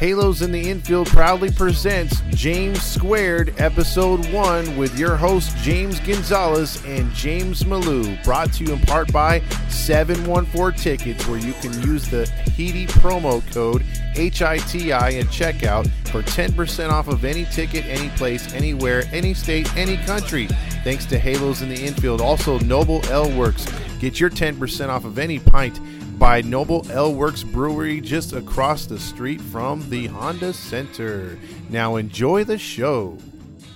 Halos 0.00 0.42
in 0.42 0.52
the 0.52 0.70
Infield 0.70 1.08
proudly 1.08 1.50
presents 1.50 2.20
James 2.28 2.80
Squared 2.80 3.52
Episode 3.58 4.24
1 4.32 4.76
with 4.76 4.96
your 4.96 5.16
host 5.16 5.56
James 5.56 5.98
Gonzalez 5.98 6.80
and 6.86 7.12
James 7.14 7.64
Malou. 7.64 8.22
Brought 8.22 8.52
to 8.52 8.64
you 8.64 8.74
in 8.74 8.78
part 8.82 9.12
by 9.12 9.40
714 9.68 10.78
Tickets, 10.78 11.26
where 11.26 11.40
you 11.40 11.52
can 11.54 11.72
use 11.82 12.08
the 12.08 12.26
HITI 12.26 12.86
promo 12.86 13.42
code 13.52 13.82
HITI 14.14 14.92
at 14.92 15.26
checkout 15.26 15.90
for 16.12 16.22
10% 16.22 16.90
off 16.90 17.08
of 17.08 17.24
any 17.24 17.44
ticket, 17.46 17.84
any 17.86 18.08
place, 18.10 18.54
anywhere, 18.54 19.02
any 19.10 19.34
state, 19.34 19.68
any 19.76 19.96
country. 20.04 20.46
Thanks 20.84 21.06
to 21.06 21.18
Halos 21.18 21.60
in 21.60 21.70
the 21.70 21.84
Infield. 21.84 22.20
Also, 22.20 22.60
Noble 22.60 23.04
Ale 23.10 23.36
Works. 23.36 23.66
Get 23.98 24.20
your 24.20 24.30
10% 24.30 24.90
off 24.90 25.04
of 25.04 25.18
any 25.18 25.40
pint 25.40 25.80
by 26.18 26.40
Noble 26.40 26.84
Ale 26.90 27.14
Works 27.14 27.44
Brewery 27.44 28.00
just 28.00 28.32
across 28.32 28.86
the 28.86 28.98
street 28.98 29.40
from 29.40 29.88
the 29.88 30.08
Honda 30.08 30.52
Center. 30.52 31.38
Now 31.70 31.94
enjoy 31.94 32.42
the 32.42 32.58
show. 32.58 33.16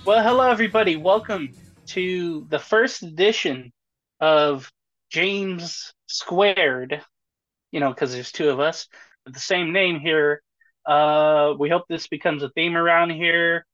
Well, 0.05 0.21
hello 0.21 0.49
everybody. 0.49 0.97
Welcome 0.97 1.53
to 1.87 2.45
the 2.49 2.59
first 2.59 3.01
edition 3.01 3.71
of 4.19 4.69
James 5.09 5.93
Squared. 6.07 7.01
You 7.71 7.79
know, 7.79 7.89
because 7.89 8.11
there's 8.11 8.33
two 8.33 8.49
of 8.49 8.59
us 8.59 8.89
with 9.23 9.33
the 9.33 9.39
same 9.39 9.71
name 9.71 10.01
here. 10.01 10.41
Uh, 10.85 11.53
we 11.57 11.69
hope 11.69 11.83
this 11.87 12.07
becomes 12.07 12.43
a 12.43 12.49
theme 12.49 12.75
around 12.75 13.11
here. 13.11 13.65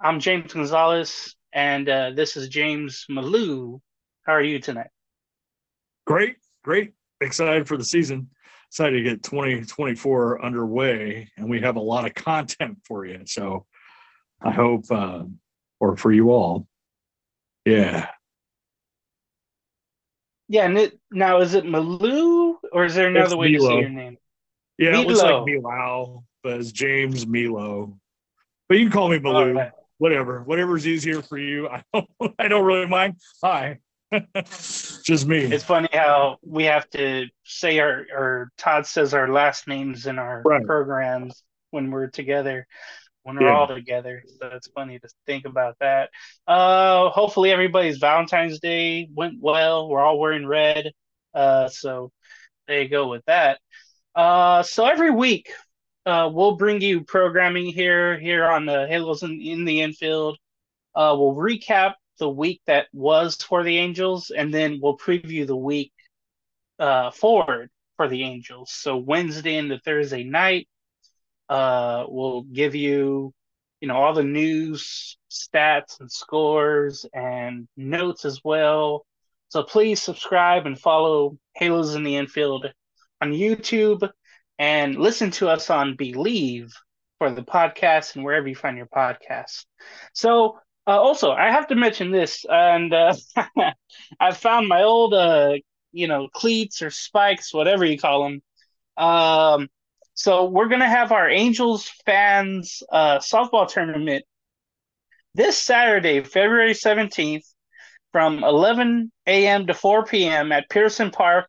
I'm 0.00 0.18
James 0.18 0.52
Gonzalez, 0.52 1.36
and 1.52 1.88
uh, 1.88 2.10
this 2.16 2.36
is 2.36 2.48
James 2.48 3.06
Malou. 3.08 3.80
How 4.26 4.32
are 4.32 4.42
you 4.42 4.58
tonight? 4.58 4.90
Great, 6.04 6.34
great 6.64 6.94
excited 7.22 7.68
for 7.68 7.76
the 7.76 7.84
season. 7.84 8.30
Excited 8.68 8.96
to 8.96 9.02
get 9.02 9.22
2024 9.22 10.44
underway, 10.44 11.28
and 11.36 11.48
we 11.48 11.60
have 11.60 11.76
a 11.76 11.80
lot 11.80 12.06
of 12.06 12.14
content 12.14 12.78
for 12.84 13.04
you. 13.04 13.20
So 13.26 13.66
I 14.40 14.50
hope, 14.50 14.90
uh, 14.90 15.24
or 15.78 15.96
for 15.96 16.10
you 16.10 16.30
all, 16.30 16.66
yeah. 17.64 18.08
Yeah, 20.48 20.66
and 20.66 20.78
it, 20.78 20.98
now 21.10 21.40
is 21.40 21.54
it 21.54 21.64
Malou 21.64 22.56
or 22.72 22.84
is 22.84 22.94
there 22.94 23.08
another 23.08 23.26
It's 23.26 23.34
way 23.34 23.52
to 23.52 23.58
Milo. 23.58 23.70
say 23.70 23.80
your 23.80 23.88
name? 23.90 24.18
Yeah, 24.78 24.98
it 24.98 25.06
looks 25.06 25.22
like 25.22 25.32
Milau, 25.32 26.24
but 26.42 26.60
it's 26.60 26.72
James 26.72 27.26
Milo. 27.26 27.98
But 28.68 28.78
you 28.78 28.84
can 28.86 28.92
call 28.92 29.08
me 29.08 29.18
Malou. 29.18 29.54
Right. 29.56 29.72
Whatever, 29.98 30.42
whatever's 30.42 30.86
easier 30.86 31.22
for 31.22 31.38
you. 31.38 31.68
I 31.70 31.84
don't, 31.94 32.34
I 32.38 32.48
don't 32.48 32.64
really 32.64 32.86
mind. 32.86 33.16
Hi, 33.42 33.78
just 35.04 35.26
me. 35.26 35.44
It's 35.44 35.64
funny 35.64 35.88
how 35.92 36.38
we 36.42 36.64
have 36.64 36.88
to 36.90 37.26
say 37.44 37.78
our, 37.80 38.06
or 38.14 38.50
Todd 38.58 38.86
says 38.86 39.14
our 39.14 39.28
last 39.28 39.66
names 39.66 40.06
in 40.06 40.18
our 40.18 40.42
Right. 40.44 40.64
programs 40.64 41.42
when 41.70 41.90
we're 41.90 42.08
together, 42.08 42.66
when 43.22 43.36
we're 43.36 43.48
Yeah. 43.48 43.56
all 43.56 43.66
together. 43.66 44.22
So 44.38 44.48
it's 44.52 44.68
funny 44.68 44.98
to 44.98 45.08
think 45.26 45.44
about 45.44 45.76
that. 45.80 46.10
Uh, 46.46 47.10
hopefully 47.10 47.50
everybody's 47.50 47.98
Valentine's 47.98 48.60
Day 48.60 49.08
went 49.14 49.40
well. 49.40 49.88
We're 49.88 50.02
all 50.02 50.18
wearing 50.18 50.46
red. 50.46 50.92
Uh, 51.34 51.68
so 51.68 52.12
there 52.68 52.82
you 52.82 52.88
go 52.88 53.08
with 53.08 53.24
that. 53.26 53.58
Uh, 54.14 54.62
so 54.62 54.84
every 54.86 55.10
week, 55.10 55.50
uh, 56.04 56.28
we'll 56.32 56.56
bring 56.56 56.80
you 56.80 57.04
programming 57.04 57.66
here, 57.66 58.18
here 58.18 58.44
on 58.44 58.66
the 58.66 58.86
Halos 58.86 59.22
in, 59.22 59.40
in 59.40 59.64
the 59.64 59.80
infield. 59.80 60.36
Uh, 60.94 61.16
we'll 61.18 61.34
recap 61.34 61.94
the 62.18 62.28
week 62.28 62.60
that 62.66 62.86
was 62.92 63.36
for 63.36 63.62
the 63.62 63.78
Angels, 63.78 64.30
and 64.30 64.52
then 64.52 64.78
we'll 64.82 64.98
preview 64.98 65.46
the 65.46 65.56
week 65.56 65.92
uh, 66.78 67.10
forward 67.10 67.70
for 67.96 68.08
the 68.08 68.22
Angels. 68.22 68.70
So 68.72 68.96
Wednesday 68.96 69.56
into 69.56 69.78
Thursday 69.78 70.24
night, 70.24 70.68
uh, 71.48 72.04
we'll 72.08 72.42
give 72.42 72.74
you, 72.74 73.32
you 73.80 73.88
know, 73.88 73.96
all 73.96 74.14
the 74.14 74.22
news, 74.22 75.18
stats, 75.30 76.00
and 76.00 76.10
scores, 76.10 77.06
and 77.12 77.68
notes 77.76 78.24
as 78.24 78.40
well. 78.44 79.04
So 79.48 79.62
please 79.62 80.00
subscribe 80.00 80.66
and 80.66 80.78
follow 80.78 81.36
Halos 81.54 81.94
in 81.94 82.04
the 82.04 82.16
Infield 82.16 82.66
on 83.20 83.32
YouTube, 83.32 84.08
and 84.58 84.96
listen 84.96 85.30
to 85.32 85.48
us 85.48 85.70
on 85.70 85.96
Believe 85.96 86.72
for 87.18 87.30
the 87.30 87.42
podcast 87.42 88.16
and 88.16 88.24
wherever 88.24 88.48
you 88.48 88.54
find 88.56 88.76
your 88.76 88.86
podcast. 88.86 89.64
So 90.12 90.58
uh, 90.86 91.00
also, 91.00 91.32
I 91.32 91.50
have 91.50 91.68
to 91.68 91.74
mention 91.74 92.10
this, 92.10 92.44
and 92.48 92.92
uh, 92.92 93.14
I 94.20 94.32
found 94.32 94.68
my 94.68 94.82
old, 94.82 95.14
uh, 95.14 95.54
you 95.92 96.08
know, 96.08 96.28
cleats 96.28 96.82
or 96.82 96.90
spikes, 96.90 97.54
whatever 97.54 97.84
you 97.84 97.98
call 97.98 98.24
them. 98.24 98.42
Um, 98.96 99.68
so 100.14 100.46
we're 100.46 100.68
gonna 100.68 100.88
have 100.88 101.12
our 101.12 101.28
Angels 101.28 101.90
fans 102.04 102.82
uh, 102.90 103.18
softball 103.18 103.68
tournament 103.68 104.24
this 105.34 105.58
Saturday, 105.58 106.22
February 106.22 106.74
seventeenth, 106.74 107.44
from 108.12 108.44
11 108.44 109.10
a.m. 109.26 109.66
to 109.66 109.74
4 109.74 110.04
p.m. 110.04 110.52
at 110.52 110.68
Pearson 110.68 111.10
Park. 111.10 111.48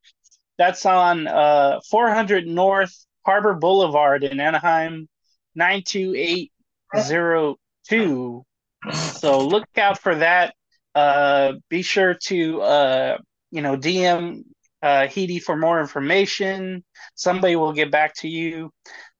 That's 0.57 0.85
on 0.85 1.27
uh, 1.27 1.81
400 1.89 2.47
North 2.47 2.93
Harbor 3.25 3.53
Boulevard 3.53 4.23
in 4.23 4.39
Anaheim, 4.39 5.09
92802. 5.55 8.45
So 8.91 9.39
look 9.39 9.65
out 9.77 9.99
for 9.99 10.15
that. 10.15 10.53
Uh, 10.93 11.53
be 11.69 11.81
sure 11.81 12.15
to 12.25 12.61
uh, 12.61 13.17
you 13.51 13.61
know 13.61 13.77
DM 13.77 14.43
uh, 14.81 15.07
for 15.43 15.55
more 15.55 15.79
information. 15.79 16.83
Somebody 17.15 17.55
will 17.55 17.73
get 17.73 17.91
back 17.91 18.15
to 18.17 18.27
you. 18.27 18.71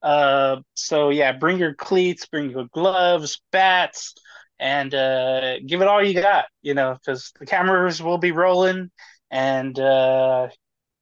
Uh, 0.02 0.56
so 0.74 1.08
yeah, 1.10 1.32
bring 1.32 1.58
your 1.58 1.74
cleats, 1.74 2.26
bring 2.26 2.50
your 2.50 2.66
gloves, 2.72 3.40
bats, 3.50 4.14
and 4.58 4.94
uh, 4.94 5.58
give 5.66 5.80
it 5.80 5.88
all 5.88 6.04
you 6.04 6.20
got. 6.20 6.46
You 6.62 6.74
know, 6.74 6.94
because 6.94 7.32
the 7.38 7.46
cameras 7.46 8.02
will 8.02 8.18
be 8.18 8.32
rolling, 8.32 8.90
and 9.30 9.78
uh, 9.78 10.48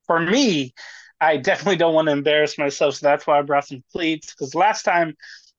for 0.06 0.20
me, 0.20 0.72
I 1.20 1.36
definitely 1.36 1.76
don't 1.76 1.94
want 1.94 2.06
to 2.06 2.12
embarrass 2.12 2.56
myself, 2.58 2.94
so 2.94 3.06
that's 3.06 3.26
why 3.26 3.38
I 3.38 3.42
brought 3.42 3.66
some 3.66 3.82
cleats. 3.92 4.32
Because 4.32 4.54
last 4.54 4.84
time, 4.84 5.14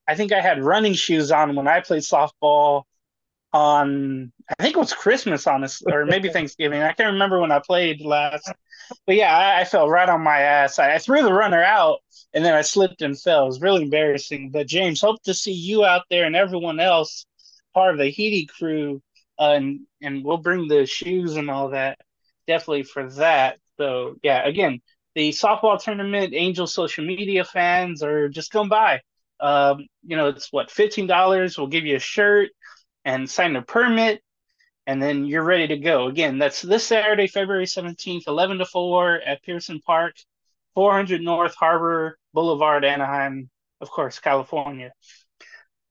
I 0.08 0.14
think 0.14 0.32
I 0.32 0.40
had 0.40 0.62
running 0.62 0.94
shoes 0.94 1.30
on 1.30 1.54
when 1.54 1.68
I 1.68 1.80
played 1.80 2.02
softball 2.02 2.84
on 3.54 4.32
I 4.58 4.62
think 4.62 4.76
it 4.76 4.80
was 4.80 4.92
Christmas, 4.92 5.46
honestly, 5.46 5.92
or 5.92 6.04
maybe 6.04 6.28
Thanksgiving. 6.32 6.82
I 6.82 6.92
can't 6.92 7.12
remember 7.12 7.40
when 7.40 7.52
I 7.52 7.60
played 7.60 8.02
last. 8.02 8.52
But 9.06 9.16
yeah, 9.16 9.34
I, 9.34 9.60
I 9.60 9.64
fell 9.64 9.88
right 9.88 10.08
on 10.08 10.22
my 10.22 10.40
ass. 10.40 10.78
I, 10.78 10.94
I 10.94 10.98
threw 10.98 11.22
the 11.22 11.32
runner 11.32 11.62
out 11.62 12.00
and 12.34 12.44
then 12.44 12.54
I 12.54 12.62
slipped 12.62 13.00
and 13.00 13.18
fell. 13.18 13.44
It 13.44 13.46
was 13.46 13.60
really 13.62 13.82
embarrassing. 13.84 14.50
But 14.50 14.66
James, 14.66 15.00
hope 15.00 15.22
to 15.22 15.32
see 15.32 15.52
you 15.52 15.84
out 15.84 16.02
there 16.10 16.26
and 16.26 16.36
everyone 16.36 16.80
else 16.80 17.26
part 17.72 17.94
of 17.94 17.98
the 17.98 18.12
Heedy 18.12 18.48
crew. 18.48 19.00
Uh, 19.38 19.52
and 19.56 19.80
and 20.02 20.24
we'll 20.24 20.36
bring 20.38 20.68
the 20.68 20.86
shoes 20.86 21.36
and 21.36 21.50
all 21.50 21.70
that 21.70 21.98
definitely 22.46 22.84
for 22.84 23.08
that. 23.10 23.58
So 23.78 24.16
yeah, 24.22 24.46
again, 24.46 24.80
the 25.14 25.30
softball 25.30 25.82
tournament, 25.82 26.34
Angel 26.34 26.66
social 26.66 27.04
media 27.04 27.44
fans 27.44 28.02
are 28.02 28.28
just 28.28 28.50
come 28.50 28.68
by. 28.68 29.00
Um, 29.40 29.86
you 30.04 30.16
know, 30.16 30.28
it's 30.28 30.52
what 30.52 30.70
fifteen 30.70 31.06
dollars. 31.06 31.58
We'll 31.58 31.66
give 31.68 31.84
you 31.86 31.96
a 31.96 32.00
shirt 32.00 32.50
and 33.04 33.28
sign 33.28 33.56
a 33.56 33.62
permit, 33.62 34.22
and 34.86 35.02
then 35.02 35.24
you're 35.24 35.44
ready 35.44 35.68
to 35.68 35.76
go. 35.76 36.08
Again, 36.08 36.38
that's 36.38 36.62
this 36.62 36.86
Saturday, 36.86 37.26
February 37.26 37.66
17th, 37.66 38.26
11 38.26 38.58
to 38.58 38.66
4 38.66 39.20
at 39.20 39.42
Pearson 39.42 39.80
Park, 39.80 40.14
400 40.74 41.20
North 41.22 41.54
Harbor 41.54 42.18
Boulevard, 42.32 42.84
Anaheim, 42.84 43.50
of 43.80 43.90
course, 43.90 44.18
California. 44.18 44.92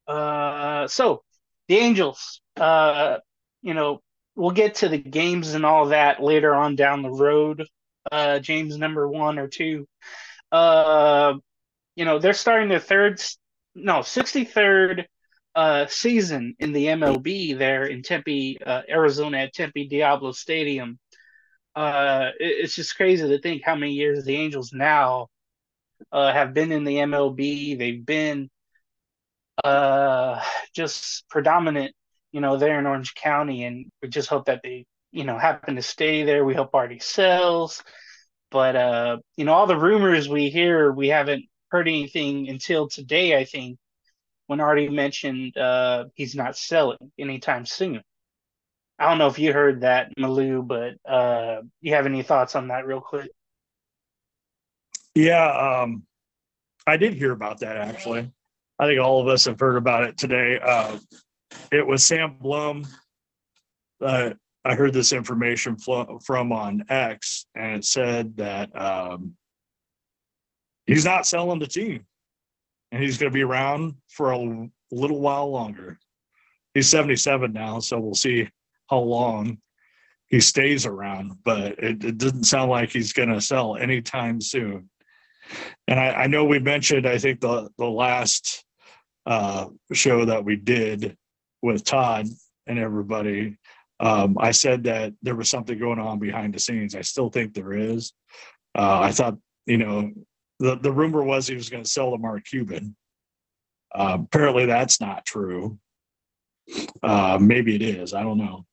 Uh, 0.08 0.88
so 0.88 1.24
the 1.68 1.78
Angels, 1.78 2.42
uh, 2.58 3.18
you 3.62 3.74
know, 3.74 4.02
we'll 4.36 4.52
get 4.52 4.76
to 4.76 4.90
the 4.90 4.98
games 4.98 5.54
and 5.54 5.66
all 5.66 5.88
that 5.88 6.22
later 6.22 6.54
on 6.54 6.76
down 6.76 7.02
the 7.02 7.12
road. 7.12 7.66
Uh, 8.12 8.40
James 8.40 8.78
number 8.78 9.08
one 9.08 9.40
or 9.40 9.48
two. 9.48 9.88
Uh, 10.52 11.36
you 11.96 12.06
know, 12.06 12.20
they're 12.20 12.34
starting 12.34 12.70
their 12.70 12.80
third, 12.80 13.22
no, 13.76 14.00
63rd 14.00 15.06
uh, 15.56 15.86
season 15.88 16.56
in 16.60 16.74
the 16.74 16.88
MLB 16.90 17.54
there 17.54 17.86
in 17.86 18.02
Tempe, 18.04 18.60
uh, 18.66 18.82
Arizona 18.90 19.40
at 19.40 19.54
Tempe 19.54 19.88
Diablo 19.88 20.32
Stadium. 20.32 21.00
Uh, 21.76 22.32
it- 22.40 22.66
it's 22.66 22.76
just 22.76 22.96
crazy 22.98 23.28
to 23.28 23.40
think 23.40 23.64
how 23.64 23.76
many 23.76 23.94
years 23.94 24.24
the 24.26 24.36
Angels 24.36 24.74
now 24.74 25.28
uh, 26.12 26.32
have 26.34 26.54
been 26.54 26.72
in 26.72 26.84
the 26.86 27.00
MLB. 27.00 27.76
They've 27.76 28.06
been 28.06 28.50
uh, 29.64 30.42
just 30.74 31.28
predominant, 31.30 31.94
you 32.32 32.42
know, 32.42 32.58
there 32.58 32.80
in 32.80 32.86
Orange 32.86 33.14
County, 33.16 33.64
and 33.64 33.92
we 34.02 34.10
just 34.10 34.30
hope 34.30 34.46
that 34.46 34.62
they, 34.64 34.86
you 35.12 35.24
know, 35.24 35.38
happen 35.38 35.76
to 35.76 35.82
stay 35.82 36.24
there. 36.24 36.46
We 36.46 36.56
hope 36.56 36.74
Artie 36.74 37.00
sells, 37.00 37.84
but 38.52 38.76
uh, 38.76 39.18
you 39.38 39.46
know, 39.46 39.54
all 39.54 39.68
the 39.68 39.78
rumors 39.78 40.30
we 40.30 40.50
hear, 40.50 40.92
we 40.92 41.10
haven't 41.10 41.46
heard 41.70 41.88
anything 41.88 42.50
until 42.50 42.88
today. 42.90 43.38
I 43.38 43.46
think 43.46 43.78
when 44.54 44.60
Artie 44.60 44.88
mentioned 44.88 45.58
uh, 45.58 46.06
he's 46.14 46.36
not 46.36 46.56
selling 46.56 47.12
anytime 47.18 47.66
soon. 47.66 48.04
I 49.00 49.10
don't 49.10 49.18
know 49.18 49.26
if 49.26 49.40
you 49.40 49.52
heard 49.52 49.82
that, 49.82 50.16
Malou, 50.16 50.68
but 50.68 50.94
uh, 51.12 51.64
you 51.82 51.96
have 51.96 52.06
any 52.06 52.22
thoughts 52.22 52.56
on 52.56 52.68
that, 52.68 52.86
real 52.86 53.02
quick? 53.02 53.32
Yeah, 55.16 55.82
um, 55.82 56.04
I 56.86 56.98
did 56.98 57.16
hear 57.16 57.32
about 57.32 57.62
that 57.62 57.78
actually. 57.78 58.32
I 58.78 58.86
think 58.86 59.02
all 59.02 59.20
of 59.20 59.28
us 59.28 59.46
have 59.46 59.60
heard 59.60 59.76
about 59.76 60.04
it 60.04 60.20
today. 60.20 60.60
Uh, 60.64 61.00
it 61.72 61.88
was 61.88 62.04
Sam 62.04 62.38
Blum. 62.40 62.86
Uh, 64.00 64.34
I 64.64 64.76
heard 64.76 64.94
this 64.94 65.14
information 65.14 65.78
flo- 65.78 66.20
from 66.24 66.52
on 66.52 66.84
X, 66.90 67.48
and 67.56 67.78
it 67.78 67.86
said 67.86 68.38
that 68.38 68.70
um, 68.80 69.36
he's 70.86 71.06
not 71.06 71.26
selling 71.26 71.58
the 71.58 71.66
team, 71.66 72.06
and 72.94 73.04
he's 73.04 73.18
going 73.18 73.32
to 73.32 73.34
be 73.34 73.44
around 73.44 73.96
for 74.08 74.32
a 74.32 74.70
little 74.92 75.20
while 75.20 75.50
longer. 75.50 75.98
He's 76.76 76.88
77 76.88 77.52
now, 77.52 77.80
so 77.80 78.00
we'll 78.00 78.14
see 78.14 78.48
how 78.88 79.00
long 79.00 79.58
he 80.28 80.40
stays 80.40 80.86
around. 80.86 81.40
But 81.44 81.80
it, 81.80 82.04
it 82.04 82.18
doesn't 82.20 82.44
sound 82.44 82.70
like 82.70 82.92
he's 82.92 83.12
going 83.12 83.30
to 83.30 83.42
sell 83.42 83.76
anytime 83.76 84.40
soon. 84.40 84.92
And 85.88 86.00
I, 86.00 86.12
I 86.12 86.28
know 86.28 86.46
we 86.46 86.60
mentioned, 86.60 87.08
I 87.08 87.18
think 87.18 87.42
the 87.42 87.68
the 87.80 87.90
last 87.90 88.64
uh, 89.26 89.68
show 89.92 90.26
that 90.26 90.46
we 90.46 90.56
did 90.56 91.18
with 91.64 91.84
Todd 91.84 92.28
and 92.68 92.78
everybody, 92.78 93.58
um, 94.00 94.38
I 94.40 94.52
said 94.52 94.84
that 94.84 95.14
there 95.24 95.36
was 95.36 95.50
something 95.50 95.80
going 95.80 96.00
on 96.00 96.20
behind 96.20 96.54
the 96.54 96.60
scenes. 96.60 96.96
I 96.96 97.02
still 97.02 97.30
think 97.30 97.54
there 97.54 97.74
is. 97.74 98.14
Uh, 98.76 99.00
I 99.02 99.12
thought, 99.12 99.38
you 99.66 99.78
know, 99.78 100.12
the, 100.64 100.78
the 100.78 100.92
rumor 100.92 101.24
was 101.24 101.46
he 101.46 101.56
was 101.56 101.70
going 101.70 101.84
to 101.84 101.90
sell 101.90 102.12
to 102.12 102.18
Mark 102.18 102.46
Cuban. 102.46 102.96
Uh, 103.94 104.18
apparently, 104.22 104.66
that's 104.66 105.02
not 105.02 105.26
true. 105.26 105.78
Uh, 107.04 107.38
maybe 107.40 107.76
it 107.76 107.82
is. 107.82 108.14
I 108.14 108.24
don't 108.24 108.38
know. 108.38 108.66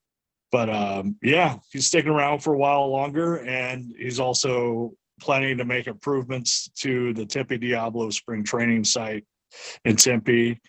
But 0.52 0.70
um, 0.70 1.16
yeah, 1.20 1.58
he's 1.72 1.88
sticking 1.88 2.12
around 2.12 2.40
for 2.40 2.54
a 2.54 2.58
while 2.58 2.88
longer, 2.88 3.38
and 3.38 3.92
he's 3.98 4.20
also 4.20 4.92
planning 5.20 5.58
to 5.58 5.64
make 5.64 5.88
improvements 5.88 6.70
to 6.78 7.12
the 7.12 7.26
Tempe 7.26 7.58
Diablo 7.58 8.08
spring 8.10 8.44
training 8.44 8.84
site 8.84 9.24
in 9.84 9.96
Tempe, 9.96 10.60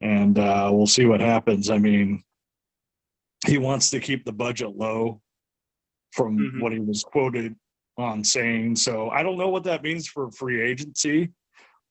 and 0.00 0.38
uh, 0.40 0.70
we'll 0.72 0.86
see 0.88 1.06
what 1.06 1.20
happens. 1.20 1.70
I 1.70 1.78
mean, 1.78 2.24
he 3.46 3.58
wants 3.58 3.90
to 3.90 4.00
keep 4.00 4.24
the 4.24 4.32
budget 4.32 4.76
low 4.76 5.20
from 6.12 6.36
mm-hmm. 6.36 6.60
what 6.60 6.72
he 6.72 6.80
was 6.80 7.04
quoted 7.04 7.54
on 7.98 8.24
saying. 8.24 8.76
So 8.76 9.10
I 9.10 9.22
don't 9.22 9.38
know 9.38 9.48
what 9.48 9.64
that 9.64 9.82
means 9.82 10.06
for 10.06 10.30
free 10.30 10.62
agency 10.62 11.30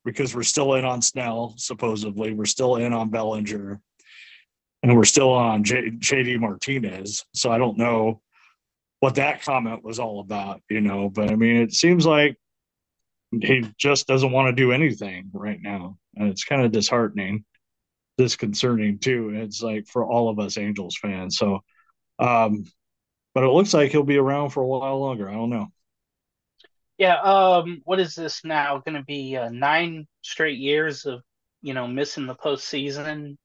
because 0.06 0.33
we're 0.33 0.44
still 0.44 0.75
in 0.75 0.86
on 0.86 1.01
Snell, 1.01 1.54
supposedly. 1.57 2.33
We're 2.33 2.45
still 2.45 2.77
in 2.77 2.94
on 2.94 3.09
Bellinger 3.09 3.81
and 4.83 4.95
we're 4.95 5.04
still 5.04 5.31
on 5.31 5.63
J- 5.63 5.92
JD 5.92 6.39
Martinez. 6.39 7.25
So 7.33 7.51
I 7.51 7.57
don't 7.57 7.77
know 7.77 8.21
what 9.00 9.15
that 9.15 9.44
comment 9.44 9.83
was 9.83 10.00
all 10.00 10.21
about, 10.21 10.62
you 10.69 10.81
know, 10.81 11.09
but 11.09 11.30
I 11.30 11.36
mean, 11.36 11.57
it 11.57 11.74
seems 11.74 12.06
like 12.06 12.38
he 13.31 13.65
just 13.77 14.07
doesn't 14.07 14.31
want 14.31 14.48
to 14.48 14.62
do 14.62 14.71
anything 14.71 15.30
right 15.33 15.59
now. 15.62 15.98
And 16.15 16.30
it's 16.30 16.45
kind 16.45 16.63
of 16.63 16.71
disheartening, 16.71 17.44
disconcerting 18.18 19.00
too. 19.00 19.31
It's 19.33 19.62
like 19.62 19.88
for 19.88 20.06
all 20.06 20.30
of 20.30 20.39
us 20.39 20.57
Angels 20.57 20.98
fans. 20.98 21.38
So, 21.38 21.59
um, 22.18 22.65
but 23.36 23.44
it 23.44 23.50
looks 23.50 23.74
like 23.74 23.92
he'll 23.92 24.04
be 24.04 24.18
around 24.18 24.50
for 24.50 24.63
a 24.63 24.68
while 24.68 25.00
longer. 25.00 25.30
I 25.30 25.33
don't 25.33 25.51
know. 25.51 25.68
Yeah. 26.98 27.20
Um, 27.22 27.82
what 27.86 28.00
is 28.00 28.16
this 28.16 28.44
now? 28.44 28.80
Going 28.80 28.96
to 28.96 29.04
be 29.04 29.38
uh, 29.38 29.50
nine 29.50 30.08
straight 30.22 30.58
years 30.58 31.06
of, 31.06 31.22
you 31.62 31.74
know, 31.74 31.88
missing 31.88 32.26
the 32.26 32.36
postseason. 32.36 33.38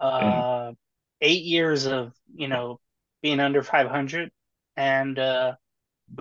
Uh, 0.00 0.20
yeah. 0.22 0.72
eight 1.20 1.44
years 1.44 1.86
of, 1.86 2.12
you 2.34 2.48
know, 2.48 2.80
being 3.22 3.40
under 3.40 3.62
500 3.62 4.30
and 4.76 5.18
uh, 5.18 5.54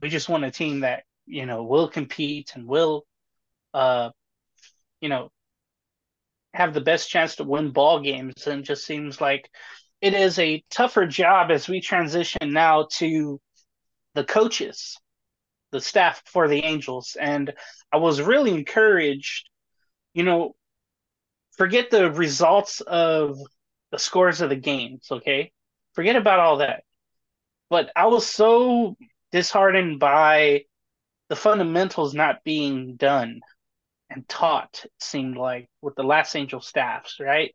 we 0.02 0.10
just 0.10 0.30
want 0.30 0.46
a 0.46 0.52
team 0.52 0.82
that 0.82 1.04
you 1.26 1.46
know 1.46 1.64
will 1.64 1.88
compete 1.88 2.52
and 2.56 2.68
will, 2.68 3.06
uh, 3.74 4.10
you 5.02 5.10
know, 5.10 5.30
have 6.54 6.74
the 6.74 6.82
best 6.82 7.10
chance 7.10 7.36
to 7.38 7.44
win 7.44 7.72
ball 7.72 8.00
games. 8.00 8.48
And 8.48 8.64
just 8.64 8.86
seems 8.86 9.20
like 9.22 9.50
it 10.02 10.14
is 10.14 10.40
a 10.40 10.64
tougher 10.70 11.06
job 11.08 11.52
as 11.52 11.68
we 11.68 11.82
transition 11.82 12.54
now 12.54 12.88
to 12.94 13.40
the 14.16 14.24
coaches, 14.24 14.98
the 15.74 15.82
staff 15.82 16.22
for 16.26 16.48
the 16.48 16.64
Angels. 16.64 17.18
And 17.20 17.54
I 17.92 17.98
was 17.98 18.22
really 18.22 18.54
encouraged, 18.54 19.50
you 20.14 20.24
know, 20.24 20.56
forget 21.58 21.90
the 21.90 22.10
results 22.12 22.80
of 22.80 23.38
the 23.92 24.00
scores 24.00 24.40
of 24.40 24.50
the 24.50 24.56
games, 24.56 25.08
okay? 25.12 25.52
Forget 25.94 26.16
about 26.16 26.40
all 26.40 26.58
that. 26.58 26.84
But 27.70 27.92
I 27.96 28.06
was 28.06 28.26
so 28.26 28.96
disheartened 29.32 30.00
by 30.00 30.66
the 31.30 31.36
fundamentals 31.36 32.14
not 32.14 32.44
being 32.44 32.96
done 32.96 33.42
and 34.10 34.28
taught, 34.30 34.82
it 34.86 34.92
seemed 35.00 35.36
like, 35.36 35.70
with 35.82 35.96
the 35.96 36.04
last 36.04 36.36
Angel 36.36 36.62
staffs, 36.62 37.18
right? 37.20 37.52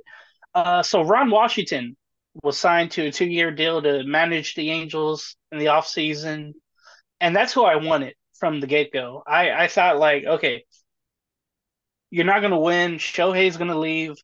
Uh, 0.55 0.82
so 0.82 1.03
Ron 1.03 1.31
Washington 1.31 1.97
was 2.43 2.59
signed 2.59 2.91
to 2.93 3.06
a 3.06 3.12
two 3.12 3.26
year 3.26 3.53
deal 3.53 3.81
to 3.81 4.03
manage 4.05 4.55
the 4.55 4.70
Angels 4.70 5.37
in 5.53 5.59
the 5.59 5.67
offseason. 5.67 6.55
And 7.20 7.35
that's 7.35 7.53
who 7.53 7.65
I 7.65 7.76
wanted 7.76 8.15
from 8.38 8.61
the 8.61 8.67
get 8.67 8.93
go. 8.93 9.23
I, 9.26 9.50
I 9.50 9.69
thought, 9.69 9.99
like, 9.99 10.25
okay, 10.25 10.65
you're 12.11 12.25
not 12.25 12.41
going 12.41 12.53
to 12.53 12.59
win. 12.59 12.97
Shohei's 12.97 13.56
going 13.56 13.70
to 13.70 13.79
leave. 13.79 14.17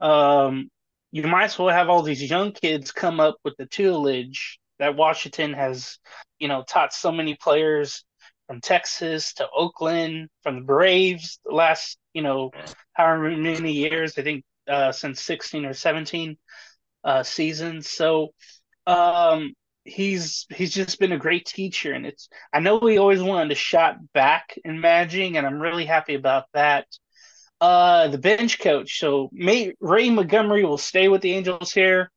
Um, 0.00 0.70
you 1.12 1.22
might 1.24 1.44
as 1.44 1.58
well 1.58 1.68
have 1.68 1.88
all 1.88 2.02
these 2.02 2.22
young 2.22 2.52
kids 2.52 2.90
come 2.90 3.20
up 3.20 3.36
with 3.44 3.54
the 3.58 3.66
tutelage 3.66 4.58
that 4.78 4.96
Washington 4.96 5.52
has, 5.52 5.98
you 6.38 6.48
know, 6.48 6.64
taught 6.66 6.92
so 6.92 7.12
many 7.12 7.36
players 7.36 8.04
from 8.46 8.60
Texas 8.60 9.34
to 9.34 9.46
Oakland, 9.54 10.28
from 10.42 10.56
the 10.56 10.64
Braves, 10.64 11.38
the 11.44 11.54
last, 11.54 11.98
you 12.14 12.22
know, 12.22 12.50
however 12.94 13.30
many 13.30 13.72
years, 13.72 14.18
I 14.18 14.22
think 14.22 14.44
uh, 14.66 14.90
since 14.92 15.20
16 15.22 15.66
or 15.66 15.74
17 15.74 16.36
uh, 17.04 17.22
seasons. 17.22 17.90
So 17.90 18.30
um, 18.86 19.52
he's 19.84 20.46
he's 20.54 20.72
just 20.72 20.98
been 20.98 21.12
a 21.12 21.18
great 21.18 21.46
teacher, 21.46 21.92
and 21.92 22.06
it's 22.06 22.28
I 22.52 22.60
know 22.60 22.78
we 22.78 22.98
always 22.98 23.22
wanted 23.22 23.52
a 23.52 23.56
shot 23.56 23.96
back 24.12 24.56
in 24.64 24.80
managing, 24.80 25.36
and 25.36 25.46
I'm 25.46 25.60
really 25.60 25.84
happy 25.84 26.14
about 26.14 26.44
that. 26.54 26.86
Uh, 27.60 28.08
the 28.08 28.18
bench 28.18 28.58
coach, 28.58 28.98
so 28.98 29.30
May, 29.32 29.72
Ray 29.80 30.10
Montgomery 30.10 30.64
will 30.64 30.78
stay 30.78 31.08
with 31.08 31.22
the 31.22 31.32
Angels 31.32 31.72
here. 31.72 32.10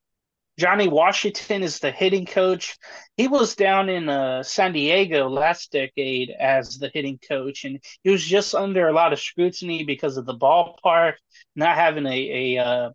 Johnny 0.58 0.88
Washington 0.88 1.64
is 1.64 1.80
the 1.80 1.92
hitting 1.92 2.26
coach. 2.26 2.78
He 3.18 3.28
was 3.28 3.56
down 3.56 3.90
in 3.90 4.08
uh, 4.08 4.42
San 4.42 4.72
Diego 4.72 5.30
last 5.30 5.72
decade 5.72 6.32
as 6.32 6.78
the 6.78 6.90
hitting 6.94 7.20
coach, 7.28 7.66
and 7.66 7.80
he 8.04 8.10
was 8.10 8.26
just 8.26 8.56
under 8.56 8.88
a 8.88 8.94
lot 8.94 9.14
of 9.14 9.20
scrutiny 9.20 9.84
because 9.84 10.18
of 10.18 10.26
the 10.26 10.38
ballpark 10.38 11.16
not 11.56 11.76
having 11.76 12.06
a 12.06 12.56
a 12.56 12.66
uh, 12.66 12.90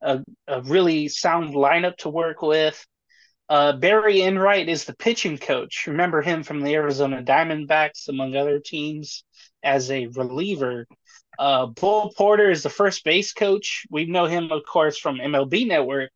a, 0.00 0.24
a, 0.46 0.62
really 0.62 1.08
sound 1.08 1.54
lineup 1.54 1.96
to 1.98 2.08
work 2.08 2.40
with. 2.40 2.86
Uh, 3.48 3.72
Barry 3.72 4.22
Enright 4.22 4.68
is 4.68 4.84
the 4.84 4.94
pitching 4.94 5.38
coach. 5.38 5.86
Remember 5.86 6.20
him 6.20 6.42
from 6.42 6.60
the 6.60 6.74
Arizona 6.74 7.22
Diamondbacks, 7.22 8.08
among 8.08 8.36
other 8.36 8.60
teams, 8.60 9.24
as 9.62 9.90
a 9.90 10.06
reliever. 10.06 10.86
Uh, 11.38 11.66
Bo 11.66 12.10
Porter 12.16 12.50
is 12.50 12.62
the 12.62 12.68
first 12.68 13.04
base 13.04 13.32
coach. 13.32 13.86
We 13.90 14.06
know 14.06 14.26
him, 14.26 14.50
of 14.52 14.64
course, 14.66 14.98
from 14.98 15.18
MLB 15.18 15.66
Network. 15.66 16.10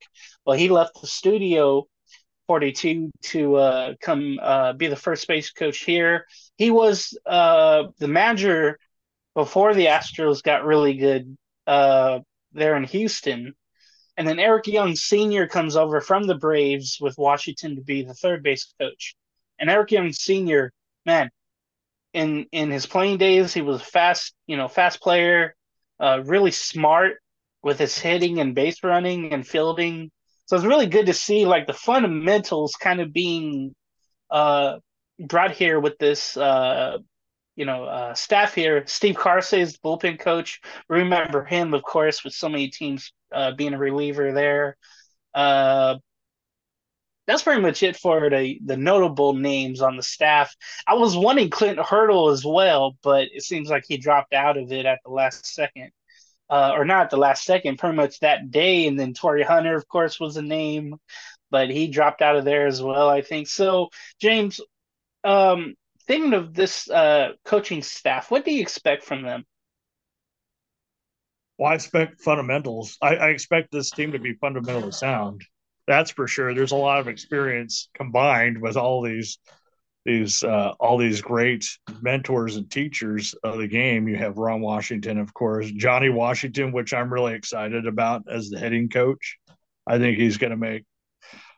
Well, 0.45 0.59
he 0.59 0.69
left 0.69 1.01
the 1.01 1.07
studio 1.07 1.87
42 2.49 3.11
to 3.23 3.57
uh, 3.57 3.95
come 4.01 4.39
uh, 4.43 4.73
be 4.75 4.89
the 4.89 4.97
first 4.97 5.27
base 5.27 5.51
coach 5.53 5.79
here. 5.79 6.27
He 6.57 6.71
was 6.71 7.17
uh, 7.25 7.85
the 7.99 8.09
manager 8.09 8.79
before 9.35 9.75
the 9.75 9.87
Astros 9.87 10.43
got 10.43 10.65
really 10.65 10.95
good 10.95 11.37
uh, 11.67 12.19
there 12.53 12.77
in 12.77 12.85
Houston. 12.85 13.55
And 14.17 14.29
then 14.29 14.39
Eric 14.39 14.67
Young 14.67 14.95
Sr. 14.95 15.47
comes 15.47 15.77
over 15.77 16.01
from 16.01 16.25
the 16.25 16.35
Braves 16.35 16.99
with 17.01 17.17
Washington 17.17 17.77
to 17.77 17.83
be 17.83 18.03
the 18.03 18.15
third 18.15 18.43
base 18.43 18.73
coach. 18.79 19.15
And 19.59 19.71
Eric 19.71 19.91
Young 19.91 20.13
Sr., 20.13 20.73
man, 21.07 21.31
in 22.13 22.47
in 22.53 22.71
his 22.71 22.87
playing 22.87 23.19
days, 23.19 23.55
he 23.55 23.63
was 23.63 23.81
a 23.81 23.85
fast, 23.85 24.35
you 24.47 24.57
know, 24.57 24.69
fast 24.69 25.01
player, 25.01 25.55
uh, 25.99 26.23
really 26.25 26.51
smart 26.51 27.23
with 27.63 27.79
his 27.79 27.99
hitting 27.99 28.39
and 28.39 28.55
base 28.55 28.83
running 28.83 29.33
and 29.33 29.47
fielding. 29.47 30.11
So 30.47 30.57
it's 30.57 30.67
really 30.67 30.87
good 30.87 31.07
to 31.07 31.15
see 31.15 31.47
like 31.47 31.67
the 31.67 31.73
fundamentals 31.73 32.75
kind 32.75 33.01
of 33.01 33.13
being 33.13 33.75
uh, 34.31 34.79
brought 35.19 35.53
here 35.53 35.81
with 35.81 35.97
this, 35.99 36.37
uh, 36.37 36.99
you 37.55 37.65
know, 37.65 37.85
uh, 37.85 38.15
staff 38.15 38.55
here. 38.55 38.85
Steve 38.87 39.15
Karsay 39.15 39.61
is 39.61 39.75
the 39.75 39.79
bullpen 39.79 40.19
coach. 40.19 40.61
Remember 40.89 41.45
him, 41.45 41.73
of 41.73 41.83
course, 41.83 42.25
with 42.25 42.35
so 42.35 42.49
many 42.49 42.69
teams 42.69 43.13
uh, 43.33 43.53
being 43.53 43.75
a 43.75 43.79
reliever 43.79 44.33
there. 44.33 44.77
Uh, 45.35 45.97
that's 47.27 47.43
pretty 47.43 47.63
much 47.63 47.83
it 47.83 47.97
for 47.97 48.29
the 48.29 48.59
the 48.65 48.77
notable 48.77 49.33
names 49.35 49.81
on 49.81 49.97
the 49.97 50.03
staff. 50.03 50.55
I 50.87 50.95
was 50.95 51.17
wanting 51.17 51.51
Clint 51.51 51.79
Hurdle 51.79 52.31
as 52.31 52.45
well, 52.45 52.97
but 53.03 53.29
it 53.33 53.43
seems 53.43 53.71
like 53.71 53.85
he 53.87 53.97
dropped 53.97 54.35
out 54.35 54.57
of 54.57 54.73
it 54.73 54.87
at 54.87 55.01
the 55.05 55.11
last 55.11 55.47
second, 55.47 55.93
uh, 56.51 56.73
or 56.75 56.85
not 56.85 57.11
the 57.11 57.17
last 57.17 57.45
second, 57.45 57.79
pretty 57.79 57.97
much 57.97 58.19
that 58.21 58.51
day. 58.51 58.87
And 58.87 58.99
then 58.99 59.15
Torii 59.15 59.45
Hunter, 59.45 59.77
of 59.77 59.87
course, 59.89 60.19
was 60.19 60.37
a 60.37 60.43
name, 60.43 60.97
but 61.51 61.71
he 61.71 61.87
dropped 61.89 62.23
out 62.23 62.37
of 62.37 62.45
there 62.45 62.67
as 62.67 62.83
well. 62.83 63.09
I 63.09 63.23
think 63.23 63.47
so. 63.49 63.91
James, 64.21 64.61
um, 65.25 65.75
thinking 66.09 66.35
of 66.35 66.55
this 66.55 66.91
uh, 66.91 67.33
coaching 67.45 67.83
staff, 67.83 68.31
what 68.31 68.45
do 68.45 68.53
you 68.53 68.61
expect 68.61 69.05
from 69.05 69.23
them? 69.23 69.45
Well, 71.59 71.71
I 71.71 71.75
expect 71.75 72.21
fundamentals. 72.21 72.97
I, 73.01 73.17
I 73.17 73.29
expect 73.29 73.71
this 73.71 73.91
team 73.91 74.13
to 74.13 74.19
be 74.19 74.35
fundamentally 74.35 74.93
sound. 74.93 75.43
That's 75.87 76.11
for 76.11 76.27
sure. 76.27 76.55
There's 76.55 76.73
a 76.73 76.77
lot 76.77 77.01
of 77.01 77.09
experience 77.09 77.89
combined 77.95 78.61
with 78.61 78.77
all 78.77 79.03
these 79.03 79.39
these 80.05 80.43
uh, 80.43 80.73
all 80.81 80.99
these 80.99 81.21
great 81.21 81.65
mentors 82.01 82.57
and 82.57 82.71
teachers 82.71 83.35
of 83.45 83.59
the 83.59 83.69
game. 83.69 84.09
You 84.09 84.17
have 84.17 84.39
Ron 84.39 84.61
Washington, 84.61 85.19
of 85.19 85.33
course, 85.33 85.71
Johnny 85.71 86.09
Washington, 86.09 86.73
which 86.73 86.93
I'm 86.93 87.13
really 87.13 87.35
excited 87.35 87.87
about 87.87 88.23
as 88.31 88.51
the 88.51 88.59
hitting 88.59 88.89
coach. 88.89 89.39
I 89.87 89.99
think 89.99 90.19
he's 90.19 90.39
going 90.39 90.51
to 90.51 90.57
make 90.57 90.85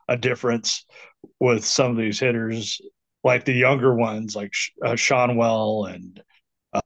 a 0.09 0.17
difference 0.17 0.85
with 1.41 1.65
some 1.65 1.93
of 1.93 1.97
these 1.97 2.21
hitters, 2.21 2.81
like 3.23 3.45
the 3.45 3.55
younger 3.55 3.95
ones, 3.95 4.37
like 4.37 4.53
uh, 4.85 4.97
Well 5.11 5.87
and 5.87 6.23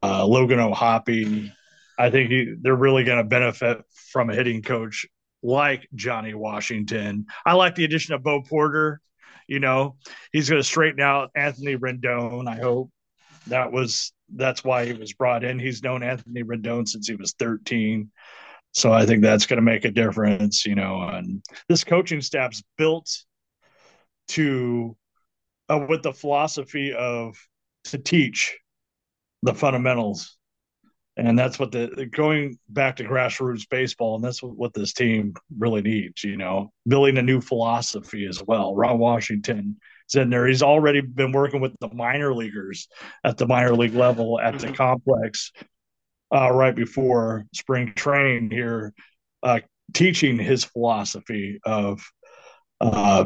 uh, 0.01 0.25
Logan 0.25 0.59
O'Hoppe. 0.59 1.51
I 1.99 2.09
think 2.09 2.31
he, 2.31 2.55
they're 2.61 2.75
really 2.75 3.03
going 3.03 3.17
to 3.17 3.25
benefit 3.25 3.83
from 4.11 4.29
a 4.29 4.35
hitting 4.35 4.61
coach 4.61 5.05
like 5.43 5.87
Johnny 5.93 6.33
Washington. 6.33 7.25
I 7.45 7.53
like 7.53 7.75
the 7.75 7.83
addition 7.83 8.15
of 8.15 8.23
Bo 8.23 8.41
Porter. 8.41 9.01
You 9.47 9.59
know, 9.59 9.97
he's 10.31 10.49
going 10.49 10.61
to 10.61 10.67
straighten 10.67 11.01
out 11.01 11.31
Anthony 11.35 11.75
Rendon. 11.75 12.47
I 12.47 12.55
hope 12.55 12.89
that 13.47 13.71
was 13.71 14.13
that's 14.33 14.63
why 14.63 14.85
he 14.85 14.93
was 14.93 15.13
brought 15.13 15.43
in. 15.43 15.59
He's 15.59 15.83
known 15.83 16.01
Anthony 16.01 16.43
Rendon 16.43 16.87
since 16.87 17.07
he 17.07 17.15
was 17.15 17.33
13. 17.33 18.09
So 18.71 18.93
I 18.93 19.05
think 19.05 19.21
that's 19.21 19.45
going 19.45 19.57
to 19.57 19.63
make 19.63 19.85
a 19.85 19.91
difference, 19.91 20.65
you 20.65 20.75
know. 20.75 21.01
And 21.01 21.43
this 21.67 21.83
coaching 21.83 22.21
staff's 22.21 22.63
built 22.77 23.09
to 24.29 24.95
uh, 25.67 25.85
with 25.89 26.03
the 26.03 26.13
philosophy 26.13 26.93
of 26.93 27.35
to 27.85 27.97
teach 27.97 28.57
the 29.41 29.53
fundamentals 29.53 30.37
and 31.19 31.37
that's 31.37 31.59
what 31.59 31.71
the 31.71 32.07
going 32.11 32.57
back 32.69 32.95
to 32.95 33.03
grassroots 33.03 33.67
baseball 33.69 34.15
and 34.15 34.23
that's 34.23 34.41
what, 34.41 34.73
this 34.73 34.93
team 34.93 35.33
really 35.57 35.81
needs 35.81 36.23
you 36.23 36.37
know 36.37 36.71
building 36.87 37.17
a 37.17 37.21
new 37.21 37.41
philosophy 37.41 38.25
as 38.25 38.41
well 38.43 38.75
ron 38.75 38.97
washington 38.97 39.75
is 40.09 40.15
in 40.15 40.29
there 40.29 40.47
he's 40.47 40.63
already 40.63 41.01
been 41.01 41.31
working 41.31 41.59
with 41.59 41.73
the 41.79 41.89
minor 41.93 42.33
leaguers 42.33 42.87
at 43.23 43.37
the 43.37 43.47
minor 43.47 43.75
league 43.75 43.95
level 43.95 44.39
at 44.39 44.57
the 44.59 44.67
mm-hmm. 44.67 44.75
complex 44.75 45.51
uh, 46.33 46.51
right 46.51 46.75
before 46.75 47.45
spring 47.53 47.91
training 47.95 48.49
here 48.49 48.93
uh, 49.43 49.59
teaching 49.93 50.37
his 50.37 50.63
philosophy 50.63 51.59
of 51.65 52.01
uh, 52.81 53.25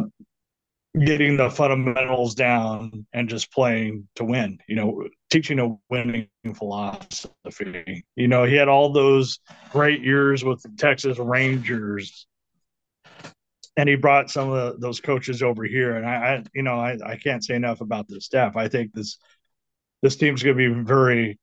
getting 1.00 1.38
the 1.38 1.50
fundamentals 1.50 2.36
down 2.36 3.06
and 3.14 3.28
just 3.28 3.52
playing 3.52 4.08
to 4.16 4.24
win, 4.24 4.60
you 4.68 4.76
know, 4.76 5.08
teaching 5.32 5.60
a 5.60 5.76
winning 5.90 6.28
philosophy. 6.56 8.06
You 8.16 8.28
know, 8.28 8.44
he 8.44 8.56
had 8.56 8.68
all 8.68 8.92
those 8.92 9.40
great 9.72 10.02
years 10.04 10.44
with 10.44 10.62
the 10.62 10.70
Texas 10.78 11.18
Rangers 11.18 12.28
and 13.76 13.90
he 13.90 13.96
brought 13.96 14.30
some 14.30 14.52
of 14.52 14.74
the, 14.74 14.80
those 14.80 15.00
coaches 15.00 15.42
over 15.42 15.64
here. 15.64 15.96
And 15.96 16.06
I, 16.06 16.16
I 16.16 16.44
you 16.54 16.62
know, 16.62 16.80
I, 16.80 16.98
I 17.04 17.18
can't 17.18 17.44
say 17.44 17.56
enough 17.56 17.82
about 17.82 18.08
this 18.08 18.26
staff. 18.26 18.56
I 18.56 18.68
think 18.68 18.94
this, 18.94 19.18
this 20.02 20.16
team's 20.16 20.44
going 20.44 20.58
to 20.58 20.76
be 20.76 20.84
very, 20.84 21.40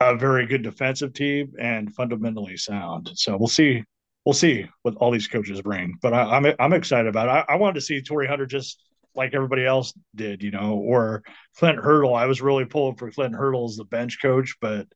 a 0.00 0.14
very 0.14 0.46
good 0.46 0.62
defensive 0.62 1.14
team 1.14 1.54
and 1.58 1.94
fundamentally 1.94 2.58
sound. 2.58 3.10
So 3.14 3.38
we'll 3.38 3.48
see 3.48 3.84
we'll 4.26 4.34
see 4.34 4.68
what 4.82 4.96
all 4.96 5.12
these 5.12 5.28
coaches 5.28 5.62
bring. 5.62 5.96
But 6.02 6.12
I, 6.12 6.36
am 6.36 6.44
I'm, 6.44 6.54
I'm 6.58 6.72
excited 6.72 7.06
about 7.06 7.28
it. 7.28 7.46
I, 7.48 7.54
I, 7.54 7.56
wanted 7.56 7.76
to 7.76 7.80
see 7.80 8.02
Torii 8.02 8.26
Hunter 8.26 8.44
just 8.44 8.82
like 9.14 9.32
everybody 9.32 9.64
else 9.64 9.94
did, 10.14 10.42
you 10.42 10.50
know, 10.50 10.74
or 10.74 11.22
Clint 11.56 11.78
Hurdle. 11.78 12.14
I 12.14 12.26
was 12.26 12.42
really 12.42 12.66
pulling 12.66 12.96
for 12.96 13.10
Clint 13.10 13.36
Hurdle 13.36 13.66
as 13.66 13.76
the 13.76 13.84
bench 13.84 14.18
coach, 14.20 14.56
but 14.60 14.88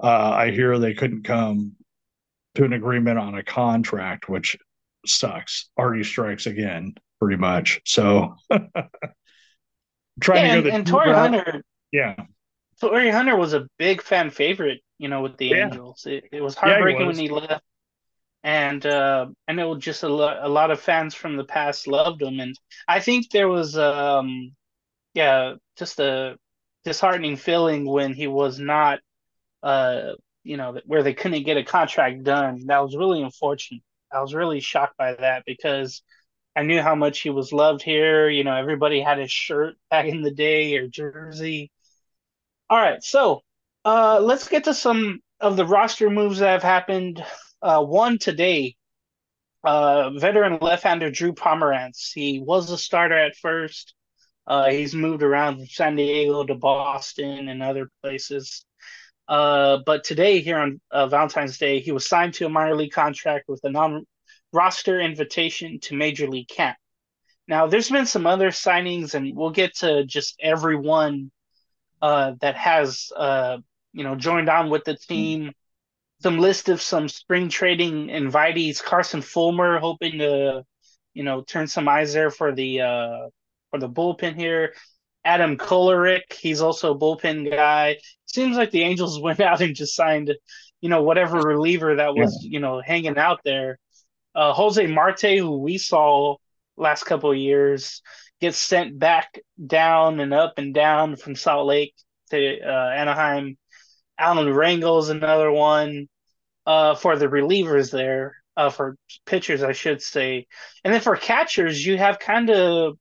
uh, 0.00 0.30
I 0.30 0.50
hear 0.50 0.78
they 0.78 0.94
couldn't 0.94 1.24
come 1.24 1.72
to 2.54 2.64
an 2.64 2.74
agreement 2.74 3.18
on 3.18 3.34
a 3.34 3.42
contract, 3.42 4.28
which 4.28 4.56
sucks. 5.06 5.70
Artie 5.76 6.04
strikes 6.04 6.46
again, 6.46 6.94
pretty 7.18 7.36
much. 7.36 7.80
So 7.86 8.34
trying 10.20 10.46
yeah, 10.46 10.56
to 10.56 10.62
go 10.62 10.68
and, 10.68 10.76
and 10.76 10.86
Torii 10.86 11.14
Hunter. 11.14 11.64
Yeah. 11.92 12.14
Torii 12.78 13.10
Hunter 13.10 13.36
was 13.36 13.54
a 13.54 13.66
big 13.78 14.02
fan 14.02 14.30
favorite, 14.30 14.80
you 14.98 15.08
know, 15.08 15.22
with 15.22 15.38
the 15.38 15.48
yeah. 15.48 15.66
Angels. 15.66 16.04
It, 16.06 16.24
it 16.30 16.42
was 16.42 16.54
heartbreaking 16.54 17.00
yeah, 17.00 17.06
was. 17.06 17.16
when 17.16 17.26
he 17.26 17.32
left 17.32 17.64
and 18.42 18.84
uh, 18.86 19.26
I 19.48 19.52
know 19.52 19.76
just 19.76 20.02
a, 20.02 20.08
lo- 20.08 20.38
a 20.40 20.48
lot 20.48 20.70
of 20.70 20.80
fans 20.80 21.14
from 21.14 21.36
the 21.36 21.44
past 21.44 21.86
loved 21.86 22.22
him, 22.22 22.40
and 22.40 22.54
I 22.88 23.00
think 23.00 23.30
there 23.30 23.48
was, 23.48 23.76
um, 23.76 24.52
yeah, 25.14 25.54
just 25.78 26.00
a 26.00 26.36
disheartening 26.84 27.36
feeling 27.36 27.86
when 27.86 28.14
he 28.14 28.26
was 28.28 28.58
not, 28.60 29.00
uh, 29.62 30.12
you 30.44 30.56
know, 30.56 30.80
where 30.86 31.02
they 31.02 31.14
couldn't 31.14 31.44
get 31.44 31.56
a 31.58 31.64
contract 31.64 32.24
done. 32.24 32.66
That 32.66 32.80
was 32.80 32.96
really 32.96 33.22
unfortunate. 33.22 33.82
I 34.12 34.20
was 34.22 34.34
really 34.34 34.60
shocked 34.60 34.96
by 34.98 35.14
that 35.14 35.44
because 35.46 36.02
I 36.56 36.62
knew 36.64 36.82
how 36.82 36.94
much 36.96 37.20
he 37.20 37.30
was 37.30 37.52
loved 37.52 37.82
here. 37.82 38.28
You 38.30 38.44
know, 38.44 38.56
everybody 38.56 39.00
had 39.00 39.18
his 39.18 39.32
shirt 39.32 39.76
back 39.90 40.06
in 40.06 40.22
the 40.22 40.32
day 40.32 40.76
or 40.76 40.88
jersey. 40.88 41.70
All 42.68 42.78
right, 42.78 43.02
so 43.02 43.42
uh, 43.84 44.20
let's 44.20 44.48
get 44.48 44.64
to 44.64 44.74
some 44.74 45.20
of 45.40 45.56
the 45.56 45.66
roster 45.66 46.08
moves 46.10 46.38
that 46.38 46.50
have 46.50 46.62
happened 46.62 47.24
uh, 47.62 47.82
one 47.82 48.18
today, 48.18 48.76
uh, 49.64 50.10
veteran 50.10 50.58
left-hander 50.60 51.10
Drew 51.10 51.32
Pomeranz. 51.32 52.12
He 52.12 52.40
was 52.40 52.70
a 52.70 52.78
starter 52.78 53.18
at 53.18 53.36
first. 53.36 53.94
Uh, 54.46 54.70
he's 54.70 54.94
moved 54.94 55.22
around 55.22 55.56
from 55.56 55.66
San 55.66 55.96
Diego 55.96 56.44
to 56.44 56.54
Boston 56.54 57.48
and 57.48 57.62
other 57.62 57.90
places. 58.02 58.64
Uh, 59.28 59.78
but 59.86 60.02
today, 60.02 60.40
here 60.40 60.58
on 60.58 60.80
uh, 60.90 61.06
Valentine's 61.06 61.58
Day, 61.58 61.78
he 61.78 61.92
was 61.92 62.08
signed 62.08 62.34
to 62.34 62.46
a 62.46 62.48
minor 62.48 62.74
league 62.74 62.92
contract 62.92 63.44
with 63.48 63.60
a 63.62 63.70
non-roster 63.70 65.00
invitation 65.00 65.78
to 65.80 65.94
Major 65.94 66.26
League 66.26 66.48
Camp. 66.48 66.76
Now, 67.46 67.66
there's 67.66 67.90
been 67.90 68.06
some 68.06 68.26
other 68.26 68.50
signings, 68.50 69.14
and 69.14 69.36
we'll 69.36 69.50
get 69.50 69.76
to 69.76 70.04
just 70.04 70.36
everyone 70.40 71.30
uh, 72.02 72.32
that 72.40 72.56
has, 72.56 73.12
uh, 73.14 73.58
you 73.92 74.04
know, 74.04 74.16
joined 74.16 74.48
on 74.48 74.70
with 74.70 74.84
the 74.84 74.96
team 74.96 75.52
some 76.20 76.38
list 76.38 76.68
of 76.68 76.82
some 76.82 77.08
spring 77.08 77.48
trading 77.48 78.08
invitees. 78.08 78.82
Carson 78.82 79.22
Fulmer 79.22 79.78
hoping 79.78 80.18
to, 80.18 80.64
you 81.14 81.22
know, 81.22 81.42
turn 81.42 81.66
some 81.66 81.88
eyes 81.88 82.12
there 82.12 82.30
for 82.30 82.52
the 82.54 82.82
uh 82.82 83.28
for 83.70 83.78
the 83.78 83.88
bullpen 83.88 84.36
here. 84.36 84.74
Adam 85.24 85.56
Kolarek, 85.56 86.32
he's 86.32 86.60
also 86.60 86.94
a 86.94 86.98
bullpen 86.98 87.50
guy. 87.50 87.98
Seems 88.26 88.56
like 88.56 88.70
the 88.70 88.82
Angels 88.82 89.20
went 89.22 89.40
out 89.40 89.60
and 89.60 89.74
just 89.74 89.94
signed, 89.94 90.34
you 90.80 90.88
know, 90.88 91.02
whatever 91.02 91.40
reliever 91.40 91.96
that 91.96 92.14
was, 92.14 92.38
yeah. 92.42 92.50
you 92.52 92.60
know, 92.60 92.80
hanging 92.84 93.18
out 93.18 93.40
there. 93.44 93.78
Uh, 94.34 94.52
Jose 94.52 94.86
Marte, 94.86 95.38
who 95.38 95.58
we 95.58 95.76
saw 95.76 96.36
last 96.76 97.04
couple 97.04 97.30
of 97.30 97.36
years, 97.36 98.00
gets 98.40 98.58
sent 98.58 98.98
back 98.98 99.40
down 99.64 100.20
and 100.20 100.32
up 100.32 100.54
and 100.56 100.72
down 100.72 101.16
from 101.16 101.34
Salt 101.34 101.66
Lake 101.66 101.94
to 102.30 102.60
uh, 102.60 102.90
Anaheim. 102.94 103.58
Alan 104.20 104.46
Rangel 104.48 105.00
is 105.00 105.08
another 105.08 105.50
one 105.50 106.08
uh, 106.66 106.94
for 106.94 107.16
the 107.16 107.26
relievers 107.26 107.90
there, 107.90 108.36
uh, 108.56 108.70
for 108.70 108.96
pitchers, 109.26 109.62
I 109.62 109.72
should 109.72 110.02
say. 110.02 110.46
And 110.84 110.92
then 110.92 111.00
for 111.00 111.16
catchers, 111.16 111.84
you 111.84 111.96
have 111.98 112.18
kind 112.18 112.50
of 112.50 112.98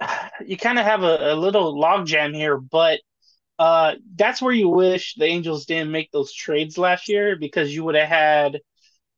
you 0.46 0.56
kind 0.56 0.78
of 0.78 0.84
have 0.84 1.02
a, 1.02 1.32
a 1.32 1.34
little 1.34 1.74
logjam 1.74 2.34
here, 2.34 2.58
but 2.58 3.00
uh, 3.58 3.94
that's 4.16 4.40
where 4.40 4.54
you 4.54 4.68
wish 4.68 5.14
the 5.14 5.26
Angels 5.26 5.66
didn't 5.66 5.92
make 5.92 6.10
those 6.12 6.32
trades 6.32 6.78
last 6.78 7.08
year 7.08 7.36
because 7.36 7.74
you 7.74 7.84
would 7.84 7.94
have 7.94 8.08
had 8.08 8.60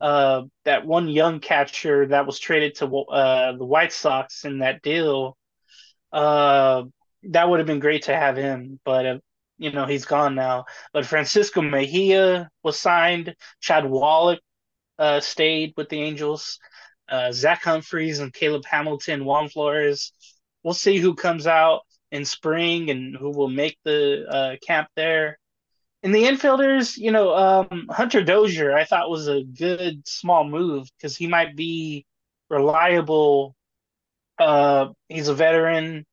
uh, 0.00 0.42
that 0.64 0.84
one 0.86 1.08
young 1.08 1.38
catcher 1.38 2.06
that 2.08 2.26
was 2.26 2.40
traded 2.40 2.74
to 2.76 2.86
uh, 2.86 3.56
the 3.56 3.64
White 3.64 3.92
Sox 3.92 4.44
in 4.44 4.58
that 4.58 4.82
deal. 4.82 5.36
Uh, 6.12 6.84
that 7.30 7.48
would 7.48 7.60
have 7.60 7.68
been 7.68 7.78
great 7.78 8.02
to 8.04 8.16
have 8.16 8.36
him, 8.36 8.80
but 8.84 9.06
uh, 9.06 9.18
you 9.58 9.72
know 9.72 9.86
he's 9.86 10.04
gone 10.04 10.34
now. 10.34 10.64
But 10.92 11.06
Francisco 11.06 11.62
Mejia 11.62 12.48
was 12.62 12.78
signed. 12.78 13.34
Chad 13.60 13.84
Wallach 13.84 14.40
uh, 14.98 15.20
stayed 15.20 15.74
with 15.76 15.88
the 15.88 16.00
Angels. 16.00 16.58
Uh, 17.08 17.32
Zach 17.32 17.62
Humphreys 17.62 18.20
and 18.20 18.32
Caleb 18.32 18.64
Hamilton, 18.64 19.24
Juan 19.24 19.48
Flores. 19.48 20.12
We'll 20.62 20.74
see 20.74 20.98
who 20.98 21.14
comes 21.14 21.46
out 21.46 21.82
in 22.10 22.24
spring 22.24 22.90
and 22.90 23.16
who 23.16 23.30
will 23.30 23.48
make 23.48 23.78
the 23.84 24.26
uh, 24.28 24.56
camp 24.66 24.88
there. 24.96 25.38
In 26.02 26.12
the 26.12 26.24
infielders, 26.24 26.96
you 26.96 27.10
know, 27.10 27.34
um, 27.34 27.86
Hunter 27.90 28.22
Dozier, 28.22 28.72
I 28.76 28.84
thought 28.84 29.10
was 29.10 29.28
a 29.28 29.44
good 29.44 30.06
small 30.06 30.44
move 30.44 30.88
because 30.96 31.16
he 31.16 31.26
might 31.26 31.54
be 31.56 32.06
reliable. 32.50 33.54
Uh, 34.38 34.88
he's 35.08 35.28
a 35.28 35.34
veteran. 35.34 36.04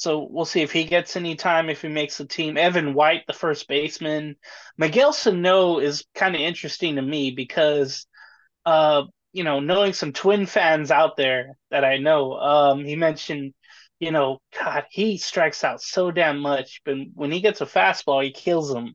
So 0.00 0.26
we'll 0.30 0.46
see 0.46 0.62
if 0.62 0.72
he 0.72 0.84
gets 0.84 1.14
any 1.14 1.36
time, 1.36 1.68
if 1.68 1.82
he 1.82 1.88
makes 1.88 2.16
the 2.16 2.24
team. 2.24 2.56
Evan 2.56 2.94
White, 2.94 3.24
the 3.26 3.34
first 3.34 3.68
baseman. 3.68 4.36
Miguel 4.78 5.12
Sano 5.12 5.78
is 5.78 6.06
kind 6.14 6.34
of 6.34 6.40
interesting 6.40 6.96
to 6.96 7.02
me 7.02 7.32
because, 7.32 8.06
uh, 8.64 9.02
you 9.34 9.44
know, 9.44 9.60
knowing 9.60 9.92
some 9.92 10.14
twin 10.14 10.46
fans 10.46 10.90
out 10.90 11.18
there 11.18 11.58
that 11.70 11.84
I 11.84 11.98
know, 11.98 12.32
um, 12.32 12.82
he 12.86 12.96
mentioned, 12.96 13.52
you 13.98 14.10
know, 14.10 14.38
God, 14.58 14.86
he 14.90 15.18
strikes 15.18 15.64
out 15.64 15.82
so 15.82 16.10
damn 16.10 16.38
much, 16.38 16.80
but 16.86 16.96
when 17.14 17.30
he 17.30 17.42
gets 17.42 17.60
a 17.60 17.66
fastball, 17.66 18.24
he 18.24 18.32
kills 18.32 18.72
them. 18.72 18.94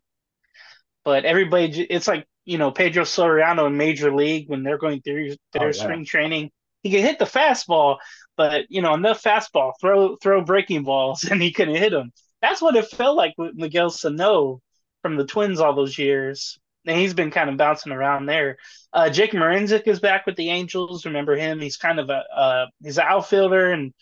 but 1.03 1.23
everybody, 1.25 1.83
it's 1.83 2.07
like 2.07 2.25
you 2.45 2.57
know 2.57 2.71
Pedro 2.71 3.03
Soriano 3.03 3.67
in 3.67 3.77
Major 3.77 4.13
League 4.13 4.49
when 4.49 4.63
they're 4.63 4.77
going 4.79 5.01
through 5.01 5.35
their 5.53 5.63
oh, 5.63 5.65
yeah. 5.67 5.71
spring 5.71 6.05
training. 6.05 6.51
He 6.83 6.91
can 6.91 7.01
hit 7.01 7.19
the 7.19 7.25
fastball, 7.25 7.97
but 8.37 8.65
you 8.69 8.81
know 8.81 8.93
enough 8.93 9.21
fastball, 9.21 9.73
throw 9.79 10.15
throw 10.17 10.43
breaking 10.43 10.83
balls, 10.83 11.23
and 11.31 11.41
he 11.41 11.51
couldn't 11.51 11.75
hit 11.75 11.91
them. 11.91 12.11
That's 12.41 12.61
what 12.61 12.75
it 12.75 12.87
felt 12.87 13.17
like 13.17 13.33
with 13.37 13.55
Miguel 13.55 13.89
Sano 13.89 14.61
from 15.01 15.15
the 15.17 15.25
Twins 15.25 15.59
all 15.59 15.75
those 15.75 15.97
years. 15.97 16.59
And 16.87 16.97
he's 16.97 17.15
been 17.15 17.31
kind 17.31 17.49
of 17.49 17.57
bouncing 17.57 17.91
around 17.91 18.27
there. 18.27 18.57
Uh, 18.93 19.09
Jake 19.09 19.31
Marisnick 19.31 19.87
is 19.87 19.99
back 19.99 20.27
with 20.27 20.35
the 20.35 20.51
Angels. 20.51 21.05
Remember 21.05 21.35
him? 21.35 21.59
He's 21.59 21.77
kind 21.77 21.99
of 21.99 22.09
a 22.09 22.23
uh, 22.35 22.65
he's 22.83 22.99
an 22.99 23.05
outfielder 23.07 23.71
and 23.71 23.93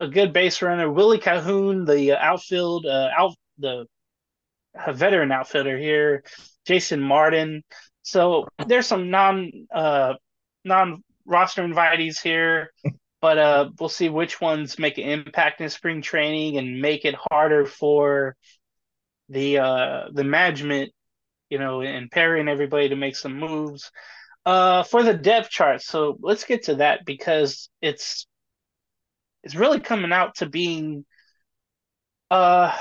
a 0.00 0.08
good 0.08 0.32
base 0.32 0.62
runner. 0.62 0.90
Willie 0.90 1.18
Calhoun, 1.18 1.84
the 1.84 2.12
outfield 2.12 2.86
uh, 2.86 3.08
out 3.16 3.34
the 3.58 3.86
veteran 4.92 5.30
outfielder 5.30 5.76
here. 5.78 6.24
Jason 6.66 7.00
Martin. 7.00 7.62
So 8.02 8.48
there's 8.66 8.86
some 8.86 9.10
non 9.10 9.50
uh, 9.72 10.14
non 10.64 11.02
roster 11.24 11.62
invitees 11.62 12.20
here, 12.20 12.72
but 13.22 13.38
uh, 13.38 13.70
we'll 13.78 13.88
see 13.88 14.08
which 14.08 14.40
ones 14.40 14.80
make 14.80 14.98
an 14.98 15.04
impact 15.04 15.60
in 15.60 15.70
spring 15.70 16.02
training 16.02 16.58
and 16.58 16.82
make 16.82 17.04
it 17.04 17.14
harder 17.30 17.64
for 17.64 18.36
the 19.28 19.58
uh, 19.58 20.08
the 20.12 20.24
management, 20.24 20.90
you 21.48 21.58
know, 21.58 21.80
and 21.80 22.10
Perry 22.10 22.40
and 22.40 22.48
everybody 22.48 22.90
to 22.90 22.96
make 22.96 23.16
some 23.16 23.38
moves. 23.38 23.90
Uh, 24.44 24.82
for 24.82 25.04
the 25.04 25.14
depth 25.14 25.50
chart, 25.50 25.80
so 25.80 26.18
let's 26.20 26.42
get 26.42 26.64
to 26.64 26.74
that 26.74 27.06
because 27.06 27.70
it's 27.80 28.26
it's 29.44 29.54
really 29.54 29.78
coming 29.78 30.12
out 30.12 30.34
to 30.34 30.46
being 30.46 31.04
uh, 32.28 32.76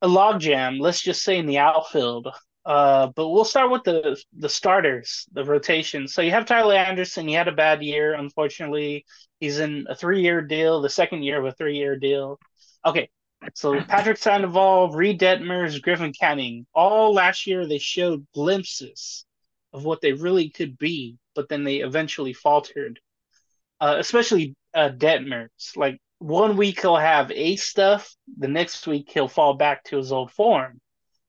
a 0.00 0.08
logjam. 0.08 0.80
Let's 0.80 1.02
just 1.02 1.22
say 1.22 1.36
in 1.36 1.46
the 1.46 1.58
outfield. 1.58 2.28
Uh, 2.64 3.08
but 3.16 3.28
we'll 3.28 3.44
start 3.44 3.70
with 3.70 3.82
the 3.82 4.16
the 4.36 4.48
starters, 4.48 5.26
the 5.32 5.44
rotation. 5.44 6.06
So 6.06 6.22
you 6.22 6.30
have 6.30 6.46
Tyler 6.46 6.76
Anderson. 6.76 7.26
He 7.26 7.34
had 7.34 7.48
a 7.48 7.52
bad 7.52 7.82
year, 7.82 8.14
unfortunately. 8.14 9.04
He's 9.40 9.58
in 9.58 9.86
a 9.88 9.96
three 9.96 10.22
year 10.22 10.40
deal, 10.42 10.80
the 10.80 10.88
second 10.88 11.24
year 11.24 11.38
of 11.38 11.44
a 11.44 11.52
three 11.52 11.76
year 11.76 11.96
deal. 11.96 12.38
Okay, 12.84 13.08
so 13.54 13.80
Patrick 13.82 14.18
Sandoval, 14.18 14.90
Reid 14.92 15.20
Detmers, 15.20 15.82
Griffin 15.82 16.12
Canning. 16.12 16.66
All 16.72 17.12
last 17.12 17.46
year 17.46 17.66
they 17.66 17.78
showed 17.78 18.26
glimpses 18.34 19.24
of 19.72 19.84
what 19.84 20.00
they 20.00 20.12
really 20.12 20.50
could 20.50 20.78
be, 20.78 21.16
but 21.34 21.48
then 21.48 21.64
they 21.64 21.78
eventually 21.78 22.32
faltered. 22.32 23.00
Uh, 23.80 23.96
especially 23.98 24.54
uh, 24.74 24.90
Detmers. 24.90 25.48
Like 25.76 26.00
one 26.20 26.56
week 26.56 26.80
he'll 26.80 26.96
have 26.96 27.32
A 27.32 27.56
stuff, 27.56 28.14
the 28.38 28.46
next 28.46 28.86
week 28.86 29.10
he'll 29.12 29.26
fall 29.26 29.54
back 29.54 29.82
to 29.84 29.96
his 29.96 30.12
old 30.12 30.30
form. 30.30 30.80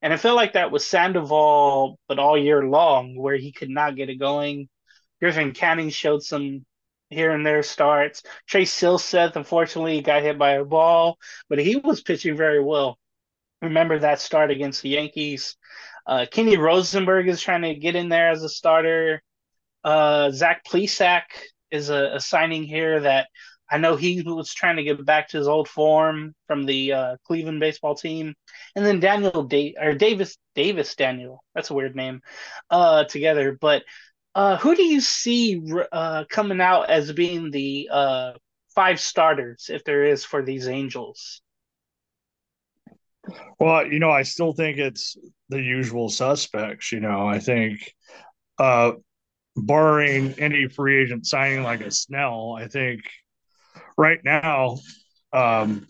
And 0.04 0.12
I 0.12 0.18
felt 0.18 0.36
like 0.36 0.54
that 0.54 0.70
was 0.70 0.86
Sandoval, 0.86 1.98
but 2.10 2.20
all 2.20 2.38
year 2.38 2.68
long, 2.68 3.16
where 3.16 3.38
he 3.38 3.54
could 3.54 3.70
not 3.70 3.96
get 3.96 4.10
it 4.10 4.20
going. 4.20 4.68
Griffin 5.22 5.54
Canning 5.54 5.90
showed 5.90 6.22
some 6.24 6.66
here 7.10 7.32
and 7.32 7.46
there 7.46 7.64
starts. 7.64 8.22
Trey 8.46 8.66
Silseth, 8.66 9.38
unfortunately, 9.38 10.02
got 10.02 10.22
hit 10.22 10.38
by 10.38 10.52
a 10.52 10.66
ball, 10.66 11.18
but 11.48 11.58
he 11.58 11.78
was 11.78 12.02
pitching 12.02 12.36
very 12.36 12.62
well. 12.62 13.00
Remember 13.62 13.98
that 13.98 14.20
start 14.20 14.52
against 14.52 14.82
the 14.82 14.90
Yankees. 14.90 15.56
Uh, 16.06 16.26
Kenny 16.30 16.58
Rosenberg 16.58 17.30
is 17.30 17.42
trying 17.42 17.62
to 17.62 17.74
get 17.74 17.96
in 17.96 18.10
there 18.10 18.30
as 18.30 18.44
a 18.44 18.50
starter. 18.50 19.24
Uh, 19.86 20.32
Zach 20.32 20.66
Plesac 20.66 21.24
is 21.72 21.90
a, 21.90 22.16
a 22.16 22.20
signing 22.20 22.64
here 22.64 23.00
that 23.00 23.30
I 23.74 23.78
know 23.78 23.96
he 23.96 24.22
was 24.22 24.54
trying 24.54 24.76
to 24.76 24.84
get 24.84 25.04
back 25.04 25.30
to 25.30 25.38
his 25.38 25.48
old 25.48 25.68
form 25.68 26.36
from 26.46 26.66
the 26.66 26.94
uh, 26.94 27.18
Cleveland 27.26 27.60
baseball 27.60 27.96
team, 27.96 28.36
and 28.76 28.86
then 28.86 29.00
Daniel 29.00 29.44
da- 29.44 29.76
or 29.82 29.96
Davis 29.96 30.38
Davis 30.54 30.96
Daniel 30.96 31.44
that's 31.56 31.72
a 31.72 31.74
weird 31.74 31.96
name 31.96 32.22
uh, 32.70 33.06
together. 33.06 33.58
But 33.60 33.84
uh, 34.36 34.58
who 34.58 34.76
do 34.76 34.84
you 34.84 35.02
see 35.02 35.60
uh, 35.92 36.26
coming 36.30 36.62
out 36.62 36.92
as 36.92 37.12
being 37.14 37.50
the 37.50 37.90
uh, 37.92 38.34
five 38.76 39.00
starters 39.00 39.72
if 39.74 39.84
there 39.84 40.04
is 40.04 40.24
for 40.24 40.44
these 40.44 40.68
Angels? 40.68 41.42
Well, 43.60 43.88
you 43.88 43.98
know, 43.98 44.12
I 44.12 44.22
still 44.22 44.54
think 44.54 44.78
it's 44.78 45.18
the 45.50 45.60
usual 45.60 46.10
suspects. 46.10 46.92
You 46.92 47.00
know, 47.00 47.28
I 47.28 47.40
think 47.40 47.92
uh, 48.60 48.92
barring 49.56 50.36
any 50.38 50.68
free 50.68 51.02
agent 51.02 51.26
signing 51.26 51.64
like 51.64 51.82
a 51.82 51.90
Snell, 51.90 52.56
I 52.56 52.68
think 52.68 53.02
right 53.98 54.20
now, 54.24 54.78
um, 55.32 55.88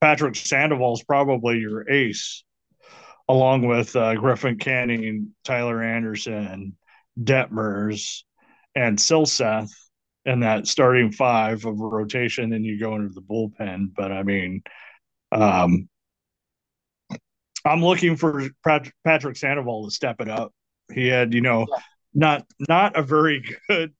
Patrick 0.00 0.36
Sandoval 0.36 0.94
is 0.94 1.02
probably 1.04 1.58
your 1.58 1.88
ace, 1.88 2.44
along 3.28 3.66
with 3.66 3.94
uh, 3.94 4.14
Griffin 4.16 4.58
Canning, 4.58 5.34
Tyler 5.44 5.82
Anderson, 5.82 6.76
Detmers, 7.18 8.22
and 8.74 8.98
Silseth 8.98 9.70
in 10.24 10.40
that 10.40 10.66
starting 10.66 11.12
five 11.12 11.64
of 11.64 11.80
a 11.80 11.84
rotation, 11.84 12.52
and 12.52 12.64
you 12.64 12.78
go 12.78 12.96
into 12.96 13.14
the 13.14 13.22
bullpen. 13.22 13.92
But 13.94 14.12
I 14.12 14.22
mean, 14.22 14.62
um, 15.30 15.88
I'm 17.64 17.84
looking 17.84 18.16
for 18.16 18.48
Patrick 18.64 19.36
Sandoval 19.36 19.84
to 19.84 19.90
step 19.90 20.20
it 20.20 20.28
up. 20.28 20.52
He 20.92 21.06
had, 21.06 21.32
you 21.32 21.40
know, 21.40 21.66
not 22.14 22.44
not 22.68 22.96
a 22.96 23.02
very 23.02 23.44
good 23.68 23.92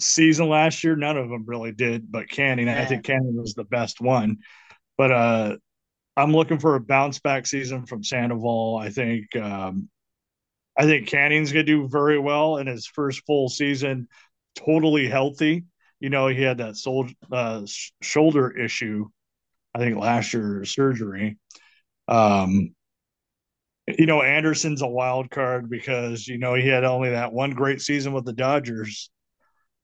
season 0.00 0.48
last 0.48 0.82
year. 0.84 0.96
None 0.96 1.16
of 1.16 1.28
them 1.28 1.44
really 1.46 1.72
did, 1.72 2.10
but 2.10 2.28
Canning, 2.28 2.66
yeah. 2.66 2.80
I 2.80 2.86
think 2.86 3.04
Canning 3.04 3.36
was 3.36 3.54
the 3.54 3.64
best 3.64 4.00
one. 4.00 4.38
But 4.96 5.12
uh, 5.12 5.56
I'm 6.16 6.32
looking 6.32 6.58
for 6.58 6.74
a 6.74 6.80
bounce 6.80 7.20
back 7.20 7.46
season 7.46 7.86
from 7.86 8.04
Sandoval. 8.04 8.78
I 8.78 8.90
think 8.90 9.34
um, 9.36 9.88
I 10.76 10.84
think 10.84 11.08
Canning's 11.08 11.52
going 11.52 11.66
to 11.66 11.72
do 11.72 11.88
very 11.88 12.18
well 12.18 12.58
in 12.58 12.66
his 12.66 12.86
first 12.86 13.24
full 13.26 13.48
season, 13.48 14.08
totally 14.54 15.08
healthy. 15.08 15.64
You 16.00 16.10
know, 16.10 16.28
he 16.28 16.42
had 16.42 16.58
that 16.58 16.76
soul, 16.76 17.06
uh, 17.30 17.66
shoulder 18.00 18.50
issue, 18.56 19.06
I 19.74 19.78
think 19.78 19.98
last 19.98 20.32
year 20.32 20.64
surgery. 20.64 21.38
Um, 22.08 22.74
you 23.86 24.06
know, 24.06 24.22
Anderson's 24.22 24.82
a 24.82 24.86
wild 24.86 25.30
card 25.30 25.68
because 25.68 26.26
you 26.26 26.38
know 26.38 26.54
he 26.54 26.68
had 26.68 26.84
only 26.84 27.10
that 27.10 27.32
one 27.32 27.52
great 27.52 27.80
season 27.80 28.12
with 28.12 28.24
the 28.24 28.32
Dodgers, 28.32 29.10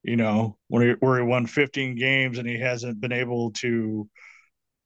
you 0.07 0.17
know, 0.17 0.57
where 0.69 0.91
he, 0.91 0.95
where 1.01 1.19
he 1.19 1.25
won 1.25 1.47
15 1.47 1.97
games 1.97 2.39
and 2.39 2.49
he 2.49 2.59
hasn't 2.59 3.01
been 3.01 3.13
able 3.13 3.51
to 3.51 4.09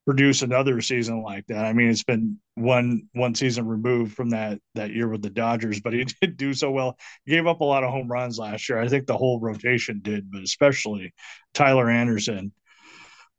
produce 0.07 0.41
another 0.41 0.81
season 0.81 1.23
like 1.23 1.47
that. 1.49 1.67
I 1.67 1.75
mean, 1.75 1.91
it's 1.91 2.03
been 2.03 2.39
one 2.55 3.03
one 3.13 3.35
season 3.35 3.67
removed 3.67 4.15
from 4.15 4.31
that 4.31 4.59
that 4.75 4.91
year 4.91 5.09
with 5.09 5.23
the 5.23 5.31
Dodgers, 5.31 5.81
but 5.81 5.93
he 5.93 6.05
did 6.21 6.39
do 6.39 6.55
so 6.55 6.71
well. 6.71 6.97
He 7.27 7.33
gave 7.33 7.47
up 7.47 7.61
a 7.61 7.65
lot 7.65 7.85
of 7.85 7.91
home 7.91 8.09
runs 8.09 8.39
last 8.39 8.69
year. 8.69 8.81
I 8.81 8.89
think 8.89 9.07
the 9.07 9.17
whole 9.17 9.39
rotation 9.41 10.01
did, 10.03 10.31
but 10.33 10.43
especially 10.43 11.13
Tyler 11.53 11.91
Anderson 11.91 12.53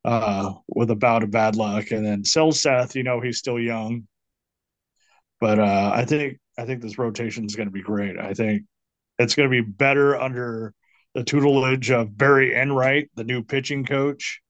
uh, 0.05 0.53
with 0.67 0.91
a 0.91 0.95
bout 0.95 1.23
of 1.23 1.31
bad 1.31 1.55
luck, 1.55 1.89
and 1.91 2.05
then 2.05 2.23
Silseth. 2.23 2.93
You 2.93 3.03
know, 3.03 3.21
he's 3.21 3.39
still 3.39 3.59
young, 3.59 4.07
but 5.39 5.57
uh, 5.57 5.91
I 5.93 6.05
think 6.05 6.37
I 6.59 6.65
think 6.65 6.83
this 6.83 6.99
rotation 6.99 7.45
is 7.45 7.55
going 7.55 7.67
to 7.67 7.73
be 7.73 7.81
great. 7.81 8.19
I 8.19 8.35
think 8.35 8.63
it's 9.17 9.33
going 9.33 9.49
to 9.49 9.63
be 9.63 9.67
better 9.67 10.15
under 10.15 10.75
the 11.13 11.23
tutelage 11.23 11.91
of 11.91 12.17
Barry 12.17 12.55
Enright, 12.55 13.09
the 13.15 13.23
new 13.23 13.43
pitching 13.43 13.85
coach, 13.85 14.41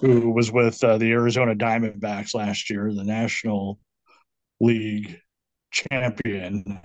who 0.00 0.30
was 0.30 0.50
with 0.50 0.82
uh, 0.82 0.98
the 0.98 1.12
Arizona 1.12 1.54
Diamondbacks 1.54 2.34
last 2.34 2.70
year, 2.70 2.92
the 2.92 3.04
National 3.04 3.78
League 4.60 5.20
champion 5.70 6.80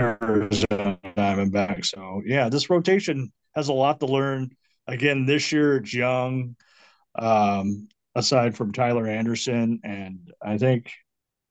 Arizona 0.00 0.98
Diamondbacks. 1.16 1.86
So 1.86 2.22
yeah, 2.24 2.48
this 2.48 2.70
rotation 2.70 3.32
has 3.54 3.68
a 3.68 3.72
lot 3.72 4.00
to 4.00 4.06
learn. 4.06 4.50
Again, 4.86 5.26
this 5.26 5.50
year 5.52 5.76
it's 5.76 5.94
young, 5.94 6.56
um, 7.18 7.88
aside 8.14 8.56
from 8.56 8.72
Tyler 8.72 9.06
Anderson, 9.06 9.80
and 9.82 10.32
I 10.42 10.58
think 10.58 10.90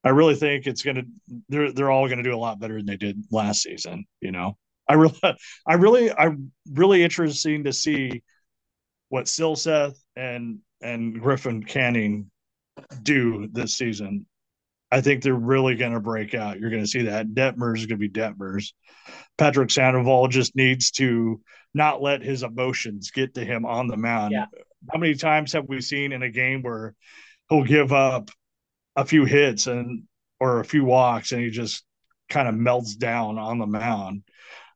I 0.04 0.10
really 0.10 0.36
think 0.36 0.68
it's 0.68 0.84
gonna 0.84 1.04
they're 1.50 1.72
they're 1.72 1.92
all 1.92 2.08
gonna 2.08 2.24
do 2.24 2.36
a 2.36 2.38
lot 2.38 2.60
better 2.60 2.78
than 2.78 2.86
they 2.86 2.98
did 2.98 3.24
last 3.32 3.64
season. 3.64 4.06
You 4.22 4.32
know. 4.32 4.58
I 4.88 4.94
really, 4.94 5.20
I 5.68 5.74
really, 5.76 6.12
I'm 6.12 6.52
really 6.72 7.04
interesting 7.04 7.66
to 7.66 7.74
see 7.74 8.24
what 9.10 9.26
Silseth 9.26 9.98
and 10.16 10.60
and 10.82 11.20
Griffin 11.22 11.64
Canning 11.64 12.30
do 13.02 13.48
this 13.52 13.78
season. 13.78 14.26
I 14.92 15.02
think 15.02 15.24
they're 15.24 15.34
really 15.34 15.76
going 15.76 15.94
to 15.94 16.00
break 16.00 16.36
out. 16.36 16.60
You're 16.60 16.70
going 16.70 16.84
to 16.84 16.88
see 16.88 17.04
that 17.04 17.30
Detmers 17.30 17.80
is 17.80 17.86
going 17.88 18.00
to 18.00 18.08
be 18.08 18.10
Detmers. 18.10 18.74
Patrick 19.38 19.72
Sandoval 19.72 20.28
just 20.28 20.56
needs 20.56 20.92
to 20.92 21.42
not 21.74 22.02
let 22.02 22.22
his 22.22 22.44
emotions 22.44 23.10
get 23.10 23.34
to 23.34 23.44
him 23.44 23.66
on 23.66 23.88
the 23.88 23.98
mound. 23.98 24.34
Yeah. 24.34 24.46
How 24.92 25.00
many 25.00 25.16
times 25.16 25.54
have 25.54 25.68
we 25.68 25.82
seen 25.82 26.12
in 26.12 26.22
a 26.22 26.30
game 26.30 26.62
where 26.62 26.94
he'll 27.50 27.64
give 27.64 27.92
up 27.92 28.30
a 28.96 29.06
few 29.06 29.26
hits 29.26 29.66
and 29.66 30.04
or 30.40 30.60
a 30.60 30.66
few 30.66 30.86
walks 30.86 31.32
and 31.32 31.42
he 31.42 31.50
just 31.50 31.84
kind 32.30 32.48
of 32.48 32.54
melts 32.54 32.96
down 32.96 33.40
on 33.40 33.58
the 33.58 33.66
mound? 33.66 34.24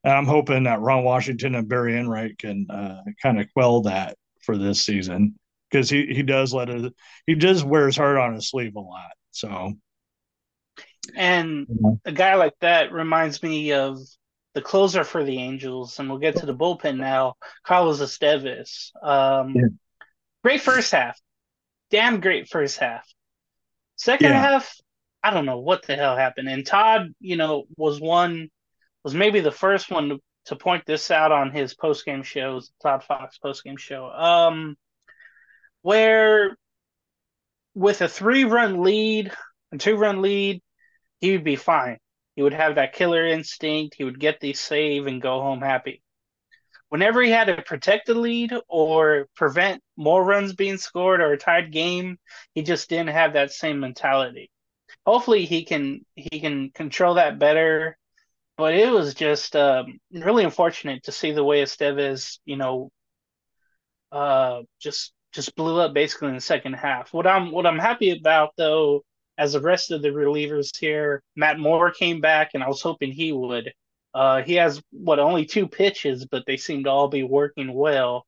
And 0.04 0.14
I'm 0.14 0.26
hoping 0.26 0.64
that 0.64 0.82
Ron 0.82 1.04
Washington 1.04 1.56
and 1.56 1.68
Barry 1.68 1.98
Enright 1.98 2.38
can 2.38 2.70
uh, 2.70 3.02
kind 3.22 3.40
of 3.40 3.52
quell 3.54 3.82
that 3.82 4.18
for 4.42 4.58
this 4.58 4.84
season 4.84 5.36
because 5.70 5.90
he, 5.90 6.06
he 6.08 6.24
does 6.24 6.54
let 6.54 6.70
it 6.70 6.94
he 7.26 7.36
does 7.36 7.64
wear 7.64 7.86
his 7.86 7.98
heart 7.98 8.18
on 8.18 8.34
his 8.34 8.50
sleeve 8.50 8.76
a 8.76 8.80
lot. 8.80 9.12
So 9.32 9.74
And 11.16 11.68
a 12.06 12.12
guy 12.12 12.36
like 12.36 12.56
that 12.62 12.92
reminds 12.92 13.44
me 13.44 13.74
of 13.74 14.00
the 14.54 14.62
closer 14.62 15.04
for 15.04 15.24
the 15.24 15.38
Angels, 15.38 16.00
and 16.00 16.10
we'll 16.10 16.18
get 16.18 16.38
to 16.38 16.46
the 16.46 16.56
bullpen 16.56 16.98
now. 16.98 17.36
Carlos 17.64 18.02
Estevez. 18.02 18.92
Um, 19.04 19.54
yeah. 19.56 19.68
Great 20.44 20.62
first 20.62 20.92
half, 20.92 21.20
damn 21.92 22.22
great 22.22 22.48
first 22.48 22.78
half. 22.78 23.06
Second 23.98 24.32
yeah. 24.32 24.42
half, 24.42 24.74
I 25.24 25.32
don't 25.32 25.46
know 25.46 25.60
what 25.60 25.86
the 25.86 25.96
hell 25.96 26.16
happened. 26.16 26.48
And 26.48 26.66
Todd, 26.66 27.14
you 27.20 27.36
know, 27.36 27.66
was 27.76 28.00
one 28.00 28.50
was 29.08 29.16
maybe 29.16 29.40
the 29.40 29.52
first 29.52 29.90
one 29.90 30.20
to, 30.48 30.56
point 30.58 30.86
this 30.86 31.12
out 31.12 31.32
on 31.32 31.50
his 31.50 31.74
post 31.74 32.04
game 32.04 32.24
shows, 32.24 32.72
Todd 32.84 33.06
Fox 33.06 33.38
post 33.38 33.64
game 33.64 33.78
show. 33.78 34.10
Um, 34.12 34.76
where 35.82 36.58
with 37.74 38.02
a 38.02 38.10
three 38.10 38.44
run 38.44 38.84
lead, 38.84 39.32
a 39.72 39.78
two 39.78 39.96
run 39.96 40.22
lead, 40.22 40.62
he 41.22 41.32
would 41.32 41.46
be 41.46 41.56
fine. 41.56 42.00
He 42.36 42.42
would 42.42 42.52
have 42.52 42.76
that 42.76 42.92
killer 42.92 43.26
instinct. 43.26 43.96
He 43.98 44.04
would 44.04 44.20
get 44.20 44.42
the 44.42 44.52
save 44.52 45.08
and 45.08 45.22
go 45.22 45.40
home 45.40 45.62
happy. 45.62 46.02
Whenever 46.90 47.22
he 47.22 47.32
had 47.32 47.48
to 47.48 47.62
protect 47.62 48.08
the 48.08 48.14
lead 48.14 48.54
or 48.68 49.28
prevent 49.38 49.82
more 49.96 50.22
runs 50.22 50.52
being 50.52 50.78
scored 50.78 51.22
or 51.22 51.32
a 51.32 51.38
tied 51.38 51.72
game, 51.72 52.18
he 52.56 52.62
just 52.62 52.90
didn't 52.90 53.12
have 53.12 53.34
that 53.34 53.54
same 53.54 53.80
mentality. 53.80 54.52
Hopefully, 55.06 55.46
he 55.46 55.64
can 55.64 56.02
he 56.14 56.42
can 56.42 56.72
control 56.72 57.14
that 57.14 57.40
better. 57.40 57.98
But 58.58 58.74
it 58.74 58.92
was 58.92 59.14
just 59.14 59.56
um, 59.56 60.00
really 60.12 60.44
unfortunate 60.44 61.04
to 61.04 61.12
see 61.12 61.32
the 61.32 61.44
way 61.44 61.62
Estevez, 61.62 62.40
you 62.46 62.58
know, 62.58 62.90
uh, 64.12 64.62
just 64.80 65.14
just 65.34 65.56
blew 65.56 65.80
up 65.80 65.94
basically 65.94 66.30
in 66.30 66.36
the 66.36 66.42
second 66.42 66.74
half. 66.74 67.14
What 67.14 67.28
I'm 67.28 67.52
what 67.52 67.68
I'm 67.68 67.80
happy 67.80 68.12
about 68.12 68.54
though 68.58 69.04
as 69.38 69.54
the 69.54 69.62
rest 69.62 69.92
of 69.92 70.02
the 70.02 70.10
relievers 70.10 70.76
here. 70.78 71.22
Matt 71.36 71.60
Moore 71.60 71.92
came 71.92 72.20
back, 72.22 72.52
and 72.54 72.64
I 72.64 72.68
was 72.68 72.82
hoping 72.82 73.12
he 73.12 73.32
would. 73.32 73.72
Uh, 74.14 74.42
he 74.42 74.56
has 74.56 74.82
what 74.92 75.20
only 75.20 75.46
two 75.46 75.68
pitches, 75.68 76.26
but 76.26 76.44
they 76.48 76.58
seem 76.58 76.84
to 76.84 76.90
all 76.90 77.08
be 77.08 77.24
working 77.24 77.74
well. 77.74 78.26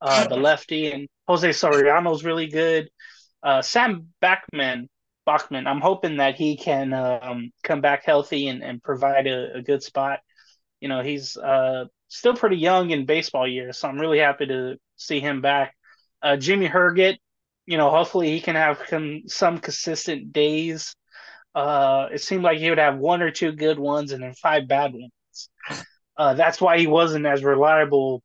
Uh, 0.00 0.26
the 0.26 0.36
lefty 0.36 0.90
and 0.92 1.08
Jose 1.26 1.48
Soriano's 1.50 2.24
really 2.24 2.48
good. 2.48 2.90
Uh, 3.42 3.62
Sam 3.62 4.08
Bachman, 4.20 4.88
Bachman, 5.30 5.68
I'm 5.68 5.80
hoping 5.80 6.16
that 6.16 6.34
he 6.34 6.56
can 6.56 6.92
um, 6.92 7.52
come 7.62 7.80
back 7.80 8.04
healthy 8.04 8.48
and, 8.48 8.64
and 8.64 8.82
provide 8.82 9.28
a, 9.28 9.58
a, 9.58 9.62
good 9.62 9.80
spot. 9.80 10.18
You 10.80 10.88
know, 10.88 11.02
he's 11.02 11.36
uh, 11.36 11.84
still 12.08 12.34
pretty 12.34 12.56
young 12.56 12.90
in 12.90 13.06
baseball 13.06 13.46
years, 13.46 13.78
so 13.78 13.88
I'm 13.88 14.00
really 14.00 14.18
happy 14.18 14.46
to 14.46 14.76
see 14.96 15.20
him 15.20 15.40
back. 15.40 15.76
Uh, 16.20 16.36
Jimmy 16.36 16.66
Herget, 16.66 17.18
you 17.64 17.76
know, 17.76 17.90
hopefully 17.90 18.30
he 18.30 18.40
can 18.40 18.56
have 18.56 18.80
some, 18.88 19.22
some 19.26 19.58
consistent 19.58 20.32
days. 20.32 20.96
Uh, 21.54 22.08
it 22.12 22.22
seemed 22.22 22.42
like 22.42 22.58
he 22.58 22.68
would 22.68 22.78
have 22.78 22.98
one 22.98 23.22
or 23.22 23.30
two 23.30 23.52
good 23.52 23.78
ones 23.78 24.10
and 24.10 24.24
then 24.24 24.34
five 24.34 24.66
bad 24.66 24.92
ones. 24.92 25.48
Uh, 26.16 26.34
that's 26.34 26.60
why 26.60 26.76
he 26.78 26.88
wasn't 26.88 27.24
as 27.24 27.44
reliable 27.44 28.20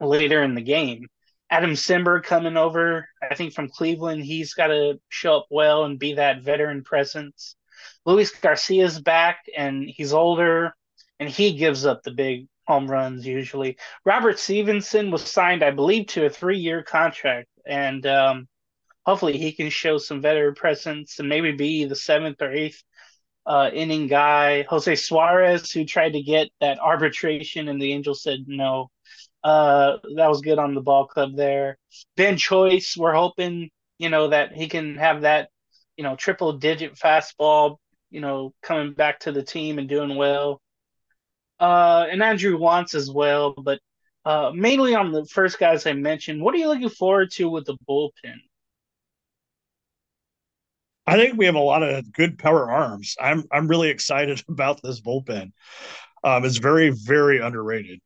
later 0.00 0.42
in 0.44 0.54
the 0.54 0.62
game. 0.62 1.06
Adam 1.50 1.72
Cimber 1.72 2.22
coming 2.22 2.56
over, 2.56 3.08
I 3.22 3.34
think 3.34 3.52
from 3.52 3.68
Cleveland, 3.68 4.24
he's 4.24 4.54
got 4.54 4.68
to 4.68 5.00
show 5.08 5.38
up 5.38 5.46
well 5.50 5.84
and 5.84 5.98
be 5.98 6.14
that 6.14 6.42
veteran 6.42 6.82
presence. 6.82 7.54
Luis 8.04 8.30
Garcia's 8.30 9.00
back 9.00 9.44
and 9.56 9.88
he's 9.88 10.12
older 10.12 10.74
and 11.20 11.28
he 11.28 11.56
gives 11.56 11.86
up 11.86 12.02
the 12.02 12.10
big 12.10 12.46
home 12.66 12.90
runs 12.90 13.26
usually. 13.26 13.76
Robert 14.04 14.38
Stephenson 14.38 15.10
was 15.10 15.22
signed, 15.22 15.62
I 15.62 15.70
believe, 15.70 16.08
to 16.08 16.26
a 16.26 16.30
three 16.30 16.58
year 16.58 16.82
contract. 16.82 17.48
And 17.64 18.04
um, 18.06 18.48
hopefully 19.04 19.38
he 19.38 19.52
can 19.52 19.70
show 19.70 19.98
some 19.98 20.20
veteran 20.20 20.54
presence 20.54 21.18
and 21.18 21.28
maybe 21.28 21.52
be 21.52 21.84
the 21.84 21.96
seventh 21.96 22.42
or 22.42 22.52
eighth 22.52 22.82
uh, 23.46 23.70
inning 23.72 24.08
guy. 24.08 24.62
Jose 24.62 24.96
Suarez, 24.96 25.70
who 25.70 25.84
tried 25.84 26.14
to 26.14 26.22
get 26.22 26.48
that 26.60 26.80
arbitration, 26.80 27.68
and 27.68 27.80
the 27.80 27.92
Angels 27.92 28.22
said 28.22 28.44
no. 28.46 28.90
Uh, 29.46 29.98
that 30.16 30.28
was 30.28 30.40
good 30.40 30.58
on 30.58 30.74
the 30.74 30.80
ball 30.80 31.06
club 31.06 31.36
there. 31.36 31.78
Ben 32.16 32.36
Joyce, 32.36 32.96
we're 32.96 33.14
hoping 33.14 33.70
you 33.96 34.08
know 34.08 34.26
that 34.26 34.52
he 34.52 34.66
can 34.66 34.96
have 34.96 35.22
that 35.22 35.50
you 35.96 36.02
know 36.02 36.16
triple 36.16 36.54
digit 36.54 36.96
fastball. 36.96 37.76
You 38.10 38.20
know, 38.20 38.54
coming 38.60 38.92
back 38.92 39.20
to 39.20 39.30
the 39.30 39.44
team 39.44 39.78
and 39.78 39.88
doing 39.88 40.16
well. 40.16 40.60
Uh, 41.60 42.06
and 42.10 42.24
Andrew 42.24 42.58
Wantz 42.58 42.96
as 42.96 43.08
well, 43.08 43.52
but 43.52 43.78
uh, 44.24 44.50
mainly 44.52 44.96
on 44.96 45.12
the 45.12 45.24
first 45.26 45.60
guys 45.60 45.86
I 45.86 45.92
mentioned. 45.92 46.42
What 46.42 46.52
are 46.56 46.58
you 46.58 46.66
looking 46.66 46.88
forward 46.88 47.30
to 47.34 47.48
with 47.48 47.66
the 47.66 47.76
bullpen? 47.88 48.40
I 51.06 51.16
think 51.16 51.38
we 51.38 51.46
have 51.46 51.54
a 51.54 51.60
lot 51.60 51.84
of 51.84 52.12
good 52.12 52.36
power 52.36 52.68
arms. 52.68 53.14
I'm 53.20 53.44
I'm 53.52 53.68
really 53.68 53.90
excited 53.90 54.42
about 54.48 54.82
this 54.82 55.00
bullpen. 55.00 55.52
Um, 56.24 56.44
it's 56.44 56.58
very 56.58 56.90
very 56.90 57.38
underrated, 57.38 58.00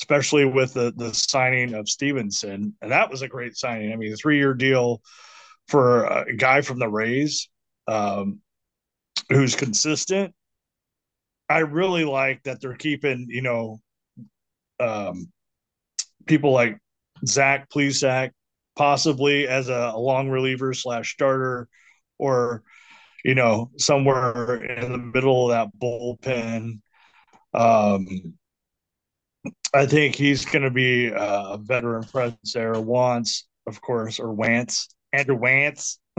especially 0.00 0.44
with 0.44 0.74
the 0.74 0.92
the 0.96 1.12
signing 1.12 1.74
of 1.74 1.88
Stephenson. 1.88 2.74
and 2.80 2.92
that 2.92 3.10
was 3.10 3.22
a 3.22 3.28
great 3.28 3.56
signing. 3.56 3.92
I 3.92 3.96
mean, 3.96 4.12
a 4.12 4.16
three 4.16 4.36
year 4.36 4.54
deal 4.54 5.02
for 5.66 6.04
a 6.04 6.34
guy 6.34 6.60
from 6.60 6.78
the 6.78 6.88
Rays 6.88 7.48
um, 7.86 8.40
who's 9.28 9.56
consistent. 9.56 10.34
I 11.48 11.60
really 11.60 12.04
like 12.04 12.42
that 12.44 12.60
they're 12.60 12.76
keeping 12.76 13.26
you 13.28 13.42
know 13.42 13.80
um, 14.80 15.32
people 16.26 16.52
like 16.52 16.78
Zach 17.26 17.68
Plesac 17.70 18.30
possibly 18.76 19.48
as 19.48 19.68
a, 19.68 19.92
a 19.94 19.98
long 19.98 20.28
reliever 20.28 20.72
slash 20.72 21.12
starter 21.12 21.68
or 22.18 22.62
you 23.24 23.34
know 23.34 23.70
somewhere 23.78 24.62
in 24.62 24.92
the 24.92 24.98
middle 24.98 25.50
of 25.50 25.56
that 25.56 25.80
bullpen. 25.80 26.80
Um, 27.54 28.37
I 29.74 29.86
think 29.86 30.14
he's 30.14 30.44
going 30.44 30.62
to 30.62 30.70
be 30.70 31.12
a 31.14 31.58
veteran 31.60 32.04
presence 32.04 32.52
there. 32.52 32.74
Wantz, 32.74 33.44
of 33.66 33.80
course, 33.80 34.18
or 34.18 34.34
Wance, 34.34 34.88
Andrew 35.12 35.36
Wance, 35.36 35.98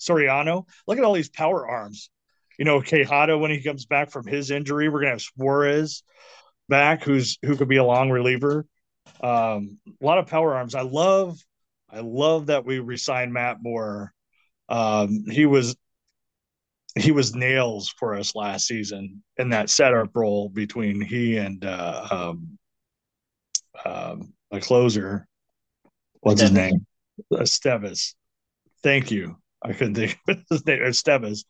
Soriano. 0.00 0.64
Look 0.86 0.98
at 0.98 1.04
all 1.04 1.14
these 1.14 1.30
power 1.30 1.68
arms. 1.68 2.10
You 2.58 2.64
know, 2.64 2.80
Quijada 2.80 3.38
when 3.38 3.50
he 3.50 3.62
comes 3.62 3.86
back 3.86 4.10
from 4.10 4.26
his 4.26 4.50
injury, 4.50 4.88
we're 4.88 5.00
going 5.00 5.06
to 5.06 5.14
have 5.14 5.22
Suarez 5.22 6.02
back, 6.68 7.04
who's 7.04 7.38
who 7.42 7.56
could 7.56 7.68
be 7.68 7.76
a 7.76 7.84
long 7.84 8.10
reliever. 8.10 8.66
Um, 9.20 9.78
a 9.88 10.04
lot 10.04 10.18
of 10.18 10.26
power 10.26 10.54
arms. 10.54 10.74
I 10.74 10.82
love, 10.82 11.38
I 11.90 12.00
love 12.00 12.46
that 12.46 12.64
we 12.64 12.78
resigned 12.78 13.32
Matt 13.32 13.58
Moore 13.60 14.12
um, 14.68 15.24
he 15.30 15.46
was 15.46 15.76
he 16.96 17.12
was 17.12 17.34
nails 17.34 17.88
for 17.88 18.14
us 18.14 18.34
last 18.34 18.66
season 18.66 19.22
in 19.36 19.50
that 19.50 19.70
setup 19.70 20.14
role 20.14 20.48
between 20.48 21.00
he 21.00 21.36
and 21.36 21.64
uh, 21.64 22.06
um, 22.10 22.58
um, 23.84 24.32
a 24.50 24.60
closer. 24.60 25.26
What's 26.20 26.40
his 26.40 26.52
name? 26.52 26.86
Estevez. 27.32 28.14
Thank 28.82 29.10
you. 29.10 29.36
I 29.62 29.72
couldn't 29.72 29.94
think 29.94 30.18
of 30.28 30.38
his 30.50 30.66
name. 30.66 30.80
Estevez. 30.80 31.44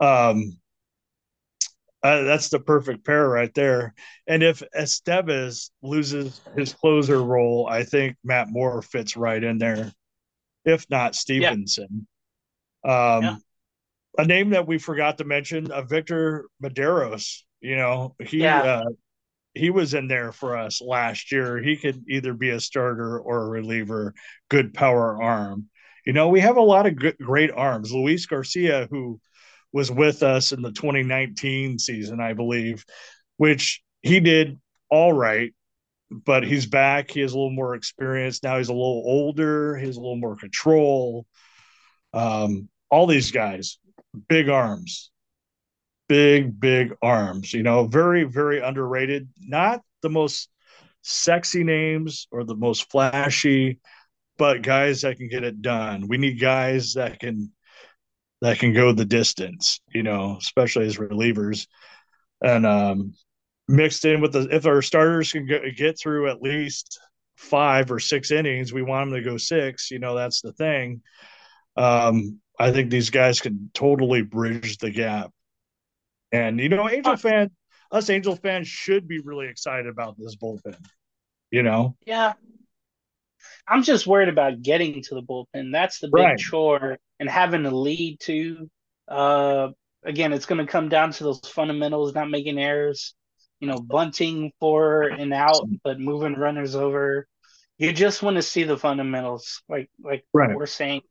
Um, 0.00 0.58
uh, 2.02 2.22
that's 2.22 2.48
the 2.48 2.58
perfect 2.58 3.04
pair 3.04 3.28
right 3.28 3.52
there. 3.54 3.94
And 4.26 4.42
if 4.42 4.62
Estevez 4.76 5.70
loses 5.82 6.40
his 6.56 6.74
closer 6.74 7.22
role, 7.22 7.68
I 7.70 7.84
think 7.84 8.16
Matt 8.24 8.48
Moore 8.48 8.82
fits 8.82 9.16
right 9.16 9.42
in 9.42 9.58
there. 9.58 9.92
If 10.64 10.86
not 10.90 11.14
Stephenson. 11.14 12.06
Um, 12.84 13.22
yeah. 13.22 13.36
A 14.18 14.24
name 14.24 14.50
that 14.50 14.66
we 14.66 14.78
forgot 14.78 15.18
to 15.18 15.24
mention, 15.24 15.70
uh, 15.70 15.82
Victor 15.82 16.48
Mederos. 16.62 17.44
You 17.60 17.76
know, 17.76 18.14
he 18.20 18.38
yeah. 18.38 18.62
uh, 18.62 18.90
he 19.54 19.70
was 19.70 19.94
in 19.94 20.08
there 20.08 20.32
for 20.32 20.56
us 20.56 20.80
last 20.80 21.32
year. 21.32 21.62
He 21.62 21.76
could 21.76 22.04
either 22.08 22.34
be 22.34 22.50
a 22.50 22.60
starter 22.60 23.18
or 23.18 23.42
a 23.42 23.48
reliever. 23.48 24.14
Good 24.48 24.74
power 24.74 25.22
arm. 25.22 25.68
You 26.04 26.12
know, 26.12 26.28
we 26.28 26.40
have 26.40 26.56
a 26.56 26.62
lot 26.62 26.86
of 26.86 26.96
good, 26.96 27.16
great 27.18 27.50
arms. 27.50 27.92
Luis 27.92 28.26
Garcia, 28.26 28.88
who 28.90 29.20
was 29.72 29.90
with 29.90 30.22
us 30.22 30.52
in 30.52 30.62
the 30.62 30.72
2019 30.72 31.78
season, 31.78 32.20
I 32.20 32.32
believe, 32.32 32.84
which 33.36 33.82
he 34.02 34.20
did 34.20 34.60
all 34.90 35.12
right, 35.12 35.54
but 36.10 36.44
he's 36.44 36.66
back. 36.66 37.10
He 37.10 37.20
has 37.20 37.32
a 37.32 37.36
little 37.36 37.52
more 37.52 37.74
experience 37.74 38.42
now. 38.42 38.58
He's 38.58 38.68
a 38.68 38.74
little 38.74 39.02
older. 39.06 39.76
He 39.76 39.86
has 39.86 39.96
a 39.96 40.00
little 40.00 40.16
more 40.16 40.36
control. 40.36 41.26
Um, 42.12 42.68
all 42.90 43.06
these 43.06 43.30
guys, 43.30 43.78
big 44.28 44.48
arms, 44.48 45.10
big, 46.08 46.58
big 46.58 46.94
arms, 47.02 47.52
you 47.52 47.62
know, 47.62 47.86
very, 47.86 48.24
very 48.24 48.60
underrated. 48.60 49.28
Not 49.40 49.82
the 50.02 50.10
most 50.10 50.48
sexy 51.02 51.64
names 51.64 52.28
or 52.30 52.44
the 52.44 52.54
most 52.54 52.90
flashy, 52.90 53.80
but 54.38 54.62
guys 54.62 55.02
that 55.02 55.16
can 55.16 55.28
get 55.28 55.44
it 55.44 55.62
done. 55.62 56.08
We 56.08 56.18
need 56.18 56.40
guys 56.40 56.94
that 56.94 57.20
can 57.20 57.52
that 58.40 58.58
can 58.58 58.74
go 58.74 58.92
the 58.92 59.04
distance, 59.04 59.80
you 59.94 60.02
know, 60.02 60.36
especially 60.38 60.86
as 60.86 60.96
relievers. 60.98 61.66
And 62.42 62.66
um 62.66 63.14
mixed 63.68 64.04
in 64.04 64.20
with 64.20 64.32
the 64.32 64.48
if 64.50 64.66
our 64.66 64.82
starters 64.82 65.32
can 65.32 65.46
get, 65.46 65.62
get 65.76 65.98
through 65.98 66.28
at 66.28 66.42
least 66.42 67.00
five 67.36 67.90
or 67.90 67.98
six 67.98 68.30
innings, 68.30 68.72
we 68.72 68.82
want 68.82 69.10
them 69.10 69.18
to 69.18 69.24
go 69.24 69.36
six, 69.38 69.90
you 69.90 69.98
know, 69.98 70.14
that's 70.14 70.42
the 70.42 70.52
thing. 70.52 71.02
Um 71.76 72.41
I 72.62 72.70
think 72.70 72.90
these 72.90 73.10
guys 73.10 73.40
can 73.40 73.70
totally 73.74 74.22
bridge 74.22 74.78
the 74.78 74.90
gap. 74.90 75.32
And 76.30 76.60
you 76.60 76.68
know, 76.68 76.88
Angel 76.88 77.16
fan, 77.16 77.50
us 77.90 78.08
Angel 78.08 78.36
fans 78.36 78.68
should 78.68 79.08
be 79.08 79.18
really 79.18 79.48
excited 79.48 79.88
about 79.88 80.14
this 80.16 80.36
bullpen. 80.36 80.76
You 81.50 81.64
know? 81.64 81.96
Yeah. 82.06 82.34
I'm 83.66 83.82
just 83.82 84.06
worried 84.06 84.28
about 84.28 84.62
getting 84.62 85.02
to 85.02 85.14
the 85.16 85.22
bullpen. 85.22 85.72
That's 85.72 85.98
the 85.98 86.06
big 86.06 86.24
right. 86.24 86.38
chore 86.38 86.98
and 87.18 87.28
having 87.28 87.64
to 87.64 87.76
lead 87.76 88.20
to. 88.20 88.70
Uh, 89.08 89.70
again, 90.04 90.32
it's 90.32 90.46
going 90.46 90.64
to 90.64 90.70
come 90.70 90.88
down 90.88 91.10
to 91.12 91.24
those 91.24 91.40
fundamentals, 91.40 92.14
not 92.14 92.30
making 92.30 92.60
errors, 92.60 93.14
you 93.58 93.66
know, 93.66 93.78
bunting 93.78 94.52
for 94.60 95.02
and 95.02 95.34
out, 95.34 95.68
but 95.82 95.98
moving 95.98 96.34
runners 96.34 96.76
over. 96.76 97.26
You 97.76 97.92
just 97.92 98.22
want 98.22 98.36
to 98.36 98.42
see 98.42 98.62
the 98.62 98.78
fundamentals, 98.78 99.62
like 99.68 99.90
like 100.00 100.24
right. 100.32 100.54
we're 100.54 100.66
saying. 100.66 101.02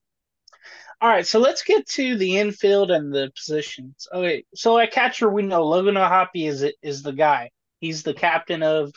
All 1.01 1.09
right, 1.09 1.25
so 1.25 1.39
let's 1.39 1.63
get 1.63 1.87
to 1.89 2.15
the 2.15 2.37
infield 2.37 2.91
and 2.91 3.11
the 3.11 3.31
positions. 3.35 4.07
Okay, 4.13 4.45
so 4.53 4.77
at 4.77 4.91
catcher, 4.91 5.27
we 5.27 5.41
know 5.41 5.65
Logan 5.65 5.97
O'Hoppe 5.97 6.47
is 6.47 6.63
is 6.83 7.01
the 7.01 7.11
guy. 7.11 7.49
He's 7.79 8.03
the 8.03 8.13
captain 8.13 8.61
of, 8.61 8.93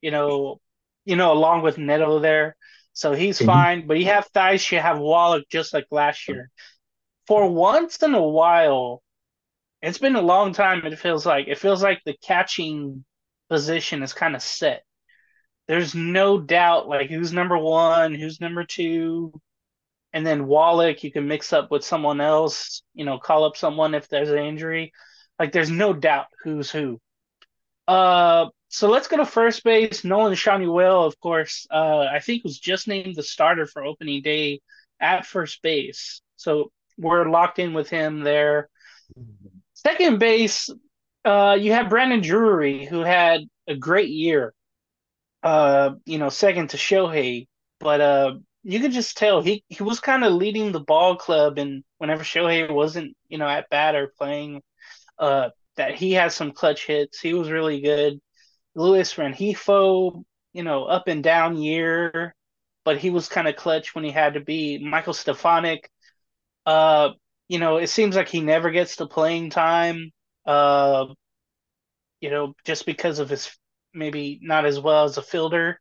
you 0.00 0.12
know, 0.12 0.60
you 1.04 1.16
know, 1.16 1.32
along 1.32 1.62
with 1.62 1.76
Neto 1.76 2.20
there. 2.20 2.54
So 2.92 3.14
he's 3.14 3.38
mm-hmm. 3.38 3.46
fine, 3.46 3.86
but 3.88 3.98
you 3.98 4.06
have 4.06 4.30
Thaiss, 4.32 4.70
you 4.70 4.78
have 4.78 5.00
Wallach 5.00 5.44
just 5.50 5.74
like 5.74 5.86
last 5.90 6.28
year. 6.28 6.50
For 7.26 7.50
once 7.50 8.00
in 8.00 8.14
a 8.14 8.22
while, 8.22 9.02
it's 9.82 9.98
been 9.98 10.16
a 10.16 10.22
long 10.22 10.52
time. 10.52 10.84
It 10.84 10.98
feels 11.00 11.26
like 11.26 11.48
it 11.48 11.58
feels 11.58 11.82
like 11.82 12.00
the 12.04 12.16
catching 12.22 13.04
position 13.48 14.04
is 14.04 14.12
kind 14.12 14.36
of 14.36 14.42
set. 14.42 14.84
There's 15.66 15.96
no 15.96 16.38
doubt 16.40 16.88
like 16.88 17.10
who's 17.10 17.32
number 17.32 17.58
one, 17.58 18.14
who's 18.14 18.40
number 18.40 18.62
two, 18.64 19.32
and 20.12 20.26
then 20.26 20.46
Wallach 20.46 21.02
you 21.04 21.12
can 21.12 21.28
mix 21.28 21.52
up 21.52 21.70
with 21.70 21.84
someone 21.84 22.20
else. 22.20 22.82
You 22.94 23.04
know, 23.04 23.18
call 23.18 23.44
up 23.44 23.56
someone 23.56 23.94
if 23.94 24.08
there's 24.08 24.30
an 24.30 24.38
injury. 24.38 24.92
Like 25.38 25.52
there's 25.52 25.70
no 25.70 25.92
doubt 25.92 26.26
who's 26.42 26.70
who. 26.70 27.00
Uh, 27.88 28.46
so 28.68 28.88
let's 28.88 29.08
go 29.08 29.16
to 29.16 29.26
first 29.26 29.64
base. 29.64 30.04
Nolan 30.04 30.34
Schanuel, 30.34 31.06
of 31.06 31.18
course, 31.18 31.66
uh, 31.70 32.06
I 32.12 32.20
think 32.20 32.44
was 32.44 32.58
just 32.58 32.86
named 32.86 33.16
the 33.16 33.22
starter 33.22 33.66
for 33.66 33.84
opening 33.84 34.22
day 34.22 34.60
at 35.00 35.26
first 35.26 35.60
base. 35.62 36.22
So 36.36 36.70
we're 36.96 37.28
locked 37.28 37.58
in 37.58 37.72
with 37.72 37.90
him 37.90 38.20
there. 38.20 38.68
Second 39.74 40.18
base, 40.18 40.70
uh, 41.24 41.56
you 41.58 41.72
have 41.72 41.88
Brandon 41.88 42.20
Drury, 42.20 42.84
who 42.84 43.00
had 43.00 43.40
a 43.66 43.74
great 43.74 44.10
year. 44.10 44.54
Uh, 45.42 45.92
you 46.04 46.18
know, 46.18 46.28
second 46.28 46.70
to 46.70 46.76
Shohei, 46.76 47.48
but 47.80 48.00
uh, 48.00 48.34
you 48.62 48.80
could 48.80 48.92
just 48.92 49.16
tell 49.16 49.40
he 49.42 49.64
he 49.68 49.82
was 49.82 50.00
kind 50.00 50.24
of 50.24 50.32
leading 50.34 50.72
the 50.72 50.80
ball 50.80 51.16
club, 51.16 51.58
and 51.58 51.84
whenever 51.98 52.22
Shohei 52.24 52.70
wasn't, 52.72 53.16
you 53.28 53.38
know, 53.38 53.48
at 53.48 53.70
bat 53.70 53.94
or 53.94 54.12
playing, 54.18 54.62
uh, 55.18 55.50
that 55.76 55.94
he 55.96 56.12
had 56.12 56.32
some 56.32 56.52
clutch 56.52 56.86
hits. 56.86 57.20
He 57.20 57.34
was 57.34 57.50
really 57.50 57.80
good. 57.80 58.20
Luis 58.76 59.14
Rengifo, 59.14 60.24
you 60.52 60.62
know, 60.64 60.84
up 60.84 61.08
and 61.08 61.22
down 61.24 61.58
year, 61.58 62.34
but 62.84 62.98
he 62.98 63.10
was 63.10 63.28
kind 63.28 63.48
of 63.48 63.56
clutch 63.56 63.94
when 63.94 64.04
he 64.04 64.10
had 64.12 64.34
to 64.34 64.40
be. 64.40 64.78
Michael 64.78 65.14
Stefanic, 65.14 65.90
uh, 66.66 67.10
you 67.48 67.58
know, 67.58 67.78
it 67.78 67.88
seems 67.88 68.16
like 68.16 68.28
he 68.28 68.40
never 68.40 68.70
gets 68.70 68.96
the 68.96 69.06
playing 69.06 69.50
time. 69.50 70.10
Uh, 70.46 71.06
you 72.20 72.30
know, 72.30 72.54
just 72.64 72.86
because 72.86 73.18
of 73.18 73.28
his 73.30 73.50
maybe 73.94 74.38
not 74.42 74.66
as 74.66 74.78
well 74.78 75.04
as 75.04 75.16
a 75.18 75.22
fielder. 75.22 75.80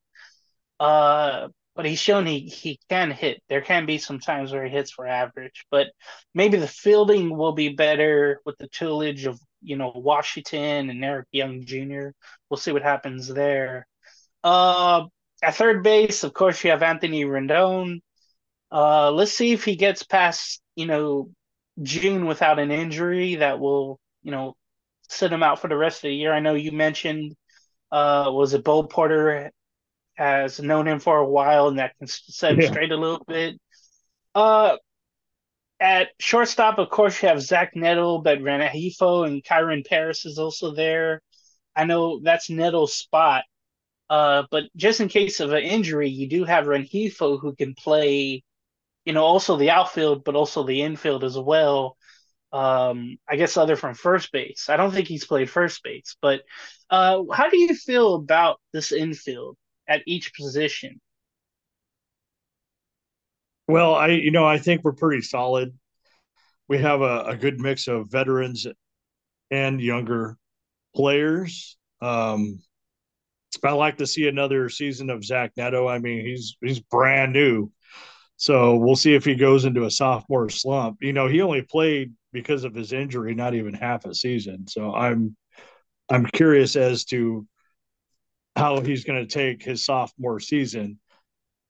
Uh, 0.79 1.49
but 1.79 1.85
he's 1.85 2.01
shown 2.01 2.25
he 2.25 2.39
he 2.41 2.77
can 2.89 3.09
hit. 3.09 3.41
There 3.47 3.61
can 3.61 3.85
be 3.85 3.99
some 3.99 4.19
times 4.19 4.51
where 4.51 4.65
he 4.65 4.69
hits 4.69 4.91
for 4.91 5.07
average, 5.07 5.65
but 5.71 5.87
maybe 6.33 6.57
the 6.57 6.67
fielding 6.67 7.37
will 7.37 7.53
be 7.53 7.69
better 7.69 8.41
with 8.45 8.57
the 8.57 8.67
tutelage 8.67 9.25
of 9.25 9.39
you 9.61 9.77
know 9.77 9.93
Washington 9.95 10.89
and 10.89 11.05
Eric 11.05 11.27
Young 11.31 11.63
Jr. 11.65 12.09
We'll 12.49 12.57
see 12.57 12.73
what 12.73 12.81
happens 12.81 13.29
there. 13.29 13.87
Uh, 14.43 15.05
at 15.41 15.55
third 15.55 15.81
base, 15.81 16.25
of 16.25 16.33
course, 16.33 16.61
you 16.65 16.71
have 16.71 16.83
Anthony 16.83 17.23
Rendon. 17.23 18.01
Uh, 18.69 19.11
let's 19.11 19.31
see 19.31 19.53
if 19.53 19.63
he 19.63 19.77
gets 19.77 20.03
past 20.03 20.61
you 20.75 20.85
know 20.85 21.29
June 21.81 22.25
without 22.25 22.59
an 22.59 22.71
injury 22.71 23.35
that 23.35 23.57
will 23.61 24.01
you 24.21 24.31
know 24.31 24.57
sit 25.07 25.31
him 25.31 25.43
out 25.43 25.61
for 25.61 25.69
the 25.69 25.77
rest 25.77 25.99
of 25.99 26.09
the 26.09 26.13
year. 26.13 26.33
I 26.33 26.41
know 26.41 26.55
you 26.55 26.73
mentioned 26.73 27.37
uh, 27.89 28.29
was 28.33 28.53
it 28.53 28.65
Bo 28.65 28.83
Porter 28.83 29.51
has 30.19 30.59
known 30.59 30.85
him 30.85 30.99
for 30.99 31.17
a 31.17 31.25
while 31.25 31.69
and 31.69 31.79
that 31.79 31.97
can 31.97 32.07
set 32.07 32.51
him 32.51 32.59
yeah. 32.59 32.67
straight 32.67 32.91
a 32.91 32.97
little 32.97 33.23
bit. 33.25 33.57
Uh, 34.35 34.75
at 35.79 36.09
shortstop, 36.19 36.77
of 36.77 36.89
course, 36.89 37.23
you 37.23 37.29
have 37.29 37.41
Zach 37.41 37.73
Neto, 37.73 38.17
but 38.17 38.39
Rengifo 38.39 39.25
and 39.25 39.41
Kyren 39.41 39.87
Paris 39.87 40.25
is 40.25 40.37
also 40.37 40.75
there. 40.75 41.21
I 41.73 41.85
know 41.85 42.19
that's 42.21 42.49
Neto's 42.49 42.93
spot. 42.93 43.45
Uh, 44.09 44.43
but 44.51 44.65
just 44.75 44.99
in 44.99 45.07
case 45.07 45.39
of 45.39 45.53
an 45.53 45.63
injury, 45.63 46.09
you 46.09 46.27
do 46.27 46.43
have 46.43 46.65
Rengifo 46.65 47.39
who 47.39 47.55
can 47.55 47.73
play, 47.73 48.43
you 49.05 49.13
know, 49.13 49.23
also 49.23 49.55
the 49.55 49.69
outfield, 49.69 50.25
but 50.25 50.35
also 50.35 50.63
the 50.63 50.81
infield 50.81 51.23
as 51.23 51.37
well. 51.37 51.95
Um, 52.51 53.17
I 53.29 53.37
guess 53.37 53.55
other 53.55 53.77
from 53.77 53.93
first 53.93 54.33
base. 54.33 54.67
I 54.67 54.75
don't 54.75 54.91
think 54.91 55.07
he's 55.07 55.25
played 55.25 55.49
first 55.49 55.81
base, 55.81 56.17
but 56.21 56.41
uh, 56.89 57.23
how 57.31 57.49
do 57.49 57.57
you 57.57 57.73
feel 57.73 58.15
about 58.15 58.59
this 58.73 58.91
infield 58.91 59.55
at 59.89 60.03
each 60.05 60.33
position? 60.33 61.01
Well, 63.67 63.93
I 63.93 64.07
you 64.07 64.31
know 64.31 64.45
I 64.45 64.57
think 64.57 64.83
we're 64.83 64.93
pretty 64.93 65.21
solid. 65.21 65.77
We 66.67 66.77
have 66.77 67.01
a, 67.01 67.23
a 67.25 67.35
good 67.35 67.59
mix 67.59 67.87
of 67.87 68.09
veterans 68.11 68.65
and 69.51 69.81
younger 69.81 70.37
players. 70.95 71.77
Um, 72.01 72.59
I 73.63 73.71
like 73.71 73.97
to 73.97 74.07
see 74.07 74.27
another 74.27 74.69
season 74.69 75.09
of 75.09 75.25
Zach 75.25 75.51
Neto. 75.57 75.87
I 75.87 75.99
mean, 75.99 76.25
he's 76.25 76.55
he's 76.63 76.79
brand 76.79 77.33
new, 77.33 77.71
so 78.37 78.77
we'll 78.77 78.95
see 78.95 79.15
if 79.15 79.25
he 79.25 79.35
goes 79.35 79.65
into 79.65 79.85
a 79.85 79.91
sophomore 79.91 80.49
slump. 80.49 80.97
You 81.01 81.13
know, 81.13 81.27
he 81.27 81.41
only 81.41 81.63
played 81.63 82.13
because 82.31 82.63
of 82.63 82.75
his 82.75 82.93
injury, 82.93 83.33
not 83.33 83.55
even 83.55 83.73
half 83.73 84.05
a 84.05 84.13
season. 84.13 84.67
So 84.67 84.93
I'm 84.93 85.35
I'm 86.09 86.25
curious 86.25 86.75
as 86.75 87.05
to 87.05 87.45
how 88.55 88.81
he's 88.81 89.03
going 89.03 89.25
to 89.25 89.33
take 89.33 89.63
his 89.63 89.85
sophomore 89.85 90.39
season 90.39 90.99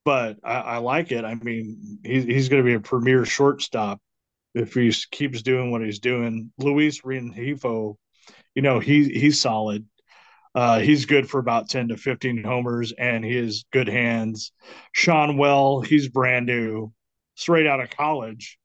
but 0.04 0.38
I, 0.42 0.54
I 0.54 0.76
like 0.78 1.12
it. 1.12 1.24
I 1.24 1.34
mean, 1.34 1.98
he's 2.04 2.24
he's 2.24 2.48
going 2.48 2.62
to 2.62 2.66
be 2.66 2.74
a 2.74 2.80
premier 2.80 3.24
shortstop 3.24 4.00
if 4.54 4.74
he 4.74 4.92
keeps 5.10 5.42
doing 5.42 5.70
what 5.70 5.82
he's 5.82 6.00
doing. 6.00 6.52
Luis 6.58 7.02
Rengifo, 7.02 7.96
you 8.54 8.62
know, 8.62 8.78
he 8.78 9.04
he's 9.04 9.40
solid. 9.40 9.86
Uh, 10.52 10.80
he's 10.80 11.06
good 11.06 11.30
for 11.30 11.38
about 11.38 11.68
10 11.68 11.88
to 11.88 11.96
15 11.96 12.42
homers 12.42 12.90
and 12.90 13.24
he 13.24 13.36
has 13.36 13.64
good 13.72 13.86
hands. 13.86 14.50
Schanuel, 14.96 15.86
he's 15.86 16.08
brand 16.08 16.46
new, 16.46 16.92
straight 17.36 17.68
out 17.68 17.78
of 17.78 17.88
college. 17.90 18.58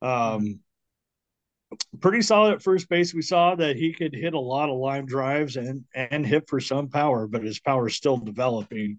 Um, 0.00 0.60
pretty 2.00 2.22
solid 2.22 2.54
at 2.54 2.62
first 2.62 2.88
base. 2.88 3.14
We 3.14 3.22
saw 3.22 3.54
that 3.56 3.76
he 3.76 3.92
could 3.92 4.14
hit 4.14 4.34
a 4.34 4.40
lot 4.40 4.68
of 4.68 4.76
line 4.76 5.06
drives 5.06 5.56
and 5.56 5.84
and 5.94 6.26
hit 6.26 6.48
for 6.48 6.60
some 6.60 6.88
power, 6.88 7.26
but 7.26 7.42
his 7.42 7.60
power 7.60 7.88
is 7.88 7.96
still 7.96 8.16
developing. 8.16 8.98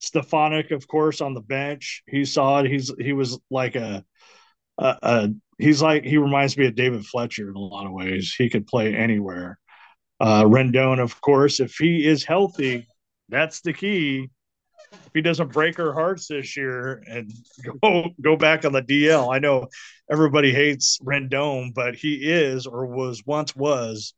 Stefanic, 0.00 0.72
of 0.72 0.86
course, 0.88 1.20
on 1.20 1.34
the 1.34 1.40
bench. 1.40 2.02
He 2.08 2.24
saw 2.24 2.60
it. 2.60 2.70
He's 2.70 2.92
he 2.98 3.12
was 3.12 3.38
like 3.50 3.76
a, 3.76 4.04
a, 4.78 4.96
a 5.02 5.28
he's 5.58 5.80
like 5.80 6.04
he 6.04 6.18
reminds 6.18 6.56
me 6.56 6.66
of 6.66 6.74
David 6.74 7.06
Fletcher 7.06 7.48
in 7.48 7.56
a 7.56 7.60
lot 7.60 7.86
of 7.86 7.92
ways. 7.92 8.34
He 8.36 8.50
could 8.50 8.66
play 8.66 8.94
anywhere. 8.94 9.58
Uh, 10.20 10.44
Rendon, 10.44 11.00
of 11.00 11.20
course, 11.20 11.60
if 11.60 11.76
he 11.76 12.06
is 12.06 12.24
healthy, 12.24 12.86
that's 13.28 13.60
the 13.60 13.72
key. 13.72 14.30
If 14.92 15.10
he 15.14 15.22
doesn't 15.22 15.52
break 15.52 15.78
our 15.78 15.92
hearts 15.92 16.28
this 16.28 16.56
year 16.56 17.02
and 17.06 17.32
go 17.82 18.10
go 18.20 18.36
back 18.36 18.64
on 18.64 18.72
the 18.72 18.82
DL, 18.82 19.34
I 19.34 19.38
know 19.38 19.68
everybody 20.10 20.52
hates 20.52 20.98
Rendon, 21.02 21.72
but 21.74 21.94
he 21.94 22.14
is 22.16 22.66
or 22.66 22.86
was 22.86 23.22
once 23.26 23.54
was 23.56 24.14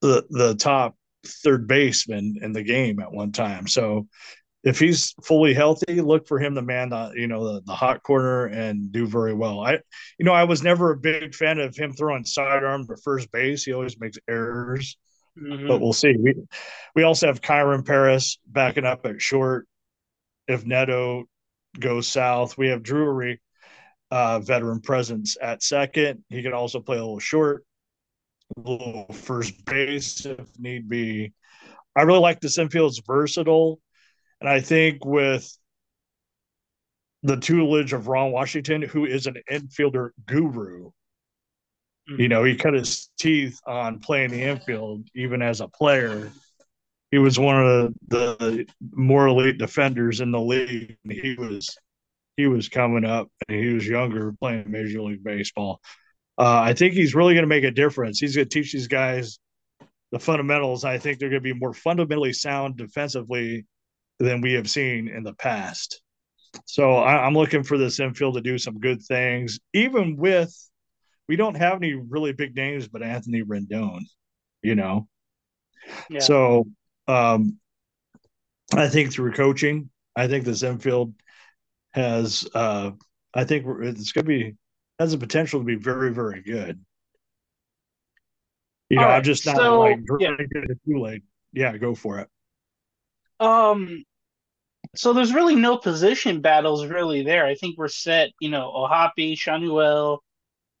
the 0.00 0.24
the 0.30 0.54
top 0.54 0.96
third 1.26 1.66
baseman 1.66 2.36
in 2.42 2.52
the 2.52 2.62
game 2.62 3.00
at 3.00 3.12
one 3.12 3.32
time. 3.32 3.66
So 3.66 4.06
if 4.64 4.78
he's 4.78 5.14
fully 5.22 5.54
healthy, 5.54 6.00
look 6.00 6.26
for 6.26 6.38
him 6.38 6.54
to 6.54 6.62
man 6.62 6.90
the 6.90 7.12
you 7.14 7.26
know 7.26 7.54
the, 7.54 7.62
the 7.62 7.74
hot 7.74 8.02
corner 8.02 8.46
and 8.46 8.92
do 8.92 9.06
very 9.06 9.34
well. 9.34 9.60
I 9.60 9.78
you 10.18 10.24
know 10.24 10.32
I 10.32 10.44
was 10.44 10.62
never 10.62 10.92
a 10.92 10.96
big 10.96 11.34
fan 11.34 11.58
of 11.58 11.76
him 11.76 11.92
throwing 11.92 12.24
sidearm 12.24 12.86
to 12.86 12.96
first 12.96 13.30
base. 13.30 13.64
He 13.64 13.72
always 13.72 13.98
makes 14.00 14.18
errors, 14.28 14.96
mm-hmm. 15.40 15.68
but 15.68 15.80
we'll 15.80 15.92
see. 15.92 16.16
We 16.18 16.34
we 16.94 17.02
also 17.04 17.28
have 17.28 17.40
Kyren 17.40 17.86
Paris 17.86 18.38
backing 18.46 18.84
up 18.84 19.06
at 19.06 19.22
short. 19.22 19.66
If 20.48 20.64
Neto 20.64 21.24
goes 21.78 22.08
south, 22.08 22.58
we 22.58 22.68
have 22.68 22.82
Drury, 22.82 23.40
uh, 24.10 24.40
veteran 24.40 24.80
presence 24.80 25.36
at 25.40 25.62
second. 25.62 26.24
He 26.28 26.42
can 26.42 26.54
also 26.54 26.80
play 26.80 26.96
a 26.96 27.00
little 27.00 27.20
short, 27.20 27.64
a 28.56 28.60
little 28.60 29.06
first 29.12 29.64
base 29.64 30.24
if 30.26 30.58
need 30.58 30.88
be. 30.88 31.32
I 31.94 32.02
really 32.02 32.20
like 32.20 32.40
this 32.40 32.58
infield. 32.58 32.90
It's 32.90 33.06
versatile 33.06 33.80
and 34.40 34.48
I 34.48 34.60
think 34.60 35.04
with 35.04 35.56
the 37.22 37.36
tutelage 37.36 37.92
of 37.92 38.08
Ron 38.08 38.30
Washington, 38.30 38.82
who 38.82 39.04
is 39.04 39.26
an 39.26 39.36
infielder 39.50 40.10
guru. 40.26 40.90
Mm-hmm. 42.08 42.20
You 42.20 42.28
know, 42.28 42.44
he 42.44 42.54
cut 42.54 42.74
his 42.74 43.10
teeth 43.18 43.58
on 43.66 43.98
playing 43.98 44.30
the 44.30 44.42
infield, 44.42 45.08
even 45.14 45.42
as 45.42 45.60
a 45.60 45.68
player. 45.68 46.30
He 47.10 47.18
was 47.18 47.38
one 47.38 47.56
of 47.56 47.94
the, 48.08 48.66
more 48.92 49.26
elite 49.26 49.58
defenders 49.58 50.20
in 50.20 50.30
the 50.30 50.40
league. 50.40 50.96
He 51.04 51.34
was 51.38 51.76
he 52.36 52.46
was 52.46 52.68
coming 52.68 53.04
up 53.04 53.28
and 53.48 53.58
he 53.58 53.74
was 53.74 53.86
younger 53.86 54.32
playing 54.40 54.70
Major 54.70 55.02
League 55.02 55.24
Baseball. 55.24 55.80
Uh, 56.38 56.60
I 56.60 56.72
think 56.72 56.94
he's 56.94 57.14
really 57.14 57.34
going 57.34 57.42
to 57.42 57.48
make 57.48 57.64
a 57.64 57.70
difference. 57.72 58.20
He's 58.20 58.36
going 58.36 58.48
to 58.48 58.54
teach 58.54 58.72
these 58.72 58.86
guys 58.86 59.40
the 60.12 60.20
fundamentals. 60.20 60.84
I 60.84 60.98
think 60.98 61.18
they're 61.18 61.30
going 61.30 61.42
to 61.42 61.54
be 61.54 61.58
more 61.58 61.74
fundamentally 61.74 62.32
sound 62.32 62.76
defensively 62.76 63.66
than 64.20 64.40
we 64.40 64.52
have 64.52 64.70
seen 64.70 65.08
in 65.08 65.24
the 65.24 65.34
past. 65.34 66.00
So 66.64 66.94
I, 66.94 67.26
am 67.26 67.34
looking 67.34 67.64
for 67.64 67.76
this 67.76 67.98
infield 67.98 68.34
to 68.34 68.40
do 68.40 68.56
some 68.56 68.78
good 68.78 69.02
things, 69.02 69.58
even 69.74 70.16
with 70.16 70.54
we 71.28 71.36
don't 71.36 71.56
have 71.56 71.76
any 71.76 71.94
really 71.94 72.32
big 72.32 72.56
names, 72.56 72.88
but 72.88 73.02
Anthony 73.02 73.42
Rendon, 73.42 74.00
you 74.62 74.74
know. 74.74 75.08
Yeah. 76.08 76.20
So 76.20 76.66
um, 77.08 77.58
I 78.74 78.88
think 78.88 79.12
through 79.12 79.32
coaching, 79.32 79.90
I 80.14 80.28
think 80.28 80.44
this 80.44 80.62
infield 80.62 81.14
has 81.92 82.46
uh, 82.54 82.90
I 83.34 83.44
think 83.44 83.66
it's 83.80 84.12
going 84.12 84.24
to 84.24 84.28
be 84.28 84.54
has 84.98 85.12
the 85.12 85.18
potential 85.18 85.60
to 85.60 85.64
be 85.64 85.76
very 85.76 86.12
very 86.12 86.42
good. 86.42 86.84
You 88.90 88.96
know, 88.96 89.04
right, 89.04 89.16
I'm 89.16 89.22
just 89.22 89.44
not 89.44 89.56
so, 89.56 89.80
like 89.80 89.98
yeah. 90.18 90.36
too 90.38 90.98
late. 90.98 91.22
Yeah, 91.52 91.76
go 91.76 91.94
for 91.94 92.20
it. 92.20 92.28
Um, 93.40 94.04
so 94.96 95.12
there's 95.12 95.34
really 95.34 95.56
no 95.56 95.76
position 95.76 96.40
battles 96.40 96.86
really 96.86 97.22
there. 97.22 97.44
I 97.44 97.54
think 97.54 97.76
we're 97.76 97.88
set. 97.88 98.30
You 98.40 98.50
know, 98.50 98.72
O'Hoppe, 98.74 99.36
Schanuel, 99.36 100.18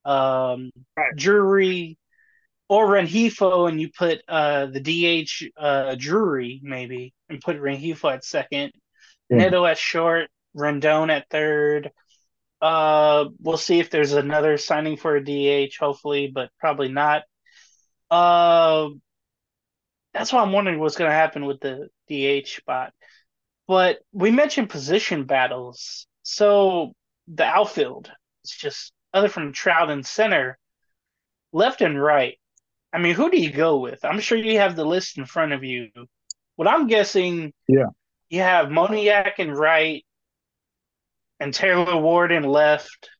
um, 0.04 0.70
right. 0.96 1.14
Drury, 1.16 1.98
or 2.68 2.86
Rengifo, 2.86 3.68
and 3.68 3.80
you 3.80 3.90
put 3.90 4.20
uh 4.28 4.66
the 4.66 4.80
DH 4.80 5.50
uh 5.56 5.94
Drury 5.98 6.60
maybe, 6.62 7.14
and 7.28 7.40
put 7.40 7.60
Rengifo 7.60 8.12
at 8.12 8.24
second, 8.24 8.72
yeah. 9.30 9.38
Neto 9.38 9.64
at 9.64 9.78
short, 9.78 10.28
Rendon 10.56 11.10
at 11.10 11.28
third. 11.30 11.90
Uh, 12.60 13.26
we'll 13.40 13.56
see 13.56 13.78
if 13.78 13.90
there's 13.90 14.12
another 14.12 14.58
signing 14.58 14.96
for 14.96 15.16
a 15.16 15.24
DH, 15.24 15.76
hopefully, 15.78 16.30
but 16.32 16.50
probably 16.58 16.88
not. 16.88 17.22
Uh, 18.10 18.88
that's 20.12 20.32
why 20.32 20.42
I'm 20.42 20.52
wondering 20.52 20.80
what's 20.80 20.96
going 20.96 21.10
to 21.10 21.14
happen 21.14 21.44
with 21.44 21.60
the 21.60 21.88
DH 22.08 22.48
spot. 22.48 22.92
But 23.68 23.98
we 24.12 24.30
mentioned 24.30 24.70
position 24.70 25.24
battles. 25.24 26.06
So 26.22 26.94
the 27.28 27.44
outfield 27.44 28.10
is 28.44 28.50
just 28.50 28.92
other 29.12 29.28
from 29.28 29.52
Trout 29.52 29.90
and 29.90 30.04
center, 30.04 30.58
left 31.52 31.80
and 31.80 32.00
right. 32.00 32.38
I 32.92 32.98
mean, 32.98 33.14
who 33.14 33.30
do 33.30 33.38
you 33.38 33.52
go 33.52 33.78
with? 33.78 34.04
I'm 34.04 34.20
sure 34.20 34.38
you 34.38 34.58
have 34.58 34.76
the 34.76 34.84
list 34.84 35.18
in 35.18 35.26
front 35.26 35.52
of 35.52 35.62
you. 35.62 35.88
What 36.56 36.68
I'm 36.68 36.86
guessing, 36.86 37.52
yeah, 37.68 37.86
you 38.30 38.40
have 38.40 38.68
Moniak 38.68 39.34
and 39.38 39.56
right, 39.56 40.04
and 41.40 41.52
Taylor 41.52 41.96
Ward 41.96 42.32
in 42.32 42.44
left. 42.44 43.10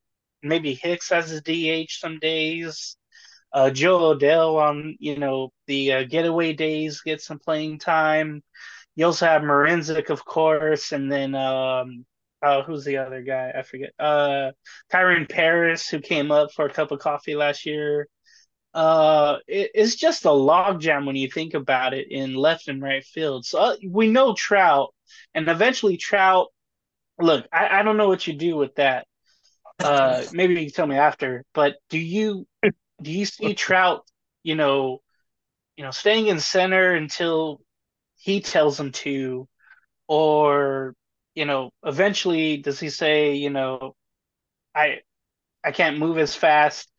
Maybe 0.43 0.75
Hicks 0.75 1.13
as 1.13 1.33
a 1.33 1.41
DH 1.41 1.91
some 1.91 2.19
days. 2.19 2.97
Uh, 3.53 3.71
Jo 3.71 4.15
Adell 4.15 4.61
on 4.61 4.97
you 5.01 5.19
know 5.19 5.51
the 5.67 5.93
uh, 5.93 6.03
getaway 6.05 6.53
days 6.53 7.01
get 7.03 7.21
some 7.21 7.39
playing 7.39 7.79
time. 7.79 8.43
You 8.97 9.07
also 9.07 9.27
have 9.27 9.43
Marisnick, 9.43 10.11
of 10.11 10.25
course, 10.25 10.93
and 10.93 11.11
then 11.11 11.35
um, 11.35 12.05
uh, 12.43 12.63
who's 12.63 12.85
the 12.85 12.99
other 12.99 13.23
guy? 13.23 13.53
I 13.57 13.63
forget. 13.63 13.91
Uh, 13.99 14.53
Kyren 14.93 15.29
Paris, 15.29 15.89
who 15.89 16.01
came 16.01 16.31
up 16.31 16.51
for 16.53 16.67
a 16.67 16.73
cup 16.73 16.91
of 16.91 16.99
coffee 16.99 17.35
last 17.35 17.65
year. 17.67 18.09
Uh, 18.75 19.39
it, 19.47 19.71
it's 19.75 19.97
just 19.97 20.25
a 20.25 20.29
logjam 20.29 21.07
when 21.07 21.17
you 21.17 21.31
think 21.31 21.55
about 21.55 21.95
it 21.95 22.11
in 22.11 22.35
left 22.35 22.69
and 22.69 22.83
right 22.83 23.05
field. 23.05 23.45
So 23.45 23.59
uh, 23.59 23.77
we 23.89 24.11
know 24.11 24.35
Trout, 24.35 24.95
and 25.35 25.49
eventually 25.49 25.97
Trout. 25.97 26.49
Look, 27.19 27.47
I, 27.53 27.81
I 27.81 27.83
don't 27.83 27.97
know 27.97 28.09
what 28.09 28.27
you 28.27 28.35
do 28.35 28.57
with 28.57 28.75
that. 28.77 29.07
Uh, 29.79 30.23
maybe 30.33 30.55
you 30.55 30.67
can 30.67 30.71
tell 30.71 30.87
me 30.87 30.97
after. 30.97 31.45
But 31.55 31.77
do 31.89 31.99
you 31.99 32.47
do 33.03 33.11
you 33.11 33.25
see 33.25 33.55
Trout? 33.57 34.07
You 34.43 34.55
know, 34.55 35.01
you 35.77 35.85
know, 35.85 35.91
staying 35.91 36.29
in 36.29 36.41
center 36.41 36.95
until 36.95 37.61
he 38.17 38.41
tells 38.41 38.79
him 38.79 38.93
to, 38.93 39.49
or 40.07 40.95
you 41.35 41.45
know, 41.45 41.71
eventually 41.85 42.57
does 42.57 42.81
he 42.81 42.91
say, 42.91 43.35
you 43.35 43.51
know, 43.51 43.95
I 44.75 45.01
I 45.65 45.73
can't 45.73 45.99
move 45.99 46.19
as 46.19 46.35
fast. 46.35 46.91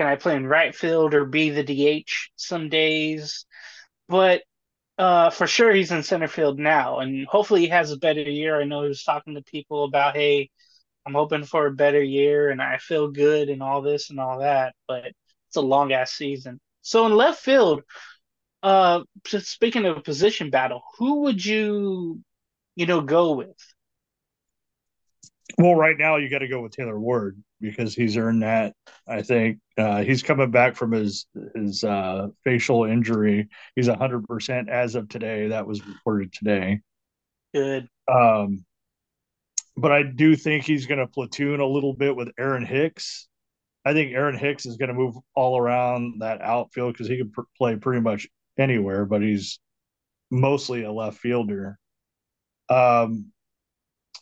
Can 0.00 0.06
I 0.06 0.16
play 0.16 0.34
in 0.34 0.46
right 0.46 0.74
field 0.74 1.12
or 1.12 1.26
be 1.26 1.50
the 1.50 1.62
DH 1.62 2.30
some 2.34 2.70
days? 2.70 3.44
But 4.08 4.40
uh, 4.96 5.28
for 5.28 5.46
sure 5.46 5.74
he's 5.74 5.92
in 5.92 6.02
center 6.02 6.26
field 6.26 6.58
now, 6.58 7.00
and 7.00 7.26
hopefully 7.26 7.60
he 7.60 7.68
has 7.68 7.92
a 7.92 7.98
better 7.98 8.22
year. 8.22 8.58
I 8.58 8.64
know 8.64 8.80
he 8.80 8.88
was 8.88 9.04
talking 9.04 9.34
to 9.34 9.42
people 9.42 9.84
about, 9.84 10.16
hey, 10.16 10.48
I'm 11.04 11.12
hoping 11.12 11.44
for 11.44 11.66
a 11.66 11.74
better 11.74 12.02
year, 12.02 12.48
and 12.48 12.62
I 12.62 12.78
feel 12.78 13.10
good, 13.10 13.50
and 13.50 13.62
all 13.62 13.82
this 13.82 14.08
and 14.08 14.18
all 14.18 14.38
that. 14.38 14.74
But 14.88 15.04
it's 15.48 15.56
a 15.56 15.60
long 15.60 15.92
ass 15.92 16.12
season. 16.12 16.60
So 16.80 17.04
in 17.04 17.14
left 17.14 17.42
field, 17.42 17.82
uh, 18.62 19.02
speaking 19.26 19.84
of 19.84 20.02
position 20.02 20.48
battle, 20.48 20.80
who 20.96 21.24
would 21.24 21.44
you, 21.44 22.22
you 22.74 22.86
know, 22.86 23.02
go 23.02 23.32
with? 23.32 23.74
Well, 25.58 25.74
right 25.74 25.98
now 25.98 26.16
you 26.16 26.30
got 26.30 26.38
to 26.38 26.48
go 26.48 26.62
with 26.62 26.72
Taylor 26.72 26.98
Ward 26.98 27.36
because 27.60 27.94
he's 27.94 28.16
earned 28.16 28.42
that. 28.42 28.74
I 29.06 29.22
think 29.22 29.58
uh, 29.78 30.02
he's 30.02 30.22
coming 30.22 30.50
back 30.50 30.76
from 30.76 30.92
his 30.92 31.26
his 31.54 31.84
uh, 31.84 32.28
facial 32.44 32.84
injury. 32.84 33.48
He's 33.76 33.88
hundred 33.88 34.26
percent 34.26 34.68
as 34.68 34.94
of 34.94 35.08
today. 35.08 35.48
That 35.48 35.66
was 35.66 35.86
reported 35.86 36.32
today. 36.32 36.80
Good. 37.54 37.88
Um, 38.12 38.64
but 39.76 39.92
I 39.92 40.02
do 40.02 40.36
think 40.36 40.64
he's 40.64 40.86
going 40.86 40.98
to 40.98 41.06
platoon 41.06 41.60
a 41.60 41.66
little 41.66 41.94
bit 41.94 42.14
with 42.14 42.28
Aaron 42.38 42.64
Hicks. 42.64 43.28
I 43.84 43.92
think 43.94 44.12
Aaron 44.12 44.36
Hicks 44.36 44.66
is 44.66 44.76
going 44.76 44.88
to 44.88 44.94
move 44.94 45.14
all 45.34 45.58
around 45.58 46.20
that 46.20 46.42
outfield 46.42 46.92
because 46.92 47.08
he 47.08 47.16
can 47.16 47.30
pr- 47.30 47.42
play 47.56 47.76
pretty 47.76 48.02
much 48.02 48.28
anywhere, 48.58 49.06
but 49.06 49.22
he's 49.22 49.58
mostly 50.30 50.82
a 50.84 50.92
left 50.92 51.18
fielder. 51.18 51.78
Um, 52.68 53.32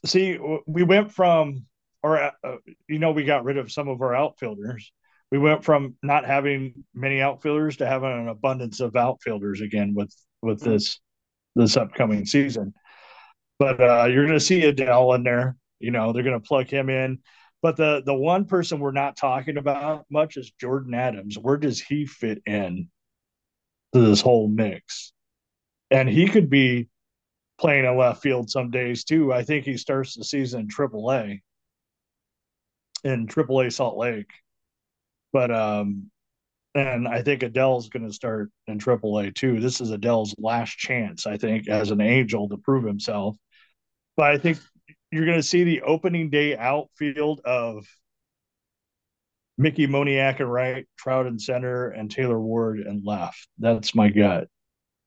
see, 0.07 0.38
we 0.66 0.85
went 0.85 1.12
from, 1.12 1.66
or 2.02 2.18
uh, 2.18 2.56
you 2.88 2.98
know, 2.98 3.12
we 3.12 3.24
got 3.24 3.44
rid 3.44 3.58
of 3.58 3.72
some 3.72 3.88
of 3.88 4.00
our 4.02 4.14
outfielders. 4.14 4.92
We 5.30 5.38
went 5.38 5.64
from 5.64 5.96
not 6.02 6.24
having 6.24 6.84
many 6.94 7.20
outfielders 7.20 7.78
to 7.78 7.87
having 7.87 8.11
an 8.11 8.28
abundance 8.28 8.80
of 8.80 8.96
outfielders 8.96 9.61
again 9.61 9.94
with 9.94 10.14
with 10.42 10.61
mm-hmm. 10.61 10.72
this 10.72 11.00
this 11.54 11.76
upcoming 11.76 12.24
season. 12.24 12.74
But 13.58 13.80
uh, 13.80 14.04
you're 14.06 14.26
going 14.26 14.38
to 14.38 14.44
see 14.44 14.62
Adell 14.62 15.14
in 15.16 15.24
there. 15.24 15.56
You 15.80 15.90
know, 15.90 16.12
they're 16.12 16.22
going 16.22 16.40
to 16.40 16.46
plug 16.46 16.68
him 16.68 16.88
in. 16.88 17.18
But 17.61 17.76
the 17.76 18.02
the 18.04 18.14
one 18.14 18.44
person 18.44 18.78
we're 18.78 18.92
not 18.92 19.16
talking 19.16 19.56
about 19.56 20.06
much 20.11 20.37
is 20.37 20.52
Jordyn 20.62 20.96
Adams. 20.96 21.37
Where 21.37 21.56
does 21.56 21.80
he 21.80 22.06
fit 22.06 22.40
in 22.46 22.88
to 23.92 24.00
this 24.00 24.20
whole 24.20 24.48
mix. 24.48 25.12
And 25.90 26.08
he 26.08 26.28
could 26.28 26.50
be 26.50 26.88
playing 27.58 27.84
in 27.84 27.96
left 27.96 28.22
field 28.22 28.50
some 28.50 28.70
days 28.70 29.04
too. 29.04 29.32
I 29.32 29.42
think 29.42 29.64
he 29.64 29.76
starts 29.76 30.14
the 30.14 30.24
season 30.24 30.61
in 30.61 30.68
AAA 30.68 31.40
in 33.04 33.26
AAA 33.26 33.72
Salt 33.72 33.96
Lake. 33.96 34.30
But 35.32 35.50
um 35.50 36.11
and 36.74 37.08
I 37.08 37.22
think 37.22 37.42
Adell's 37.42 37.88
going 37.88 38.06
to 38.06 38.12
start 38.12 38.50
in 38.66 38.78
AAA 38.78 39.34
too. 39.34 39.58
This 39.58 39.80
is 39.80 39.90
Adell's 39.90 40.34
last 40.38 40.76
chance, 40.76 41.26
I 41.26 41.37
think, 41.37 41.68
as 41.68 41.90
an 41.90 42.00
angel 42.00 42.48
to 42.48 42.56
prove 42.56 42.84
himself. 42.84 43.37
But 44.16 44.30
I 44.30 44.38
think 44.38 44.58
you're 45.11 45.24
going 45.24 45.38
to 45.38 45.42
see 45.42 45.64
the 45.64 45.82
opening 45.82 46.30
day 46.30 46.56
outfield 46.56 47.40
of 47.44 47.86
Mickey 49.57 49.86
Moniak 49.88 50.40
and 50.40 50.53
right, 50.53 50.86
Trout 50.96 51.26
and 51.26 51.40
center, 51.40 51.88
and 51.88 52.11
Taylor 52.11 52.40
Ward 52.40 52.78
and 52.78 53.05
left. 53.05 53.49
That's 53.59 53.94
my 53.94 54.09
gut. 54.09 54.49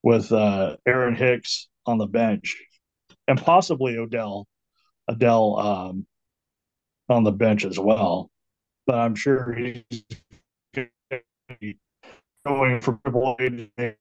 With 0.03 0.31
uh, 0.31 0.77
Aaron 0.85 1.15
Hicks 1.15 1.67
on 1.85 1.99
the 1.99 2.07
bench, 2.07 2.57
and 3.27 3.41
possibly 3.41 3.97
Odell, 3.97 4.47
Adell 5.09 5.63
um, 5.63 6.07
on 7.11 7.23
the 7.23 7.31
bench 7.31 7.65
as 7.65 7.79
well. 7.79 8.29
But 8.87 8.95
I'm 8.95 9.15
sure 9.15 9.53
he's 9.53 9.83
going 12.45 12.81
from 12.81 12.99
Triple 13.03 13.35
A 13.39 13.95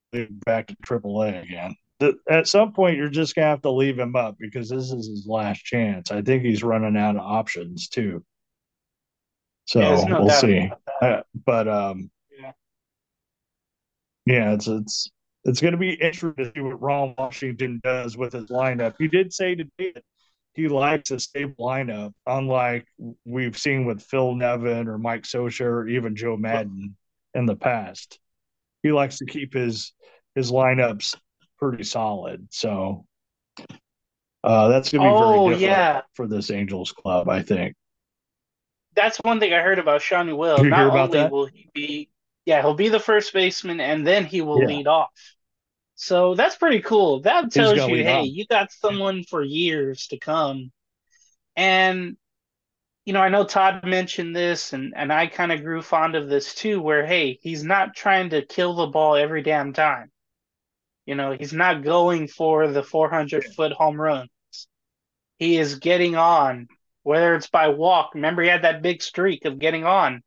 back 0.47 0.69
to 0.69 0.77
Triple 0.83 1.23
A 1.23 1.41
again. 1.41 1.75
At 2.31 2.49
some 2.49 2.73
point, 2.73 2.97
you're 2.97 3.09
just 3.09 3.35
gonna 3.35 3.49
have 3.49 3.63
to 3.63 3.71
leave 3.71 3.99
him 3.99 4.17
up 4.17 4.37
because 4.39 4.71
this 4.71 4.91
is 4.91 5.07
his 5.07 5.27
last 5.29 5.63
chance. 5.65 6.11
I 6.11 6.23
think 6.23 6.43
he's 6.45 6.63
running 6.63 6.97
out 6.97 7.17
of 7.17 7.23
options 7.23 7.89
too. 7.89 8.25
So 9.67 9.81
yeah, 9.81 10.19
we'll 10.19 10.31
see. 10.31 10.71
Uh, 11.03 11.21
but 11.47 11.69
um, 11.69 12.11
yeah, 12.37 12.53
yeah, 14.27 14.53
it's 14.55 14.67
it's 14.67 15.11
it's 15.45 15.61
going 15.61 15.73
to 15.73 15.79
be 15.79 15.93
interesting 15.93 16.45
to 16.45 16.53
see 16.55 16.61
what 16.61 16.81
Ron 16.81 17.15
Washington 17.17 17.81
does 17.83 18.17
with 18.17 18.33
his 18.33 18.47
lineup. 18.47 18.95
He 18.99 19.09
did 19.09 19.33
say 19.33 19.55
today 19.55 19.93
that 19.95 20.05
he 20.55 20.69
likes 20.69 21.11
a 21.11 21.21
stable 21.21 21.55
lineup, 21.67 22.13
unlike 22.27 22.87
we've 23.25 23.57
seen 23.57 23.87
with 23.87 24.03
Phil 24.03 24.35
Nevin 24.35 24.89
or 24.89 24.99
Mike 24.99 25.23
Scioscia 25.23 25.65
or 25.65 25.89
even 25.89 26.17
Joe 26.17 26.37
Maddon 26.37 26.97
in 27.35 27.47
the 27.47 27.57
past. 27.57 28.19
He 28.83 28.93
likes 28.93 29.19
to 29.19 29.27
keep 29.27 29.55
his 29.55 29.93
his 30.35 30.53
lineups 30.53 31.17
pretty 31.59 31.85
solid. 31.85 32.49
So 32.51 33.07
uh, 34.45 34.69
that's 34.69 34.91
gonna 34.91 35.03
be 35.03 35.13
Oh 35.13 35.13
very 35.13 35.41
different 35.41 35.85
yeah, 35.85 36.03
for 36.15 36.27
this 36.27 36.51
Angels 36.51 36.93
club, 36.93 37.29
I 37.29 37.43
think. 37.43 37.75
that's 38.95 39.19
one 39.19 39.41
thing 39.41 39.53
I 39.53 39.61
heard 39.63 39.79
about 39.79 40.01
Schanuel. 40.01 40.63
Did 40.63 40.65
you 40.65 40.73
hear 40.75 40.87
Not 40.87 40.89
about 40.89 41.11
only 41.11 41.13
that? 41.13 41.35
will 41.35 41.47
he 41.47 41.69
be, 41.75 42.11
yeah, 42.45 42.61
he'll 42.61 42.75
be 42.75 42.89
the 42.89 43.01
first 43.01 43.33
baseman, 43.33 43.81
and 43.81 44.07
then 44.07 44.25
he 44.27 44.41
will 44.41 44.63
Yeah. 44.63 44.65
lead 44.65 44.87
off. 44.87 45.11
So 46.03 46.35
that's 46.35 46.57
pretty 46.57 46.81
cool. 46.81 47.21
That 47.21 47.53
tells 47.53 47.77
you, 47.77 48.03
hey, 48.03 48.23
you 48.23 48.47
got 48.47 48.73
someone 48.73 49.23
for 49.23 49.43
years 49.43 50.07
to 50.07 50.19
come. 50.19 50.73
And 51.57 52.17
you 53.05 53.13
know, 53.13 53.21
I 53.21 53.29
know 53.29 53.45
Todd 53.45 53.85
mentioned 53.85 54.35
this, 54.35 54.73
and 54.73 54.95
and 54.97 55.13
I 55.13 55.27
kind 55.27 55.53
of 55.53 55.63
grew 55.63 55.83
fond 55.83 56.15
of 56.15 56.31
this 56.31 56.55
too, 56.55 56.81
where 56.81 57.05
hey, 57.05 57.39
he's 57.43 57.63
not 57.65 57.95
trying 57.95 58.31
to 58.31 58.47
kill 58.47 58.77
the 58.77 58.87
ball 58.87 59.15
every 59.15 59.43
damn 59.43 59.75
time. 59.75 60.11
You 61.05 61.17
know, 61.17 61.37
he's 61.39 61.53
not 61.53 61.85
going 61.85 62.29
for 62.29 62.69
the 62.69 62.83
400 62.83 63.45
foot 63.55 63.73
home 63.73 64.01
runs. 64.01 64.31
He 65.39 65.59
is 65.59 65.81
getting 65.81 66.17
on, 66.17 66.69
whether 67.03 67.35
it's 67.35 67.51
by 67.51 67.69
walk. 67.69 68.15
Remember, 68.15 68.41
he 68.41 68.49
had 68.49 68.65
that 68.65 68.81
big 68.81 69.03
streak 69.03 69.45
of 69.45 69.59
getting 69.59 69.85
on. 69.85 70.23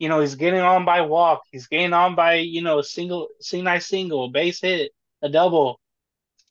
You 0.00 0.08
know, 0.08 0.18
he's 0.18 0.34
getting 0.34 0.60
on 0.60 0.84
by 0.84 1.02
walk. 1.02 1.42
He's 1.52 1.68
getting 1.68 1.92
on 1.92 2.16
by, 2.16 2.34
you 2.38 2.62
know, 2.62 2.80
a 2.80 2.84
single, 2.84 3.28
single, 3.38 3.78
single, 3.78 4.28
base 4.28 4.60
hit, 4.60 4.90
a 5.22 5.28
double. 5.28 5.80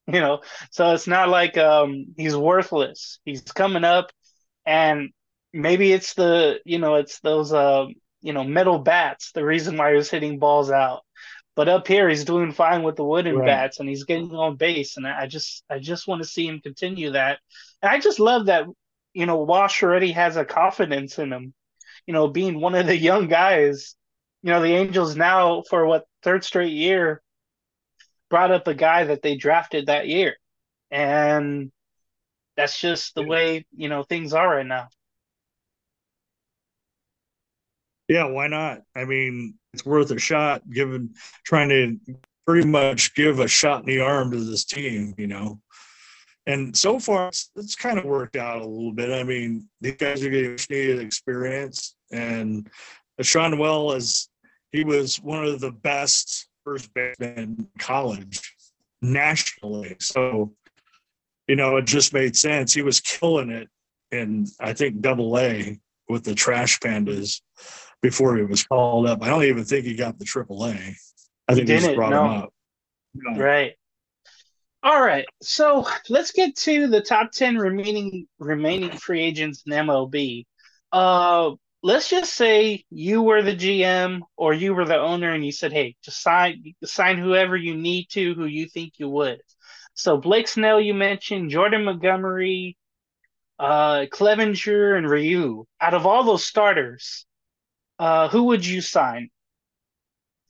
You 0.07 0.19
know, 0.19 0.41
so 0.71 0.93
it's 0.93 1.07
not 1.07 1.29
like 1.29 1.57
um 1.57 2.07
he's 2.17 2.35
worthless. 2.35 3.19
He's 3.25 3.41
coming 3.43 3.83
up, 3.85 4.11
and 4.65 5.09
maybe 5.53 5.91
it's 5.93 6.13
the, 6.15 6.59
you 6.65 6.79
know, 6.79 6.95
it's 6.95 7.19
those 7.21 7.53
uh, 7.53 7.85
you 8.21 8.33
know, 8.33 8.43
metal 8.43 8.79
bats. 8.79 9.31
The 9.33 9.45
reason 9.45 9.77
why 9.77 9.91
he 9.91 9.97
was 9.97 10.09
hitting 10.11 10.39
balls 10.39 10.71
out. 10.71 11.01
But 11.55 11.69
up 11.69 11.87
here, 11.87 12.09
he's 12.09 12.25
doing 12.25 12.51
fine 12.53 12.83
with 12.83 12.95
the 12.95 13.03
wooden 13.05 13.41
Right. 13.41 13.43
bats, 13.43 13.79
and 13.79 13.89
he's 13.89 14.05
getting 14.05 14.31
on 14.31 14.55
base. 14.57 14.97
And 14.97 15.07
I 15.07 15.27
just, 15.27 15.63
I 15.69 15.79
just 15.79 16.07
want 16.07 16.21
to 16.21 16.27
see 16.27 16.47
him 16.47 16.61
continue 16.61 17.11
that. 17.11 17.39
And 17.81 17.91
I 17.91 17.99
just 17.99 18.19
love 18.19 18.47
that, 18.47 18.65
you 19.13 19.25
know, 19.25 19.37
Wash 19.37 19.83
already 19.83 20.11
has 20.13 20.37
a 20.37 20.45
confidence 20.45 21.19
in 21.19 21.31
him. 21.33 21.53
You 22.07 22.13
know, 22.13 22.27
being 22.27 22.59
one 22.59 22.75
of 22.75 22.87
the 22.87 22.97
young 22.97 23.27
guys. 23.27 23.95
You 24.43 24.51
know, 24.51 24.61
the 24.61 24.73
Angels 24.73 25.15
now 25.15 25.63
for 25.69 25.85
what 25.85 26.05
third 26.23 26.43
straight 26.43 26.73
year 26.73 27.21
brought 28.31 28.49
up 28.51 28.67
a 28.67 28.73
guy 28.73 29.03
that 29.03 29.21
they 29.21 29.35
drafted 29.35 29.85
that 29.85 30.07
year, 30.07 30.37
and 30.89 31.71
that's 32.57 32.79
just 32.79 33.13
the 33.13 33.23
way 33.23 33.65
you 33.75 33.89
know 33.89 34.01
things 34.01 34.33
are 34.33 34.49
right 34.49 34.65
now. 34.65 34.87
Yeah, 38.07 38.25
why 38.25 38.47
not? 38.47 38.81
I 38.95 39.05
mean, 39.05 39.55
it's 39.73 39.85
worth 39.85 40.11
a 40.11 40.19
shot 40.19 40.67
given 40.69 41.13
trying 41.45 41.69
to 41.69 41.99
pretty 42.47 42.67
much 42.67 43.13
give 43.15 43.39
a 43.39 43.47
shot 43.47 43.81
in 43.81 43.85
the 43.85 43.99
arm 43.99 44.31
to 44.31 44.37
this 44.37 44.65
team, 44.65 45.13
you 45.17 45.27
know. 45.27 45.61
And 46.47 46.75
so 46.75 46.99
far, 46.99 47.27
it's, 47.27 47.51
it's 47.55 47.75
kind 47.75 47.99
of 47.99 48.05
worked 48.05 48.35
out 48.35 48.61
a 48.61 48.65
little 48.65 48.93
bit. 48.93 49.11
I 49.11 49.23
mean, 49.23 49.69
these 49.79 49.95
guys 49.95 50.23
are 50.23 50.29
getting 50.29 50.57
needed 50.69 50.99
experience, 50.99 51.95
and 52.11 52.69
Schanuel 53.21 53.95
is 53.95 54.27
he 54.71 54.83
was 54.83 55.17
one 55.17 55.45
of 55.45 55.59
the 55.59 55.71
best 55.71 56.47
first 56.71 56.93
basemen 56.93 57.37
in 57.37 57.67
college 57.79 58.55
nationally. 59.01 59.97
So, 59.99 60.53
you 61.47 61.55
know, 61.55 61.77
it 61.77 61.85
just 61.85 62.13
made 62.13 62.35
sense. 62.35 62.73
He 62.73 62.81
was 62.81 63.01
killing 63.01 63.49
it 63.49 63.67
in 64.11 64.47
I 64.59 64.73
think 64.73 65.01
Double 65.01 65.37
A 65.37 65.79
with 66.07 66.23
the 66.23 66.35
Trash 66.35 66.79
Pandas 66.79 67.41
before 68.01 68.37
he 68.37 68.43
was 68.43 68.63
called 68.63 69.07
up. 69.07 69.21
I 69.21 69.27
don't 69.27 69.43
even 69.43 69.65
think 69.65 69.85
he 69.85 69.95
got 69.95 70.17
the 70.17 70.25
Triple 70.25 70.65
A. 70.65 70.75
I 71.47 71.53
think 71.53 71.67
he 71.67 71.77
just 71.77 71.95
brought 71.95 72.11
no. 72.11 72.25
him 72.25 72.31
up. 72.43 72.53
No. 73.13 73.41
Right. 73.41 73.73
All 74.83 75.01
right. 75.01 75.25
So 75.41 75.85
let's 76.09 76.31
get 76.31 76.55
to 76.55 76.87
the 76.87 77.01
top 77.01 77.31
ten 77.31 77.57
remaining 77.57 78.27
remaining 78.39 78.91
free 78.91 79.21
agents 79.21 79.63
in 79.65 79.73
MLB. 79.73 80.45
Uh, 80.93 81.51
let's 81.83 82.09
just 82.09 82.33
say 82.33 82.85
you 82.89 83.21
were 83.21 83.41
the 83.41 83.55
GM 83.55 84.21
or 84.37 84.53
you 84.53 84.73
were 84.73 84.85
the 84.85 84.99
owner, 84.99 85.33
and 85.33 85.45
you 85.45 85.51
said, 85.51 85.73
"Hey, 85.73 85.95
just 86.03 86.21
sign 86.21 86.73
sign 86.83 87.17
whoever 87.17 87.55
you 87.57 87.75
need 87.75 88.05
to, 88.11 88.33
who 88.33 88.45
you 88.45 88.67
think 88.67 88.93
you 88.97 89.09
would." 89.09 89.41
So 89.93 90.17
Blake 90.17 90.47
Snell, 90.47 90.79
you 90.79 90.93
mentioned 90.93 91.49
Jordan 91.51 91.85
Montgomery, 91.85 92.77
uh, 93.59 94.05
Clevinger, 94.11 94.97
and 94.97 95.09
Ryu. 95.09 95.65
Out 95.79 95.93
of 95.93 96.05
all 96.05 96.23
those 96.23 96.45
starters, 96.45 97.25
uh, 97.99 98.27
who 98.29 98.43
would 98.43 98.65
you 98.65 98.81
sign 98.81 99.29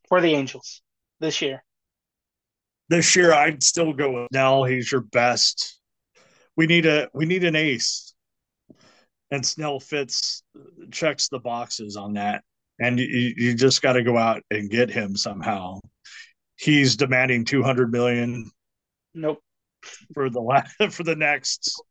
for 0.08 0.22
the 0.22 0.34
Angels 0.34 0.82
this 1.20 1.42
year? 1.42 1.64
This 2.90 3.16
year, 3.16 3.34
I'd 3.34 3.64
still 3.64 3.94
go 3.94 4.12
with 4.12 4.28
Snell. 4.32 4.66
He's 4.66 4.92
your 4.92 5.02
best. 5.02 5.80
We 6.58 6.68
need 6.68 6.86
a 6.86 7.10
we 7.14 7.26
need 7.26 7.44
an 7.46 7.56
ace, 7.56 8.11
and 9.32 9.46
Snell 9.46 9.80
fits 9.80 10.44
checks 10.92 11.30
the 11.30 11.40
boxes 11.40 11.96
on 11.96 12.14
that. 12.14 12.44
And 12.80 13.00
you, 13.00 13.34
you 13.38 13.54
just 13.54 13.82
got 13.82 13.94
to 13.94 14.04
go 14.04 14.18
out 14.18 14.44
and 14.52 14.70
get 14.70 14.90
him 14.90 15.16
somehow. 15.16 15.80
He's 16.58 16.96
demanding 16.96 17.46
two 17.46 17.64
hundred 17.64 17.92
million 17.92 18.52
Nope. 19.14 19.42
for 20.14 20.30
the 20.30 20.42
last, 20.42 20.76
for 20.92 21.04
the 21.04 21.16
next 21.16 21.82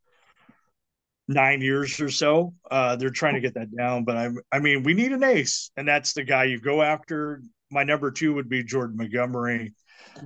nine 1.27 1.61
years 1.61 1.99
or 1.99 2.09
so. 2.09 2.53
Uh, 2.69 2.95
they're 2.95 3.09
trying 3.09 3.35
to 3.35 3.41
get 3.41 3.53
that 3.55 3.75
down, 3.75 4.03
but 4.03 4.17
I 4.17 4.29
I 4.51 4.59
mean 4.59 4.83
we 4.83 4.93
need 4.93 5.11
an 5.11 5.23
ace, 5.23 5.71
and 5.77 5.87
that's 5.87 6.13
the 6.13 6.23
guy 6.23 6.45
you 6.45 6.59
go 6.59 6.81
after. 6.81 7.41
My 7.69 7.83
number 7.83 8.11
two 8.11 8.33
would 8.33 8.49
be 8.49 8.63
Jordan 8.63 8.97
Montgomery. 8.97 9.73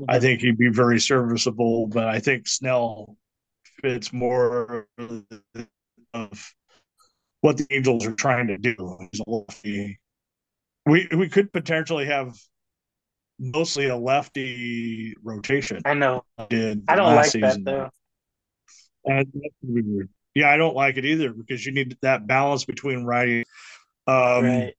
I 0.09 0.19
think 0.19 0.41
he'd 0.41 0.57
be 0.57 0.69
very 0.69 0.99
serviceable, 0.99 1.87
but 1.87 2.07
I 2.07 2.19
think 2.19 2.47
Snell 2.47 3.15
fits 3.81 4.11
more 4.11 4.87
of 6.13 6.53
what 7.45 7.57
the 7.57 7.67
Angels 7.69 8.07
are 8.07 8.13
trying 8.13 8.47
to 8.47 8.57
do. 8.57 8.97
He's 9.11 9.21
a 9.21 9.29
lefty. 9.29 9.99
We 10.87 11.07
we 11.15 11.29
could 11.29 11.53
potentially 11.53 12.05
have 12.07 12.35
mostly 13.39 13.87
a 13.87 13.95
lefty 13.95 15.13
rotation. 15.23 15.81
I 15.85 15.93
know. 15.93 16.23
Did 16.49 16.83
I 16.87 16.95
don't 16.95 17.15
like 17.15 17.31
that 17.33 17.63
though. 17.63 17.91
Yeah, 20.33 20.49
I 20.49 20.57
don't 20.57 20.75
like 20.75 20.97
it 20.97 21.05
either 21.05 21.31
because 21.31 21.65
you 21.65 21.71
need 21.71 21.95
that 22.01 22.25
balance 22.25 22.65
between 22.65 23.03
righty. 23.03 23.45
Um, 24.07 24.43
right. 24.43 24.73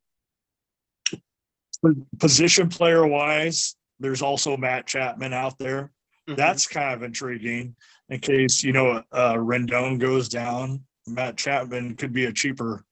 Position 2.18 2.68
player 2.68 3.06
wise, 3.06 3.76
there's 4.00 4.22
also 4.22 4.56
Matt 4.56 4.86
Chapman 4.86 5.32
out 5.32 5.56
there. 5.58 5.92
Mhm. 6.28 6.36
That's 6.36 6.66
kind 6.66 6.94
of 6.94 7.04
intriguing 7.04 7.76
in 8.08 8.18
case, 8.18 8.64
you 8.64 8.72
know, 8.72 9.04
uh, 9.12 9.34
Rendon 9.34 10.00
goes 10.00 10.28
down. 10.28 10.84
Matt 11.06 11.36
Chapman 11.36 11.96
could 11.96 12.12
be 12.12 12.24
a 12.26 12.32
cheaper 12.32 12.84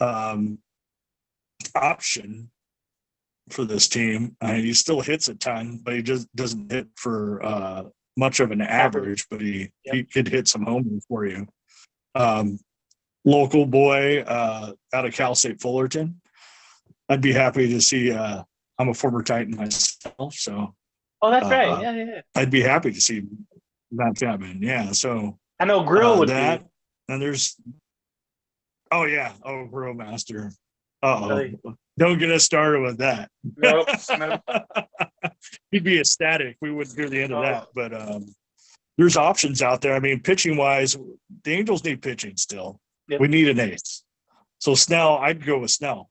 um, 0.00 0.58
option 1.74 2.50
for 3.50 3.64
this 3.64 3.88
team. 3.88 4.36
I 4.40 4.52
mean, 4.54 4.64
he 4.64 4.72
still 4.74 5.00
hits 5.00 5.28
a 5.28 5.34
ton, 5.34 5.80
but 5.82 5.94
he 5.94 6.02
just 6.02 6.34
doesn't 6.34 6.70
hit 6.72 6.88
for 6.96 7.44
uh, 7.44 7.82
much 8.16 8.40
of 8.40 8.50
an 8.52 8.60
average, 8.60 9.26
but 9.30 9.40
he, 9.40 9.70
Yep. 9.84 9.94
he 9.94 10.02
could 10.04 10.28
hit 10.28 10.48
some 10.48 10.62
homers 10.64 11.04
for 11.08 11.26
you. 11.26 11.46
Um, 12.14 12.58
local 13.24 13.66
boy 13.66 14.20
uh, 14.22 14.72
out 14.94 15.04
of 15.04 15.12
Cal 15.14 15.34
State 15.34 15.60
Fullerton. 15.60 16.20
I'd 17.08 17.20
be 17.20 17.32
happy 17.32 17.68
to 17.70 17.80
see. 17.80 18.12
Uh, 18.12 18.42
I'm 18.78 18.88
a 18.88 18.94
former 18.94 19.22
Titan 19.22 19.56
myself, 19.56 20.34
so 20.34 20.74
Oh, 21.22 21.30
that's 21.30 21.44
uh, 21.46 21.50
right. 21.50 21.82
Yeah, 21.82 21.94
yeah. 21.96 22.04
yeah. 22.04 22.20
I'd 22.34 22.50
be 22.50 22.62
happy 22.62 22.92
to 22.92 23.00
see 23.00 23.24
Matt 23.90 24.16
Chapman. 24.16 24.62
Yeah, 24.62 24.92
so 24.92 25.38
I 25.58 25.66
know 25.66 25.82
Grill 25.82 26.14
uh, 26.14 26.18
would 26.20 26.28
that. 26.30 26.62
be. 26.62 26.66
And 27.10 27.20
there's, 27.20 27.56
oh 28.92 29.04
yeah, 29.04 29.32
oh 29.44 29.66
Grill 29.66 29.94
Master. 29.94 30.52
Uh 31.02 31.26
Really? 31.28 31.58
oh, 31.64 31.74
don't 31.98 32.18
get 32.18 32.30
us 32.30 32.44
started 32.44 32.80
with 32.82 32.98
that. 32.98 33.30
Nope. 33.56 33.88
nope. 34.18 34.40
He'd 35.70 35.84
be 35.84 35.98
ecstatic. 36.00 36.56
We 36.60 36.70
wouldn't 36.72 36.96
hear 36.96 37.08
the 37.08 37.22
end 37.22 37.32
of 37.32 37.38
Oh. 37.38 37.42
that, 37.42 37.66
but 37.74 37.92
um, 37.94 38.26
there's 38.96 39.16
options 39.16 39.60
out 39.62 39.80
there. 39.80 39.94
I 39.94 39.98
mean, 39.98 40.20
pitching 40.20 40.56
wise, 40.56 40.96
the 41.44 41.52
Angels 41.52 41.82
need 41.84 42.00
pitching 42.02 42.36
still. 42.36 42.78
Yep. 43.08 43.20
We 43.20 43.28
need 43.28 43.48
an 43.48 43.60
ace. 43.60 44.04
So 44.58 44.74
Snell, 44.74 45.16
I'd 45.18 45.44
go 45.44 45.58
with 45.58 45.70
Snell. 45.70 46.08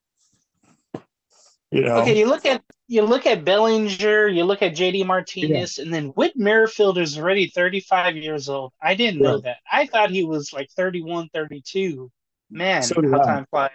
You 1.72 1.84
know, 1.84 1.98
Okay, 1.98 2.18
you 2.18 2.26
look 2.28 2.46
at 2.46 2.64
you 2.90 3.04
look 3.04 3.28
at 3.28 3.46
Bellinger, 3.46 4.28
you 4.28 4.44
look 4.44 4.64
at 4.64 4.76
JD 4.76 5.06
Martinez, 5.06 5.78
and 5.78 5.94
then 5.94 6.08
Whit 6.08 6.36
Merrifield 6.36 6.98
is 6.98 7.20
already 7.20 7.46
35 7.46 8.18
years 8.18 8.50
old. 8.50 8.74
I 8.82 8.96
didn't 8.96 9.22
know 9.22 9.38
that. 9.42 9.58
I 9.72 9.86
thought 9.86 10.10
he 10.10 10.24
was 10.24 10.52
like 10.52 10.72
31, 10.72 11.30
32. 11.32 12.10
Man, 12.50 12.82
So 12.82 13.00
how 13.12 13.22
I. 13.22 13.26
time 13.26 13.46
flies. 13.52 13.70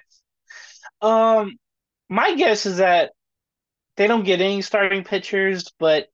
Um, 1.00 1.56
my 2.08 2.34
guess 2.34 2.66
is 2.66 2.78
that 2.78 3.12
they 3.96 4.08
don't 4.08 4.24
get 4.24 4.40
any 4.40 4.62
starting 4.62 5.04
pitchers, 5.04 5.72
but 5.78 6.08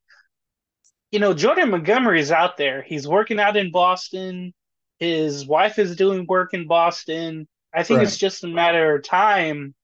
you 1.10 1.20
know, 1.20 1.32
Jordan 1.32 1.70
Montgomery 1.70 2.20
is 2.20 2.30
out 2.30 2.58
there. 2.58 2.82
He's 2.82 3.08
working 3.08 3.40
out 3.40 3.56
in 3.56 3.72
Boston. 3.72 4.52
His 4.98 5.46
wife 5.46 5.78
is 5.78 5.96
doing 5.96 6.26
work 6.28 6.52
in 6.52 6.66
Boston. 6.66 7.48
I 7.72 7.82
think 7.82 7.98
right. 7.98 8.06
it's 8.06 8.18
just 8.18 8.44
a 8.44 8.48
matter 8.48 8.96
of 8.96 9.04
time 9.04 9.74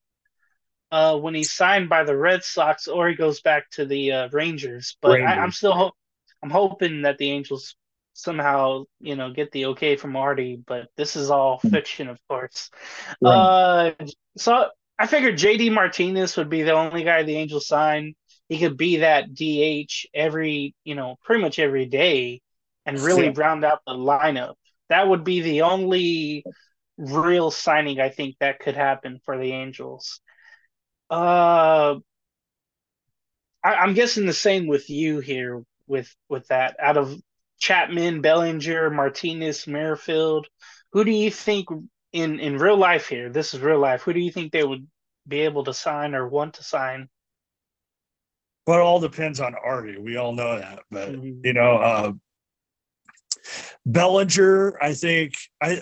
uh, 0.91 1.17
when 1.17 1.35
he's 1.35 1.53
signed 1.53 1.89
by 1.89 2.05
the 2.05 2.17
Red 2.17 2.45
Sox 2.45 2.89
or 2.89 3.09
he 3.09 3.15
goes 3.15 3.41
back 3.41 3.71
to 3.71 3.85
the 3.85 4.13
uh, 4.13 4.29
Rangers. 4.33 4.97
But 5.01 5.13
Rangers. 5.13 5.31
I, 5.31 5.43
am 5.43 5.53
still 5.53 5.73
ho- 5.73 5.93
I'm 6.43 6.51
hoping 6.51 7.03
that 7.03 7.19
the 7.19 7.31
Angels 7.31 7.77
somehow 8.13 8.85
you 9.01 9.15
know 9.15 9.31
get 9.31 9.53
the 9.53 9.67
okay 9.67 9.97
from 9.97 10.17
Artie. 10.17 10.61
But 10.65 10.89
this 10.97 11.17
is 11.17 11.31
all 11.31 11.59
hmm. 11.61 11.69
fiction, 11.69 12.09
of 12.09 12.19
course. 12.29 12.71
Right. 13.21 13.95
Uh, 14.01 14.07
so 14.37 14.69
I 14.99 15.07
figured 15.07 15.39
JD 15.39 15.73
Martinez 15.73 16.37
would 16.37 16.49
be 16.51 16.63
the 16.63 16.73
only 16.73 17.05
guy 17.05 17.23
the 17.23 17.37
Angels 17.37 17.67
sign. 17.67 18.15
He 18.49 18.59
could 18.59 18.77
be 18.77 18.99
that 18.99 19.35
DH 19.35 20.07
every 20.15 20.75
you 20.85 20.95
know 20.95 21.17
pretty 21.25 21.43
much 21.43 21.59
every 21.59 21.87
day 21.87 22.41
and 22.85 22.99
really 23.01 23.27
yeah. 23.27 23.33
round 23.35 23.65
out 23.65 23.81
the 23.87 23.95
lineup. 23.95 24.55
That 24.89 25.09
would 25.09 25.25
be 25.25 25.41
the 25.41 25.63
only 25.63 26.45
real 26.97 27.51
signing 27.51 28.01
I 28.01 28.09
think 28.09 28.37
that 28.39 28.61
could 28.61 28.77
happen 28.77 29.21
for 29.25 29.37
the 29.37 29.53
Angels. 29.53 30.21
Uh, 31.11 31.97
I, 33.63 33.85
am 33.85 33.95
guessing 33.95 34.27
the 34.27 34.33
same 34.33 34.67
with 34.67 34.91
you 34.91 35.21
here 35.21 35.63
with 35.87 36.15
with 36.29 36.49
that. 36.49 36.77
Out 36.81 36.97
of 36.97 37.21
Chapman, 37.59 38.21
Bellinger, 38.21 38.91
Martinez, 38.91 39.67
Merrifield, 39.67 40.49
who 40.93 41.05
do 41.05 41.11
you 41.11 41.31
think 41.31 41.69
in 42.13 42.41
in 42.41 42.59
real 42.59 42.77
life 42.77 43.09
here? 43.09 43.29
This 43.29 43.55
is 43.55 43.61
real 43.61 43.79
life. 43.79 44.03
Who 44.03 44.13
do 44.13 44.21
you 44.21 44.31
think 44.31 44.53
they 44.53 44.65
would 44.65 44.87
be 45.27 45.41
able 45.41 45.65
to 45.65 45.75
sign 45.75 46.15
or 46.15 46.29
want 46.29 46.55
to 46.55 46.65
sign? 46.65 47.09
Well, 48.67 48.79
it 48.79 48.83
all 48.83 49.01
depends 49.01 49.41
on 49.41 49.55
Artie. 49.55 49.99
We 49.99 50.17
all 50.17 50.33
know 50.33 50.59
that, 50.59 50.81
but 50.91 51.13
mm-hmm. 51.13 51.45
you 51.45 51.53
know, 51.53 51.77
uh, 51.77 52.13
Bellinger, 53.85 54.77
I 54.83 54.95
think 54.95 55.35
I 55.63 55.81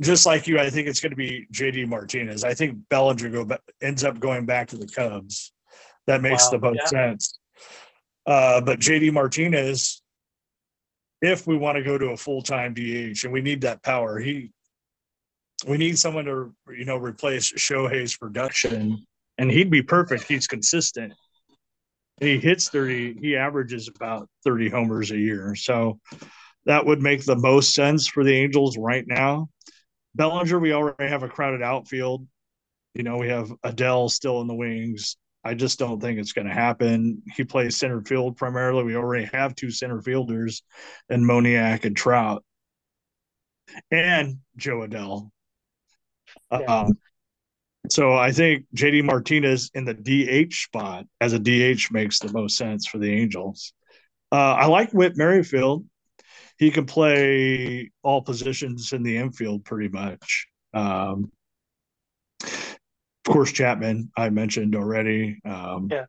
just 0.00 0.24
like 0.26 0.46
you, 0.46 0.58
I 0.58 0.70
think 0.70 0.88
it's 0.88 1.00
going 1.00 1.10
to 1.10 1.16
be 1.16 1.46
JD 1.52 1.86
Martinez. 1.86 2.44
I 2.44 2.54
think 2.54 2.78
Bellinger 2.88 3.28
go 3.28 3.58
ends 3.82 4.04
up 4.04 4.18
going 4.18 4.46
back 4.46 4.68
to 4.68 4.76
the 4.76 4.86
Cubs. 4.86 5.52
That 6.06 6.22
makes 6.22 6.44
wow, 6.46 6.50
the 6.50 6.58
most 6.58 6.80
yeah. 6.84 6.86
sense. 6.86 7.38
Uh, 8.26 8.60
but 8.60 8.80
JD 8.80 9.12
Martinez, 9.12 10.02
if 11.20 11.46
we 11.46 11.56
want 11.56 11.76
to 11.76 11.84
go 11.84 11.98
to 11.98 12.08
a 12.08 12.16
full 12.16 12.42
time 12.42 12.74
DH 12.74 13.24
and 13.24 13.32
we 13.32 13.42
need 13.42 13.60
that 13.62 13.82
power, 13.82 14.18
he 14.18 14.52
we 15.66 15.76
need 15.76 15.98
someone 15.98 16.24
to 16.24 16.54
you 16.70 16.84
know 16.84 16.96
replace 16.96 17.52
Shohei's 17.52 18.16
production, 18.16 19.06
and 19.36 19.50
he'd 19.50 19.70
be 19.70 19.82
perfect. 19.82 20.24
He's 20.24 20.46
consistent. 20.46 21.12
He 22.20 22.38
hits 22.38 22.68
thirty. 22.68 23.14
He 23.20 23.36
averages 23.36 23.88
about 23.88 24.28
thirty 24.44 24.70
homers 24.70 25.10
a 25.10 25.18
year. 25.18 25.54
So 25.54 26.00
that 26.64 26.86
would 26.86 27.02
make 27.02 27.24
the 27.24 27.36
most 27.36 27.74
sense 27.74 28.08
for 28.08 28.24
the 28.24 28.34
Angels 28.34 28.78
right 28.78 29.04
now. 29.06 29.48
Bellinger, 30.14 30.58
we 30.58 30.72
already 30.72 31.08
have 31.08 31.22
a 31.22 31.28
crowded 31.28 31.62
outfield. 31.62 32.26
You 32.94 33.02
know, 33.02 33.18
we 33.18 33.28
have 33.28 33.52
Adell 33.64 34.10
still 34.10 34.40
in 34.40 34.48
the 34.48 34.54
wings. 34.54 35.16
I 35.44 35.54
just 35.54 35.78
don't 35.78 36.00
think 36.00 36.18
it's 36.18 36.32
going 36.32 36.46
to 36.46 36.52
happen. 36.52 37.22
He 37.34 37.44
plays 37.44 37.76
center 37.76 38.02
field 38.02 38.36
primarily. 38.36 38.84
We 38.84 38.96
already 38.96 39.28
have 39.32 39.54
two 39.54 39.70
center 39.70 40.02
fielders 40.02 40.62
and 41.08 41.24
Moniak 41.24 41.84
and 41.84 41.96
Trout 41.96 42.44
and 43.90 44.38
Jo 44.56 44.80
Adell. 44.80 45.30
Yeah. 46.52 46.58
Um, 46.58 46.92
so 47.88 48.12
I 48.12 48.32
think 48.32 48.66
JD 48.76 49.04
Martinez 49.04 49.70
in 49.74 49.84
the 49.84 49.94
DH 49.94 50.54
spot 50.54 51.06
as 51.20 51.32
a 51.32 51.38
DH 51.38 51.90
makes 51.90 52.18
the 52.18 52.32
most 52.32 52.56
sense 52.56 52.86
for 52.86 52.98
the 52.98 53.10
Angels. 53.10 53.72
Uh, 54.30 54.54
I 54.54 54.66
like 54.66 54.92
Whit 54.92 55.16
Merrifield 55.16 55.84
he 56.60 56.70
can 56.70 56.84
play 56.84 57.90
all 58.02 58.20
positions 58.20 58.92
in 58.92 59.02
the 59.02 59.16
infield 59.16 59.64
pretty 59.64 59.88
much. 59.88 60.46
Um, 60.74 61.32
of 62.42 62.78
course, 63.26 63.50
Chapman, 63.50 64.12
I 64.14 64.28
mentioned 64.28 64.76
already. 64.76 65.40
Um, 65.42 65.88
yeah. 65.90 66.04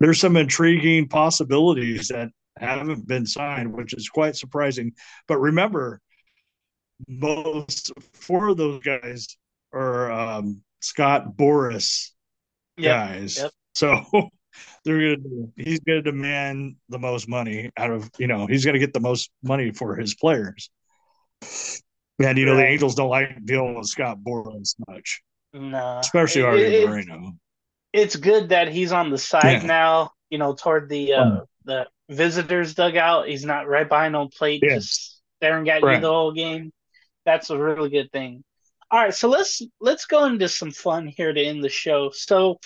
There's 0.00 0.18
some 0.18 0.38
intriguing 0.38 1.06
possibilities 1.06 2.08
that 2.08 2.30
haven't 2.56 3.06
been 3.06 3.26
signed, 3.26 3.74
which 3.74 3.92
is 3.92 4.08
quite 4.08 4.36
surprising. 4.36 4.94
But 5.28 5.36
remember, 5.36 6.00
most 7.06 7.92
four 8.14 8.48
of 8.48 8.56
those 8.56 8.82
guys 8.82 9.36
are 9.74 10.10
um, 10.10 10.62
Scott 10.80 11.36
Boras 11.36 12.08
yep. 12.78 12.90
guys. 12.90 13.36
Yep. 13.36 13.50
So 13.74 14.02
they're 14.84 15.16
gonna 15.16 15.48
he's 15.56 15.80
gonna 15.80 16.02
demand 16.02 16.76
the 16.88 16.98
most 16.98 17.28
money 17.28 17.70
out 17.76 17.90
of 17.90 18.10
you 18.18 18.26
know 18.26 18.46
he's 18.46 18.64
gonna 18.64 18.78
get 18.78 18.92
the 18.92 19.00
most 19.00 19.30
money 19.42 19.72
for 19.72 19.96
his 19.96 20.14
players. 20.14 20.70
And 22.18 22.38
you 22.38 22.46
know 22.46 22.56
the 22.56 22.66
Angels 22.66 22.94
don't 22.94 23.08
like 23.08 23.44
dealing 23.44 23.74
with 23.76 23.86
Scott 23.86 24.18
Boras 24.18 24.74
much. 24.88 25.22
No, 25.52 25.98
especially 25.98 26.42
Artie 26.42 26.86
Moreno. 26.86 27.32
It's 27.92 28.16
good 28.16 28.50
that 28.50 28.68
he's 28.68 28.92
on 28.92 29.10
the 29.10 29.18
side 29.18 29.62
yeah. 29.62 29.66
now. 29.66 30.10
You 30.30 30.38
know, 30.38 30.54
toward 30.54 30.88
the 30.88 31.14
uh, 31.14 31.40
the 31.64 31.86
visitors 32.08 32.74
dugout. 32.74 33.28
He's 33.28 33.44
not 33.44 33.68
right 33.68 33.88
behind 33.88 34.16
on 34.16 34.28
plate, 34.28 34.62
yes. 34.62 34.84
just 34.86 35.20
staring 35.38 35.68
at 35.68 35.82
right. 35.82 35.96
you 35.96 36.00
the 36.00 36.08
whole 36.08 36.32
game. 36.32 36.72
That's 37.24 37.50
a 37.50 37.58
really 37.58 37.90
good 37.90 38.10
thing. 38.12 38.42
All 38.90 39.00
right, 39.00 39.14
so 39.14 39.28
let's 39.28 39.62
let's 39.80 40.06
go 40.06 40.24
into 40.26 40.48
some 40.48 40.70
fun 40.70 41.06
here 41.06 41.32
to 41.32 41.42
end 41.42 41.64
the 41.64 41.68
show. 41.68 42.10
So 42.12 42.58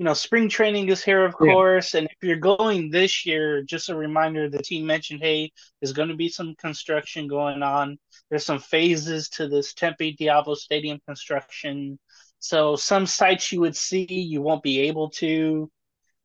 you 0.00 0.04
know, 0.04 0.14
spring 0.14 0.48
training 0.48 0.88
is 0.88 1.04
here, 1.04 1.26
of 1.26 1.34
yeah. 1.38 1.52
course. 1.52 1.92
And 1.92 2.06
if 2.06 2.16
you're 2.26 2.36
going 2.38 2.88
this 2.88 3.26
year, 3.26 3.62
just 3.62 3.90
a 3.90 3.94
reminder 3.94 4.48
the 4.48 4.62
team 4.62 4.86
mentioned, 4.86 5.20
hey, 5.20 5.52
there's 5.78 5.92
going 5.92 6.08
to 6.08 6.16
be 6.16 6.30
some 6.30 6.54
construction 6.54 7.28
going 7.28 7.62
on. 7.62 7.98
There's 8.30 8.46
some 8.46 8.60
phases 8.60 9.28
to 9.32 9.46
this 9.46 9.74
Tempe 9.74 10.14
Diablo 10.14 10.54
Stadium 10.54 11.00
construction. 11.06 11.98
So 12.38 12.76
some 12.76 13.04
sites 13.04 13.52
you 13.52 13.60
would 13.60 13.76
see, 13.76 14.06
you 14.06 14.40
won't 14.40 14.62
be 14.62 14.88
able 14.88 15.10
to. 15.10 15.70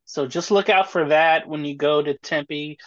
So 0.05 0.25
just 0.25 0.51
look 0.51 0.69
out 0.69 0.89
for 0.89 1.09
that 1.09 1.45
when 1.45 1.65
you 1.65 1.75
go 1.75 2.01
to 2.01 2.17
Tempe. 2.19 2.77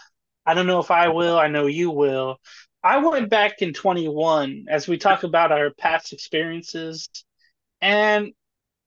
I 0.46 0.54
don't 0.54 0.66
know 0.66 0.80
if 0.80 0.90
I 0.90 1.08
will. 1.08 1.38
I 1.38 1.48
know 1.48 1.66
you 1.66 1.90
will. 1.90 2.40
I 2.82 2.96
went 2.96 3.28
back 3.28 3.60
in 3.60 3.74
21 3.74 4.64
as 4.70 4.88
we 4.88 4.96
talk 4.96 5.22
about 5.22 5.52
our 5.52 5.68
past 5.68 6.14
experiences. 6.14 7.10
And 7.82 8.32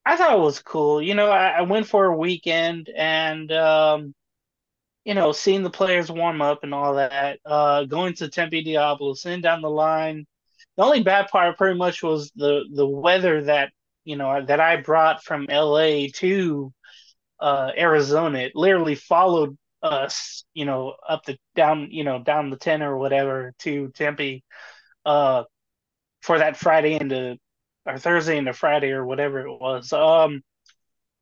I 0.06 0.16
thought 0.16 0.34
it 0.34 0.39
was 0.41 0.60
cool. 0.62 1.02
You 1.02 1.14
know, 1.16 1.30
I, 1.30 1.49
I 1.49 1.62
went 1.62 1.88
for 1.88 2.06
a 2.06 2.18
weekend 2.18 2.89
and 2.95 3.52
um, 3.52 4.14
you 5.06 5.14
know, 5.14 5.32
seeing 5.32 5.64
the 5.64 5.70
players 5.70 6.12
warm 6.12 6.41
up 6.41 6.64
and 6.64 6.74
all 6.74 6.95
that, 6.95 7.39
uh, 7.45 7.86
going 7.86 8.14
to 8.16 8.30
Tempe 8.30 8.64
Diablo, 8.64 9.14
sitting 9.14 9.41
down 9.41 9.62
the 9.62 9.70
line. 9.70 10.26
The 10.78 10.84
only 10.84 11.04
bad 11.04 11.28
part 11.30 11.58
pretty 11.58 11.78
much 11.78 12.04
was 12.04 12.32
the 12.36 12.64
the 12.74 12.88
weather 12.88 13.43
that 13.43 13.72
you 14.06 14.16
know 14.16 14.43
that 14.45 14.60
I 14.60 14.78
brought 14.78 15.24
from 15.24 15.47
LA 15.49 16.08
to 16.16 16.74
uh, 17.39 17.72
Arizona. 17.78 18.39
It 18.39 18.56
literally 18.56 18.95
followed 18.95 19.58
us, 19.84 20.45
you 20.54 20.66
know, 20.66 20.95
up 21.08 21.26
the 21.26 21.38
down, 21.56 21.89
you 21.91 22.04
know, 22.04 22.24
down 22.24 22.49
the 22.49 22.58
ten 22.58 22.82
or 22.84 22.97
whatever 22.97 23.54
to 23.60 23.89
Tempe, 23.95 24.43
uh, 25.06 25.43
for 26.22 26.38
that 26.39 26.58
Friday 26.58 26.93
into 26.99 27.38
or 27.86 27.97
Thursday 27.97 28.38
into 28.38 28.53
Friday 28.53 28.91
or 28.91 29.05
whatever 29.05 29.39
it 29.39 29.59
was. 29.59 29.91
Um, 29.93 30.43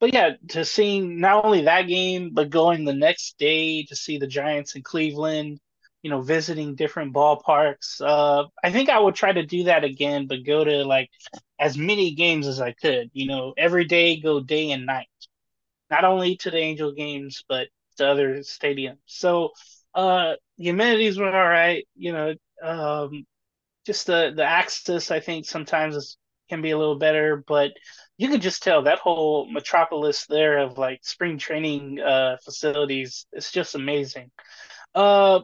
but 0.00 0.14
yeah, 0.14 0.30
to 0.48 0.64
seeing 0.64 1.20
not 1.20 1.44
only 1.44 1.62
that 1.62 1.82
game, 1.82 2.30
but 2.32 2.50
going 2.50 2.84
the 2.84 2.94
next 2.94 3.38
day 3.38 3.84
to 3.84 3.96
see 3.96 4.18
the 4.18 4.26
Giants 4.26 4.74
in 4.74 4.82
Cleveland, 4.82 5.60
you 6.02 6.10
know, 6.10 6.22
visiting 6.22 6.74
different 6.74 7.12
ballparks. 7.12 8.00
Uh, 8.00 8.46
I 8.64 8.72
think 8.72 8.88
I 8.88 8.98
would 8.98 9.14
try 9.14 9.32
to 9.32 9.44
do 9.44 9.64
that 9.64 9.84
again, 9.84 10.26
but 10.26 10.44
go 10.44 10.64
to 10.64 10.84
like 10.84 11.10
as 11.58 11.76
many 11.76 12.14
games 12.14 12.46
as 12.46 12.60
I 12.60 12.72
could. 12.72 13.10
You 13.12 13.26
know, 13.26 13.54
every 13.58 13.84
day 13.84 14.18
go 14.20 14.40
day 14.40 14.70
and 14.70 14.86
night, 14.86 15.08
not 15.90 16.04
only 16.04 16.36
to 16.38 16.50
the 16.50 16.58
Angel 16.58 16.92
games, 16.92 17.44
but 17.48 17.68
to 17.98 18.08
other 18.08 18.36
stadiums. 18.38 18.98
So 19.04 19.50
uh, 19.94 20.34
the 20.56 20.70
amenities 20.70 21.18
were 21.18 21.26
all 21.34 21.48
right. 21.48 21.86
You 21.94 22.12
know, 22.12 22.34
um, 22.62 23.26
just 23.84 24.06
the 24.06 24.32
the 24.34 24.44
access 24.44 25.10
I 25.10 25.20
think 25.20 25.44
sometimes 25.44 25.96
is 25.96 26.16
can 26.50 26.62
be 26.62 26.72
a 26.72 26.78
little 26.78 26.98
better, 26.98 27.42
but 27.46 27.72
you 28.18 28.28
can 28.28 28.42
just 28.42 28.62
tell 28.62 28.82
that 28.82 28.98
whole 28.98 29.50
metropolis 29.50 30.26
there 30.26 30.58
of 30.58 30.76
like 30.76 31.00
spring 31.04 31.38
training 31.38 32.00
uh, 32.00 32.36
facilities. 32.44 33.26
It's 33.32 33.52
just 33.52 33.74
amazing. 33.74 34.30
Uh, 34.94 35.40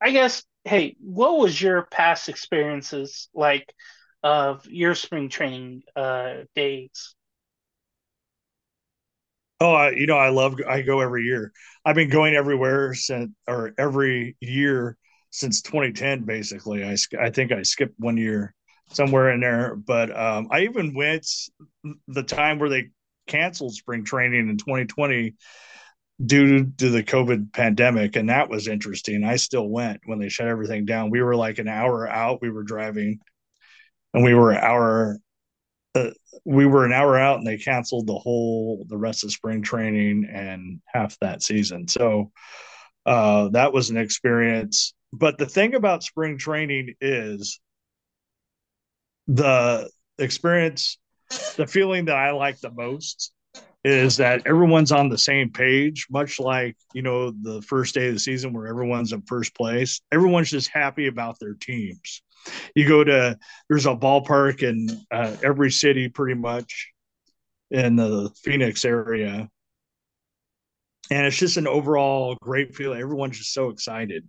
I 0.00 0.10
guess. 0.10 0.42
Hey, 0.64 0.96
what 1.00 1.38
was 1.38 1.62
your 1.62 1.82
past 1.92 2.28
experiences 2.28 3.28
like 3.32 3.72
of 4.24 4.66
your 4.66 4.96
spring 4.96 5.28
training 5.28 5.82
uh, 5.94 6.38
days? 6.56 7.14
Oh, 9.60 9.72
I, 9.72 9.90
you 9.92 10.06
know, 10.06 10.18
I 10.18 10.30
love. 10.30 10.56
I 10.68 10.82
go 10.82 11.00
every 11.00 11.24
year. 11.24 11.52
I've 11.84 11.94
been 11.94 12.10
going 12.10 12.34
everywhere 12.34 12.94
since, 12.94 13.30
or 13.46 13.72
every 13.78 14.36
year 14.40 14.96
since 15.30 15.62
2010. 15.62 16.24
Basically, 16.24 16.84
I 16.84 16.96
I 17.20 17.30
think 17.30 17.52
I 17.52 17.62
skipped 17.62 17.94
one 17.98 18.16
year 18.16 18.54
somewhere 18.88 19.30
in 19.30 19.40
there. 19.40 19.76
But 19.76 20.16
um, 20.16 20.48
I 20.50 20.62
even 20.62 20.94
went 20.94 21.26
the 22.08 22.22
time 22.22 22.58
where 22.58 22.70
they 22.70 22.90
canceled 23.26 23.74
spring 23.74 24.04
training 24.04 24.48
in 24.48 24.56
2020. 24.56 25.34
due 26.24 26.64
to 26.78 26.88
the 26.88 27.02
COVID 27.02 27.52
pandemic, 27.52 28.16
and 28.16 28.30
that 28.30 28.48
was 28.48 28.68
interesting. 28.68 29.22
I 29.22 29.36
still 29.36 29.68
went 29.68 30.00
when 30.06 30.18
they 30.18 30.30
shut 30.30 30.48
everything 30.48 30.86
down. 30.86 31.10
We 31.10 31.20
were 31.22 31.36
like 31.36 31.58
an 31.58 31.68
hour 31.68 32.08
out. 32.08 32.40
We 32.40 32.50
were 32.50 32.62
driving, 32.62 33.20
and 34.14 34.24
we 34.24 34.34
were 34.34 34.52
an 34.52 34.64
hour. 34.64 35.18
Uh, 35.94 36.10
we 36.44 36.66
were 36.66 36.84
an 36.86 36.92
hour 36.92 37.18
out, 37.18 37.38
and 37.38 37.46
they 37.46 37.58
canceled 37.58 38.06
the 38.06 38.18
whole 38.18 38.86
the 38.88 38.96
rest 38.96 39.24
of 39.24 39.32
spring 39.32 39.62
training 39.62 40.28
and 40.32 40.80
half 40.86 41.18
that 41.20 41.42
season. 41.42 41.86
So 41.88 42.32
uh, 43.04 43.48
that 43.50 43.72
was 43.72 43.90
an 43.90 43.96
experience. 43.96 44.94
But 45.12 45.38
the 45.38 45.46
thing 45.46 45.74
about 45.74 46.02
spring 46.02 46.38
training 46.38 46.94
is 47.00 47.60
the 49.26 49.90
experience, 50.18 50.98
the 51.56 51.66
feeling 51.66 52.06
that 52.06 52.16
I 52.16 52.30
like 52.32 52.60
the 52.60 52.70
most 52.70 53.32
is 53.84 54.16
that 54.16 54.42
everyone's 54.46 54.90
on 54.90 55.08
the 55.08 55.18
same 55.18 55.50
page, 55.50 56.08
much 56.10 56.40
like, 56.40 56.76
you 56.92 57.02
know, 57.02 57.30
the 57.30 57.62
first 57.62 57.94
day 57.94 58.08
of 58.08 58.14
the 58.14 58.20
season 58.20 58.52
where 58.52 58.66
everyone's 58.66 59.12
in 59.12 59.22
first 59.22 59.54
place. 59.54 60.00
Everyone's 60.10 60.50
just 60.50 60.70
happy 60.70 61.06
about 61.06 61.38
their 61.38 61.54
teams. 61.54 62.22
You 62.74 62.88
go 62.88 63.04
to, 63.04 63.38
there's 63.68 63.86
a 63.86 63.94
ballpark 63.94 64.62
in 64.62 64.88
uh, 65.12 65.36
every 65.42 65.70
city 65.70 66.08
pretty 66.08 66.34
much 66.34 66.92
in 67.70 67.96
the 67.96 68.30
Phoenix 68.42 68.84
area. 68.84 69.48
And 71.10 71.26
it's 71.26 71.36
just 71.36 71.56
an 71.56 71.68
overall 71.68 72.36
great 72.42 72.74
feeling. 72.74 73.00
Everyone's 73.00 73.38
just 73.38 73.52
so 73.52 73.68
excited. 73.68 74.28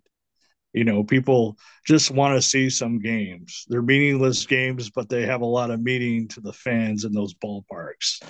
You 0.74 0.84
know, 0.84 1.04
people 1.04 1.58
just 1.86 2.12
want 2.12 2.36
to 2.36 2.42
see 2.42 2.70
some 2.70 3.00
games. 3.00 3.66
They're 3.68 3.82
meaningless 3.82 4.46
games, 4.46 4.90
but 4.90 5.10
they 5.10 5.26
have 5.26 5.42
a 5.42 5.46
lot 5.46 5.72
of 5.72 5.82
meaning 5.82 6.28
to 6.30 6.42
the 6.42 6.54
fans 6.54 7.04
in 7.04 7.14
those 7.14 7.34
ballparks. 7.34 8.22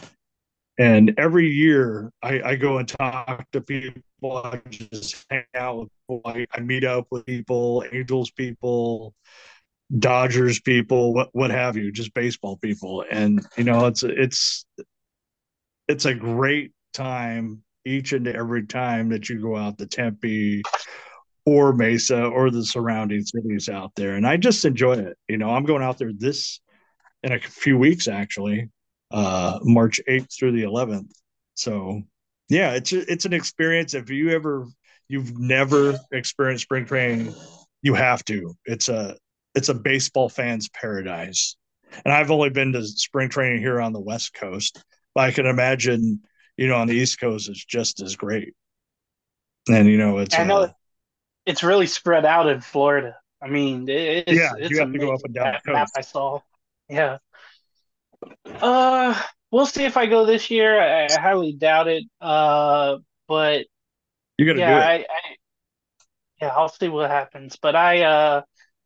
And 0.80 1.16
every 1.18 1.50
year 1.50 2.12
I, 2.22 2.42
I 2.42 2.56
go 2.56 2.78
and 2.78 2.88
talk 2.88 3.50
to 3.52 3.62
people, 3.62 4.02
I 4.24 4.62
just 4.70 5.26
hang 5.30 5.44
out 5.56 5.80
with 5.80 5.90
people, 5.90 6.22
I, 6.26 6.46
I 6.54 6.60
meet 6.60 6.84
up 6.84 7.08
with 7.10 7.26
people, 7.26 7.84
Angels 7.92 8.30
people, 8.30 9.16
Dodgers 9.98 10.60
people, 10.60 11.14
what 11.14 11.30
what 11.32 11.50
have 11.50 11.78
you, 11.78 11.92
just 11.92 12.14
baseball 12.14 12.58
people. 12.58 13.06
And 13.10 13.46
you 13.58 13.64
know, 13.64 13.88
it's 13.88 14.04
it's 14.04 14.66
it's 15.88 16.06
a 16.06 16.14
great 16.14 16.74
time 16.94 17.64
each 17.86 18.12
and 18.12 18.28
every 18.28 18.68
time 18.68 19.10
that 19.10 19.30
you 19.30 19.42
go 19.42 19.56
out 19.56 19.78
to 19.78 19.88
Tempe 19.88 20.62
or 21.48 21.72
Mesa 21.72 22.26
or 22.26 22.52
the 22.52 22.66
surrounding 22.66 23.24
cities 23.24 23.70
out 23.70 23.94
there. 23.96 24.16
And 24.16 24.28
I 24.28 24.36
just 24.36 24.66
enjoy 24.66 24.96
it. 24.96 25.18
You 25.30 25.38
know, 25.38 25.50
I'm 25.52 25.64
going 25.64 25.82
out 25.82 25.98
there 25.98 26.12
this 26.14 26.60
in 27.24 27.32
a 27.32 27.40
few 27.40 27.78
weeks 27.78 28.10
actually 28.10 28.70
uh, 29.12 29.58
March 29.64 30.02
8th 30.10 30.38
through 30.38 30.52
the 30.52 30.64
11th. 30.64 31.10
So, 31.54 32.02
yeah, 32.50 32.74
it's 32.74 32.92
it's 32.92 33.24
an 33.24 33.32
experience. 33.32 33.94
If 33.94 34.10
you 34.10 34.32
ever 34.32 34.68
you've 35.08 35.40
never 35.40 35.98
experienced 36.12 36.64
spring 36.64 36.86
training, 36.86 37.34
you 37.82 37.94
have 37.94 38.26
to. 38.26 38.54
It's 38.66 38.90
a 38.90 39.16
it's 39.56 39.70
a 39.70 39.74
baseball 39.74 40.28
fan's 40.28 40.68
paradise. 40.68 41.56
And 42.04 42.14
I've 42.14 42.30
only 42.30 42.50
been 42.50 42.74
to 42.74 42.86
spring 42.86 43.30
training 43.30 43.62
here 43.62 43.80
on 43.80 43.94
the 43.94 44.02
West 44.02 44.34
Coast, 44.34 44.84
but 45.16 45.24
I 45.24 45.32
can 45.32 45.46
imagine, 45.46 46.20
you 46.58 46.68
know, 46.68 46.76
on 46.76 46.88
the 46.88 46.96
East 46.96 47.22
Coast, 47.22 47.48
it's 47.48 47.64
just 47.64 48.02
as 48.02 48.18
great. 48.18 48.54
And 49.70 49.88
you 49.88 49.98
know, 49.98 50.18
it's 50.18 50.38
I 50.38 50.44
know 50.44 50.64
uh, 50.64 50.72
it's 51.48 51.64
really 51.64 51.88
spread 51.88 52.26
out 52.26 52.48
in 52.48 52.62
Florida. 52.62 53.16
I 53.42 53.48
mean, 53.48 53.88
it's, 53.88 54.32
yeah, 54.32 54.52
it's 54.58 54.70
you 54.70 54.80
have 54.80 54.92
to 54.92 55.00
go 55.00 55.14
up 55.14 55.22
and 55.24 55.34
down 55.34 55.54
the 55.54 55.72
coast. 55.72 55.94
I 55.98 56.02
saw. 56.02 56.42
Yeah. 56.90 57.18
Uh, 58.46 59.20
we'll 59.50 59.66
see 59.66 59.86
if 59.86 59.96
I 59.96 60.08
go 60.08 60.26
this 60.26 60.52
year. 60.52 60.80
I, 60.80 61.06
I 61.06 61.20
highly 61.20 61.54
doubt 61.54 61.88
it. 61.88 62.04
Uh, 62.20 62.98
but 63.28 63.66
you 64.38 64.46
got 64.46 64.54
to 64.54 64.60
yeah, 64.60 64.74
do 64.74 64.78
it. 64.78 64.84
I, 64.84 64.96
I, 64.96 65.36
yeah, 66.42 66.48
I'll 66.50 66.70
see 66.70 66.90
what 66.90 67.10
happens. 67.10 67.58
But 67.62 67.76
I, 67.76 68.04
uh, 68.04 68.42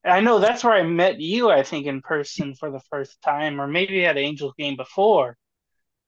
I 0.06 0.20
know 0.20 0.40
that's 0.40 0.64
where 0.64 0.74
I 0.74 0.84
met 0.84 1.20
you. 1.20 1.50
I 1.50 1.64
think 1.64 1.88
in 1.88 2.02
person 2.02 2.54
for 2.54 2.70
the 2.70 2.82
first 2.92 3.22
time, 3.22 3.60
or 3.60 3.68
maybe 3.68 4.06
at 4.06 4.18
Angels 4.18 4.54
game 4.58 4.76
before. 4.76 5.36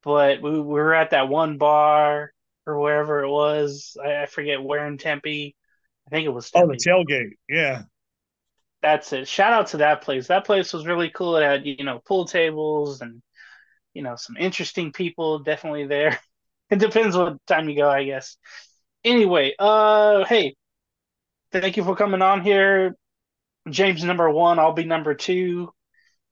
But 0.03 0.41
we, 0.41 0.51
we 0.51 0.59
were 0.59 0.93
at 0.93 1.11
that 1.11 1.29
one 1.29 1.57
bar 1.57 2.31
or 2.67 2.79
wherever 2.79 3.23
it 3.23 3.29
was. 3.29 3.97
I, 4.03 4.23
I 4.23 4.25
forget 4.27 4.61
where 4.61 4.85
in 4.85 4.97
Tempe. 4.97 5.55
I 6.07 6.09
think 6.09 6.25
it 6.25 6.29
was. 6.29 6.51
Oh, 6.55 6.67
the 6.67 6.75
tailgate. 6.75 7.31
Yeah 7.49 7.83
that's 8.83 9.13
it. 9.13 9.27
Shout 9.27 9.53
out 9.53 9.67
to 9.67 9.77
that 9.77 10.01
place. 10.01 10.27
That 10.27 10.45
place 10.45 10.73
was 10.73 10.85
really 10.85 11.09
cool. 11.09 11.37
It 11.37 11.43
had, 11.43 11.65
you 11.65 11.85
know, 11.85 12.01
pool 12.05 12.25
tables 12.25 13.01
and, 13.01 13.23
you 13.93 14.03
know, 14.03 14.17
some 14.17 14.35
interesting 14.37 14.91
people 14.91 15.39
definitely 15.39 15.87
there. 15.87 16.19
It 16.69 16.79
depends 16.79 17.15
what 17.15 17.37
time 17.45 17.69
you 17.69 17.75
go, 17.75 17.87
I 17.87 18.03
guess. 18.03 18.35
Anyway, 19.03 19.53
uh, 19.59 20.25
hey, 20.25 20.55
thank 21.51 21.77
you 21.77 21.83
for 21.83 21.95
coming 21.95 22.23
on 22.23 22.41
here. 22.41 22.95
James 23.69 24.03
number 24.03 24.27
one, 24.27 24.57
I'll 24.57 24.73
be 24.73 24.85
number 24.85 25.13
two. 25.13 25.71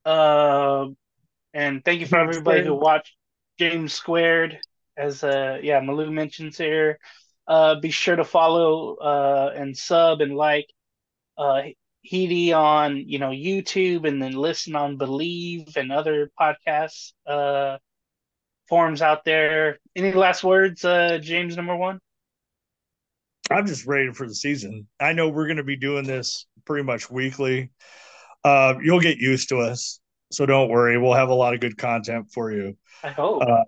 Uh, 0.04 0.88
and 1.54 1.86
thank 1.86 2.00
you 2.00 2.08
for 2.08 2.16
James 2.16 2.38
everybody 2.38 2.62
squared. 2.62 2.66
who 2.66 2.74
watched 2.74 3.16
James 3.60 3.94
Squared, 3.94 4.58
as 4.98 5.24
uh, 5.24 5.60
yeah, 5.62 5.80
Malou 5.80 6.12
mentions 6.12 6.58
here. 6.58 6.98
Uh, 7.52 7.76
be 7.76 7.92
sure 7.92 8.16
to 8.16 8.24
follow 8.24 8.96
uh 8.96 9.52
and 9.54 9.76
sub 9.76 10.22
and 10.22 10.34
like 10.34 10.68
uh 11.38 11.64
on 12.54 12.98
you 12.98 13.20
know 13.20 13.30
YouTube 13.30 14.08
and 14.08 14.22
then 14.22 14.32
listen 14.34 14.76
on 14.76 14.98
Believe 14.98 15.76
and 15.76 15.92
other 15.92 16.32
podcasts 16.40 17.14
uh, 17.28 17.78
forums 18.68 19.02
out 19.02 19.26
there. 19.26 19.80
Any 19.96 20.14
last 20.14 20.44
words, 20.44 20.84
uh, 20.84 21.20
James? 21.22 21.56
Number 21.56 21.76
one. 21.76 22.00
I'm 23.50 23.68
just 23.68 23.86
ready 23.86 24.14
for 24.14 24.28
the 24.28 24.36
season. 24.36 24.88
I 25.00 25.14
know 25.14 25.30
we're 25.30 25.48
going 25.48 25.58
to 25.58 25.64
be 25.64 25.76
doing 25.76 26.06
this 26.06 26.48
pretty 26.66 26.84
much 26.84 27.12
weekly. 27.12 27.72
Uh, 28.44 28.76
you'll 28.82 29.02
get 29.02 29.18
used 29.18 29.50
to 29.50 29.58
us, 29.58 30.00
so 30.32 30.46
don't 30.46 30.70
worry. 30.70 30.98
We'll 30.98 31.14
have 31.14 31.30
a 31.30 31.34
lot 31.34 31.54
of 31.54 31.60
good 31.60 31.78
content 31.78 32.32
for 32.34 32.52
you. 32.52 32.78
I 33.04 33.10
hope. 33.10 33.44
Uh, 33.44 33.64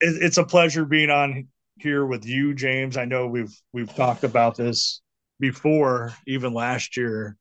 it, 0.00 0.22
it's 0.22 0.36
a 0.36 0.44
pleasure 0.44 0.84
being 0.84 1.10
on 1.10 1.46
here 1.76 2.06
with 2.06 2.24
you, 2.26 2.54
James. 2.54 2.96
I 2.96 3.04
know 3.04 3.26
we've 3.26 3.54
we've 3.72 3.94
talked 3.94 4.24
about 4.24 4.56
this 4.56 5.00
before, 5.40 6.12
even 6.26 6.54
last 6.54 6.96
year 6.96 7.36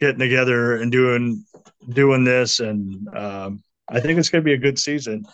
getting 0.00 0.18
together 0.18 0.76
and 0.76 0.90
doing 0.90 1.44
doing 1.88 2.24
this, 2.24 2.60
and 2.60 3.08
um, 3.14 3.62
I 3.88 4.00
think 4.00 4.18
it's 4.18 4.28
going 4.28 4.42
to 4.42 4.48
be 4.48 4.54
a 4.54 4.58
good 4.58 4.78
season. 4.78 5.24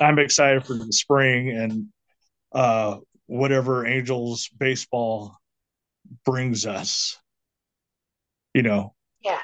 I'm 0.00 0.18
excited 0.18 0.64
for 0.64 0.74
the 0.74 0.92
spring 0.92 1.50
and 1.50 1.86
uh, 2.52 2.98
whatever 3.26 3.86
Angels 3.86 4.48
baseball 4.58 5.36
brings 6.24 6.66
us. 6.66 7.18
You 8.54 8.62
know. 8.62 8.94
Yeah. 9.20 9.40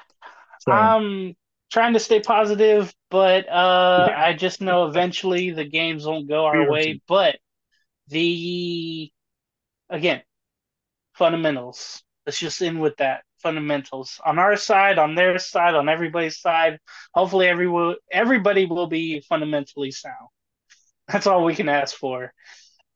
So. 0.60 0.72
Um 0.72 1.34
trying 1.74 1.92
to 1.94 1.98
stay 1.98 2.20
positive, 2.20 2.94
but 3.10 3.48
uh, 3.48 4.06
yeah. 4.08 4.24
I 4.26 4.32
just 4.32 4.60
know 4.60 4.86
eventually 4.86 5.50
the 5.50 5.64
games 5.64 6.06
won't 6.06 6.28
go 6.28 6.44
our 6.44 6.70
way. 6.70 7.00
But 7.08 7.36
the 8.08 9.10
again, 9.90 10.22
fundamentals. 11.14 12.02
Let's 12.26 12.38
just 12.38 12.62
end 12.62 12.80
with 12.80 12.96
that 12.98 13.22
fundamentals 13.38 14.18
on 14.24 14.38
our 14.38 14.56
side, 14.56 14.98
on 14.98 15.14
their 15.14 15.38
side, 15.38 15.74
on 15.74 15.88
everybody's 15.88 16.40
side. 16.40 16.78
Hopefully, 17.12 17.46
everyone, 17.46 17.96
everybody 18.10 18.66
will 18.66 18.86
be 18.86 19.20
fundamentally 19.20 19.90
sound. 19.90 20.28
That's 21.08 21.26
all 21.26 21.44
we 21.44 21.54
can 21.54 21.68
ask 21.68 21.94
for. 21.94 22.32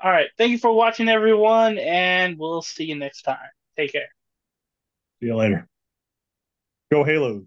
All 0.01 0.11
right. 0.11 0.29
Thank 0.39 0.53
you 0.53 0.59
for 0.59 0.73
watching, 0.73 1.09
everyone, 1.09 1.77
and 1.79 2.39
we'll 2.39 2.63
see 2.63 2.85
you 2.85 2.95
next 2.95 3.23
time. 3.23 3.51
Take 3.77 3.93
care. 3.93 4.09
See 5.21 5.27
you 5.27 5.37
later. 5.37 5.69
Go 6.91 7.05
Halos. 7.05 7.45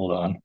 Hold 0.00 0.12
on. 0.12 0.40